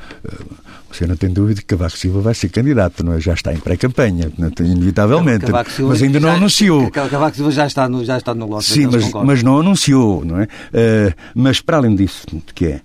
você 0.90 1.06
não 1.06 1.16
tem 1.16 1.30
dúvida 1.30 1.60
que 1.60 1.66
Cavaco 1.66 1.96
Silva 1.96 2.20
vai 2.20 2.34
ser 2.34 2.48
candidato, 2.48 3.04
não 3.04 3.12
é? 3.12 3.20
Já 3.20 3.34
está 3.34 3.52
em 3.52 3.58
pré-campanha, 3.58 4.15
inevitavelmente. 4.60 5.46
mas 5.50 6.02
ainda 6.02 6.20
não 6.20 6.28
já, 6.28 6.36
anunciou. 6.36 6.90
Cavaco 6.90 7.36
Silva 7.36 7.50
já 7.50 7.66
está 7.66 7.88
no, 7.88 8.04
já 8.04 8.16
está 8.16 8.34
no 8.34 8.46
lote. 8.46 8.64
Sim, 8.66 8.86
mas, 8.86 9.12
mas 9.12 9.42
não 9.42 9.60
anunciou, 9.60 10.24
não 10.24 10.40
é? 10.40 10.44
Uh, 10.44 11.14
mas 11.34 11.60
para 11.60 11.78
além 11.78 11.94
disso, 11.94 12.26
que 12.54 12.66
é 12.66 12.80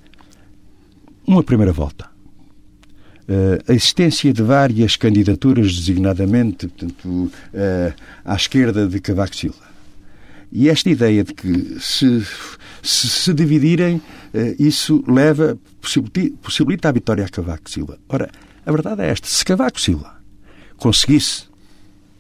uma 1.26 1.44
primeira 1.44 1.72
volta. 1.72 2.10
Uh, 3.24 3.72
a 3.72 3.74
existência 3.74 4.34
de 4.34 4.42
várias 4.42 4.96
candidaturas, 4.96 5.74
designadamente 5.74 6.68
portanto, 6.68 7.08
uh, 7.08 7.32
à 8.26 8.36
esquerda 8.36 8.88
de 8.88 9.00
Cavaco 9.00 9.36
Silva. 9.36 9.72
E 10.52 10.70
esta 10.70 10.90
ideia 10.90 11.24
de 11.24 11.34
que 11.34 11.78
se 11.80 12.26
se, 12.84 13.08
se 13.08 13.34
dividirem, 13.34 14.02
isso 14.58 15.04
leva, 15.08 15.56
possibilita 16.42 16.90
a 16.90 16.92
vitória 16.92 17.24
a 17.24 17.30
Cavaco 17.30 17.70
Silva. 17.70 18.00
Ora, 18.10 18.30
a 18.66 18.72
verdade 18.72 19.04
é 19.04 19.10
esta. 19.10 19.28
Se 19.28 19.46
Cavaco 19.46 19.80
Silva 19.80 20.21
conseguisse, 20.82 21.44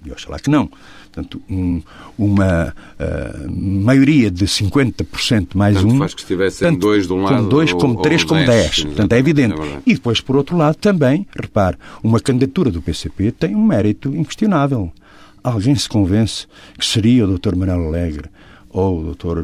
e 0.05 0.11
oxalá 0.11 0.39
que 0.39 0.49
não, 0.49 0.67
portanto, 0.67 1.41
um, 1.49 1.81
uma 2.17 2.73
uh, 2.73 3.51
maioria 3.51 4.31
de 4.31 4.45
50% 4.45 5.49
mais 5.55 5.75
tanto 5.75 5.87
um. 5.87 5.97
faz 5.97 6.13
que 6.13 6.21
estivessem 6.21 6.67
tanto 6.67 6.79
dois 6.79 7.07
de 7.07 7.13
um 7.13 7.23
lado. 7.23 7.35
Como 7.35 7.49
dois, 7.49 7.73
como 7.73 7.95
ou, 7.95 8.01
três, 8.01 8.21
ou 8.21 8.29
como 8.29 8.45
dez. 8.45 8.63
dez. 8.63 8.83
Portanto, 8.83 9.13
é 9.13 9.17
evidente. 9.17 9.59
É 9.59 9.81
e 9.85 9.93
depois, 9.93 10.21
por 10.21 10.35
outro 10.35 10.55
lado, 10.55 10.75
também, 10.75 11.27
repare, 11.35 11.77
uma 12.03 12.19
candidatura 12.19 12.71
do 12.71 12.81
PCP 12.81 13.31
tem 13.31 13.55
um 13.55 13.65
mérito 13.65 14.15
inquestionável. 14.15 14.91
Alguém 15.43 15.75
se 15.75 15.89
convence 15.89 16.45
que 16.77 16.85
seria 16.85 17.25
o 17.25 17.37
Dr. 17.37 17.55
Manuel 17.55 17.87
Alegre 17.87 18.29
ou 18.69 18.99
o 18.99 19.15
Dr. 19.15 19.43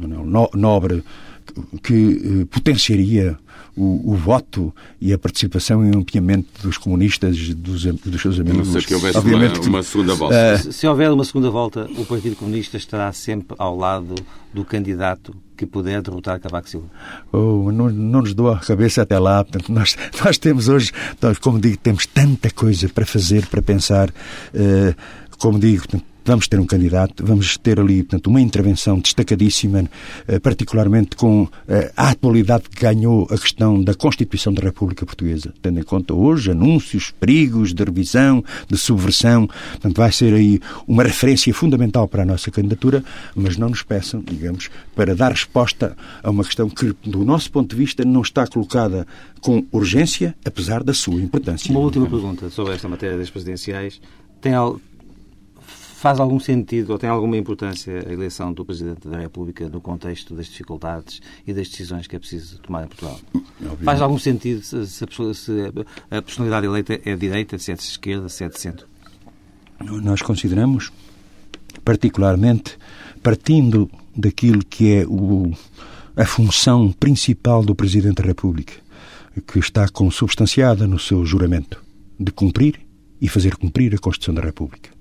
Manuel 0.00 0.50
Nobre 0.54 1.04
que 1.82 2.42
eh, 2.42 2.44
potenciaria 2.50 3.38
o, 3.78 4.12
o, 4.12 4.14
voto 4.14 4.74
e 5.00 5.12
a 5.12 5.18
participação 5.18 5.84
e 5.84 5.90
o 5.94 6.00
empenhamento 6.00 6.48
dos 6.62 6.76
comunistas, 6.76 7.54
dos, 7.54 7.84
dos 7.84 8.20
seus 8.20 8.40
amigos. 8.40 8.66
Não 8.66 8.72
sei 8.72 8.82
que 8.82 8.94
houvesse 8.94 9.16
Obviamente, 9.16 9.60
uma, 9.60 9.68
uma, 9.68 9.82
segunda 9.82 10.14
volta. 10.14 10.34
Uh, 10.34 10.58
se, 10.58 10.72
se 10.72 10.86
houver 10.86 11.10
uma 11.10 11.24
segunda 11.24 11.50
volta, 11.50 11.88
o 11.96 12.04
Partido 12.04 12.36
Comunista 12.36 12.76
estará 12.76 13.12
sempre 13.12 13.54
ao 13.58 13.76
lado 13.76 14.14
do 14.52 14.64
candidato 14.64 15.34
que 15.56 15.66
puder 15.66 16.02
derrotar 16.02 16.40
Cavaco 16.40 16.68
Silva. 16.68 16.86
Oh, 17.32 17.70
não, 17.72 17.90
não 17.90 18.20
nos 18.22 18.34
dou 18.34 18.50
a 18.50 18.58
cabeça 18.58 19.02
até 19.02 19.18
lá. 19.18 19.44
Portanto, 19.44 19.72
nós, 19.72 19.96
nós 20.24 20.38
temos 20.38 20.68
hoje, 20.68 20.92
nós, 21.20 21.38
como 21.38 21.60
digo, 21.60 21.76
temos 21.76 22.06
tanta 22.06 22.50
coisa 22.50 22.88
para 22.88 23.06
fazer, 23.06 23.46
para 23.46 23.62
pensar. 23.62 24.10
Uh, 24.10 24.94
como 25.38 25.58
digo, 25.58 25.84
vamos 26.28 26.46
ter 26.46 26.60
um 26.60 26.66
candidato, 26.66 27.24
vamos 27.24 27.56
ter 27.56 27.80
ali, 27.80 28.02
portanto, 28.02 28.26
uma 28.26 28.38
intervenção 28.40 28.98
destacadíssima, 28.98 29.88
eh, 30.26 30.38
particularmente 30.38 31.16
com 31.16 31.48
eh, 31.66 31.90
a 31.96 32.10
atualidade 32.10 32.64
que 32.68 32.82
ganhou 32.82 33.26
a 33.30 33.38
questão 33.38 33.82
da 33.82 33.94
Constituição 33.94 34.52
da 34.52 34.62
República 34.62 35.06
Portuguesa, 35.06 35.54
tendo 35.62 35.80
em 35.80 35.82
conta 35.82 36.12
hoje 36.12 36.50
anúncios, 36.50 37.10
perigos 37.18 37.72
de 37.72 37.82
revisão, 37.82 38.44
de 38.68 38.76
subversão. 38.76 39.46
Portanto, 39.46 39.96
vai 39.96 40.12
ser 40.12 40.34
aí 40.34 40.60
uma 40.86 41.02
referência 41.02 41.52
fundamental 41.54 42.06
para 42.06 42.24
a 42.24 42.26
nossa 42.26 42.50
candidatura, 42.50 43.02
mas 43.34 43.56
não 43.56 43.70
nos 43.70 43.82
peçam, 43.82 44.20
digamos, 44.20 44.68
para 44.94 45.14
dar 45.14 45.30
resposta 45.30 45.96
a 46.22 46.30
uma 46.30 46.44
questão 46.44 46.68
que, 46.68 46.94
do 47.04 47.24
nosso 47.24 47.50
ponto 47.50 47.70
de 47.70 47.76
vista, 47.76 48.04
não 48.04 48.20
está 48.20 48.46
colocada 48.46 49.06
com 49.40 49.64
urgência, 49.72 50.36
apesar 50.44 50.84
da 50.84 50.92
sua 50.92 51.22
importância. 51.22 51.70
Uma 51.70 51.80
última 51.80 52.06
pergunta 52.06 52.50
sobre 52.50 52.74
esta 52.74 52.86
matéria 52.86 53.16
das 53.16 53.30
presidenciais. 53.30 53.98
Tem, 54.42 54.52
Faz 55.98 56.20
algum 56.20 56.38
sentido 56.38 56.90
ou 56.90 56.98
tem 56.98 57.10
alguma 57.10 57.36
importância 57.36 58.04
a 58.08 58.12
eleição 58.12 58.52
do 58.52 58.64
Presidente 58.64 59.08
da 59.08 59.18
República 59.18 59.68
no 59.68 59.80
contexto 59.80 60.32
das 60.32 60.46
dificuldades 60.46 61.20
e 61.44 61.52
das 61.52 61.68
decisões 61.68 62.06
que 62.06 62.14
é 62.14 62.20
preciso 62.20 62.60
tomar 62.60 62.84
em 62.84 62.86
Portugal? 62.86 63.18
Obviamente. 63.34 63.84
Faz 63.84 64.00
algum 64.00 64.16
sentido 64.16 64.62
se 64.62 64.76
a, 64.76 65.34
se 65.34 65.52
a 66.08 66.22
personalidade 66.22 66.66
eleita 66.66 66.94
é 66.94 67.14
de 67.14 67.16
direita, 67.16 67.58
se 67.58 67.72
é 67.72 67.74
de 67.74 67.82
esquerda, 67.82 68.28
se 68.28 68.44
é 68.44 68.48
de 68.48 68.60
centro? 68.60 68.86
Nós 69.80 70.22
consideramos, 70.22 70.92
particularmente, 71.84 72.78
partindo 73.20 73.90
daquilo 74.16 74.64
que 74.64 74.94
é 74.94 75.04
o, 75.04 75.52
a 76.16 76.24
função 76.24 76.92
principal 76.92 77.64
do 77.64 77.74
Presidente 77.74 78.22
da 78.22 78.24
República, 78.24 78.74
que 79.44 79.58
está 79.58 79.88
consubstanciada 79.88 80.86
no 80.86 81.00
seu 81.00 81.26
juramento 81.26 81.82
de 82.20 82.30
cumprir 82.30 82.86
e 83.20 83.28
fazer 83.28 83.56
cumprir 83.56 83.92
a 83.96 83.98
Constituição 83.98 84.34
da 84.34 84.42
República. 84.42 84.96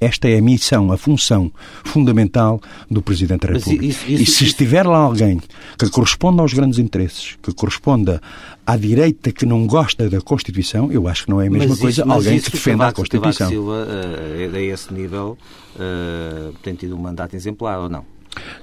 Esta 0.00 0.28
é 0.28 0.38
a 0.38 0.42
missão, 0.42 0.92
a 0.92 0.98
função 0.98 1.50
fundamental 1.84 2.60
do 2.90 3.00
Presidente 3.00 3.46
da 3.46 3.54
República. 3.54 3.84
Isso, 3.84 4.10
isso, 4.10 4.22
e 4.22 4.26
se 4.26 4.44
estiver 4.44 4.86
lá 4.86 4.98
alguém 4.98 5.40
que 5.78 5.88
corresponda 5.90 6.42
aos 6.42 6.52
grandes 6.52 6.78
interesses, 6.78 7.36
que 7.42 7.52
corresponda 7.54 8.20
à 8.66 8.76
direita 8.76 9.32
que 9.32 9.46
não 9.46 9.66
gosta 9.66 10.10
da 10.10 10.20
Constituição, 10.20 10.92
eu 10.92 11.08
acho 11.08 11.24
que 11.24 11.30
não 11.30 11.40
é 11.40 11.46
a 11.46 11.50
mesma 11.50 11.76
coisa 11.76 12.04
alguém 12.06 12.40
que 12.40 12.50
defenda 12.50 12.88
a 12.88 12.92
Constituição. 12.92 13.48
Silva, 13.48 13.86
uh, 13.86 14.54
a 14.54 14.60
esse 14.60 14.92
nível, 14.92 15.38
uh, 15.76 16.52
tem 16.62 16.74
tido 16.74 16.94
um 16.94 17.00
mandato 17.00 17.34
exemplar 17.34 17.78
ou 17.78 17.88
não? 17.88 18.04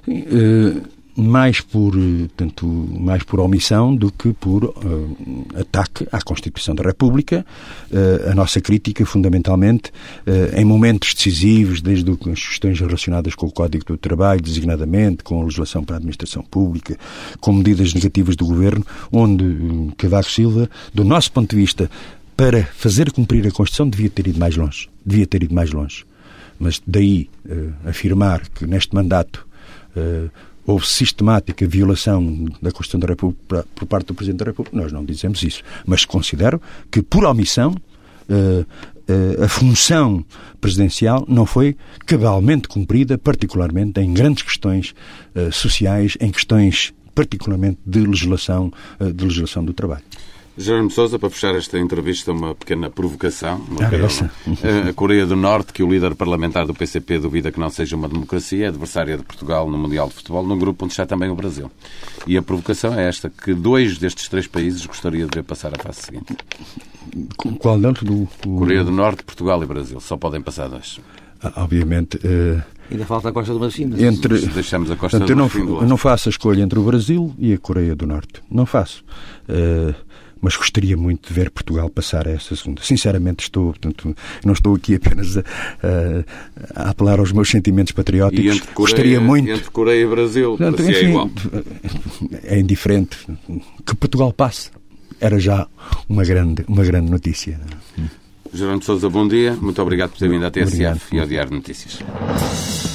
Sim, 0.06 0.22
uh, 0.22 0.84
mais 1.16 1.62
por, 1.62 1.94
tanto, 2.36 2.66
mais 2.66 3.24
por 3.24 3.40
omissão 3.40 3.96
do 3.96 4.12
que 4.12 4.34
por 4.34 4.64
uh, 4.64 5.48
ataque 5.60 6.08
à 6.12 6.22
Constituição 6.22 6.74
da 6.74 6.84
República. 6.84 7.46
Uh, 7.92 8.32
a 8.32 8.36
nossa 8.36 8.60
crítica, 8.60 9.06
fundamentalmente, 9.06 9.92
uh, 10.26 10.60
em 10.60 10.66
momentos 10.66 11.14
decisivos, 11.14 11.82
desde 11.82 12.10
as 12.12 12.48
questões 12.48 12.80
relacionadas 12.80 13.36
com 13.36 13.46
o 13.46 13.52
Código 13.52 13.86
do 13.86 13.98
Trabalho, 13.98 14.42
designadamente, 14.42 15.24
com 15.24 15.40
a 15.40 15.44
legislação 15.44 15.84
para 15.84 15.96
a 15.96 15.98
administração 15.98 16.44
pública, 16.44 16.98
com 17.40 17.54
medidas 17.54 17.94
negativas 17.94 18.36
do 18.36 18.46
Governo, 18.46 18.86
onde 19.12 19.94
Cavaco 19.98 20.32
Silva, 20.32 20.70
do 20.94 21.04
nosso 21.04 21.32
ponto 21.32 21.52
de 21.52 21.62
vista, 21.62 21.90
para 22.36 22.64
fazer 22.64 23.12
cumprir 23.12 23.46
a 23.46 23.52
Constituição, 23.52 23.88
devia 23.88 24.10
ter 24.10 24.28
ido 24.28 24.40
mais 24.40 24.56
longe. 24.56 24.90
Devia 25.06 25.28
ter 25.28 25.44
ido 25.44 25.54
mais 25.54 25.72
longe. 25.72 26.06
Mas 26.60 26.82
daí 26.86 27.30
afirmar 27.86 28.48
que 28.50 28.66
neste 28.66 28.96
mandato 28.96 29.46
houve 30.66 30.88
sistemática 30.88 31.68
violação 31.68 32.46
da 32.62 32.72
Constituição 32.72 33.00
da 33.00 33.08
República 33.08 33.66
por 33.76 33.86
parte 33.86 34.08
do 34.08 34.14
Presidente 34.14 34.40
da 34.40 34.46
República, 34.46 34.78
nós 34.78 34.92
não 34.92 35.04
dizemos 35.04 35.44
isso. 35.44 35.62
Mas 35.86 36.06
considero 36.06 36.62
que, 36.92 37.02
por 37.02 37.26
omissão, 37.26 37.76
eh, 38.30 38.66
eh, 39.08 39.44
a 39.44 39.48
função 39.48 40.26
presidencial 40.62 41.26
não 41.28 41.46
foi 41.46 41.76
cabalmente 42.06 42.68
cumprida, 42.68 43.18
particularmente 43.18 44.00
em 44.00 44.14
grandes 44.14 44.44
questões 44.44 44.96
eh, 45.36 45.52
sociais, 45.52 46.18
em 46.20 46.32
questões 46.32 46.94
particularmente 47.14 47.78
de 47.86 48.00
legislação, 48.00 48.74
de 49.00 49.24
legislação 49.24 49.64
do 49.64 49.72
trabalho. 49.72 50.04
Jerome 50.56 50.92
Sousa, 50.92 51.18
para 51.18 51.32
fechar 51.32 51.56
esta 51.56 51.80
entrevista, 51.80 52.32
uma 52.32 52.54
pequena 52.54 52.88
provocação. 52.88 53.60
Uma 53.68 53.86
ah, 53.86 54.90
a 54.90 54.94
Coreia 54.94 55.26
do 55.26 55.36
Norte, 55.36 55.74
que 55.74 55.82
o 55.82 55.92
líder 55.92 56.14
parlamentar 56.14 56.68
do 56.68 56.76
PCP 56.76 57.18
duvida 57.18 57.52
que 57.52 57.60
não 57.60 57.72
seja 57.72 57.96
uma 57.96 58.08
democracia, 58.08 58.66
é 58.66 58.68
adversária 58.68 59.18
de 59.18 59.24
Portugal 59.24 59.68
no 59.68 59.78
Mundial 59.80 60.08
de 60.08 60.14
Futebol, 60.14 60.46
num 60.46 60.60
grupo 60.60 60.86
onde 60.86 60.94
está 60.94 61.08
também 61.08 61.30
o 61.30 61.36
Brasil. 61.36 61.72
E 62.28 62.38
a 62.38 62.42
provocação 62.42 62.94
é 62.94 63.08
esta, 63.08 63.32
que 63.32 63.54
dois 63.54 63.98
destes 63.98 64.30
três 64.30 64.46
países 64.46 64.86
gostaria 64.86 65.26
de 65.26 65.36
ver 65.36 65.44
passar 65.44 65.74
à 65.74 65.82
fase 65.82 66.02
seguinte. 66.02 66.38
Qual 67.58 67.80
dentro 67.80 68.06
do... 68.06 68.28
Coreia 68.44 68.84
do 68.84 68.92
Norte, 68.92 69.24
Portugal 69.24 69.64
e 69.64 69.66
Brasil. 69.66 70.00
Só 70.00 70.18
podem 70.18 70.42
passar 70.42 70.68
dois. 70.70 71.00
Ah, 71.42 71.64
obviamente... 71.64 72.18
Uh... 72.18 72.62
Ainda 72.92 73.06
falta 73.06 73.30
a 73.30 73.32
Costa 73.32 73.54
do 73.54 73.60
Marfim. 73.60 73.92
Entre... 73.98 74.38
Deixamos 74.48 74.92
a 74.92 74.96
Costa 74.96 75.18
Portanto, 75.18 75.36
do 75.36 75.42
Marfim. 75.42 75.60
Eu 75.62 75.82
não, 75.82 75.88
não 75.90 75.98
faço 75.98 76.30
a 76.30 76.32
escolha 76.32 76.62
entre 76.62 76.78
o 76.78 76.84
Brasil 76.84 77.34
e 77.40 77.54
a 77.54 77.58
Coreia 77.58 77.96
do 77.96 78.06
Norte. 78.06 78.44
Não 78.52 78.68
faço. 78.68 79.04
Uh 79.50 79.96
mas 80.44 80.58
gostaria 80.58 80.98
muito 80.98 81.30
de 81.30 81.34
ver 81.34 81.50
Portugal 81.50 81.90
passar 81.90 82.28
a 82.28 82.32
essa 82.32 82.54
segunda. 82.54 82.82
Sinceramente, 82.84 83.44
estou, 83.44 83.68
portanto, 83.68 84.14
não 84.44 84.52
estou 84.52 84.76
aqui 84.76 84.96
apenas 84.96 85.38
a, 85.38 85.44
a, 86.76 86.90
apelar 86.90 87.20
aos 87.20 87.32
meus 87.32 87.50
sentimentos 87.50 87.94
patrióticos. 87.94 88.58
E 88.58 88.60
Coreia, 88.60 88.76
gostaria 88.76 89.22
muito. 89.22 89.50
Entre 89.50 89.72
Coreia 89.72 90.04
e 90.04 90.08
Brasil, 90.08 90.58
portanto, 90.58 90.82
é 90.82 90.92
enfim, 90.92 90.94
é 90.94 91.10
igual. 91.10 91.32
É 92.44 92.60
indiferente. 92.60 93.18
Que 93.86 93.96
Portugal 93.96 94.34
passe 94.34 94.70
era 95.22 95.40
já 95.40 95.66
uma 96.10 96.26
grande, 96.26 96.66
uma 96.68 96.84
grande 96.84 97.10
notícia. 97.10 97.58
Gerando 98.54 98.84
Souza, 98.84 99.10
bom 99.10 99.26
dia. 99.26 99.54
Muito 99.54 99.82
obrigado 99.82 100.12
por 100.12 100.20
ter 100.20 100.30
vindo 100.30 100.46
à 100.46 100.52
TSF 100.52 100.68
obrigado. 100.68 101.02
e 101.14 101.20
ao 101.20 101.26
Diário 101.26 101.50
de 101.52 101.56
Notícias. 101.56 102.93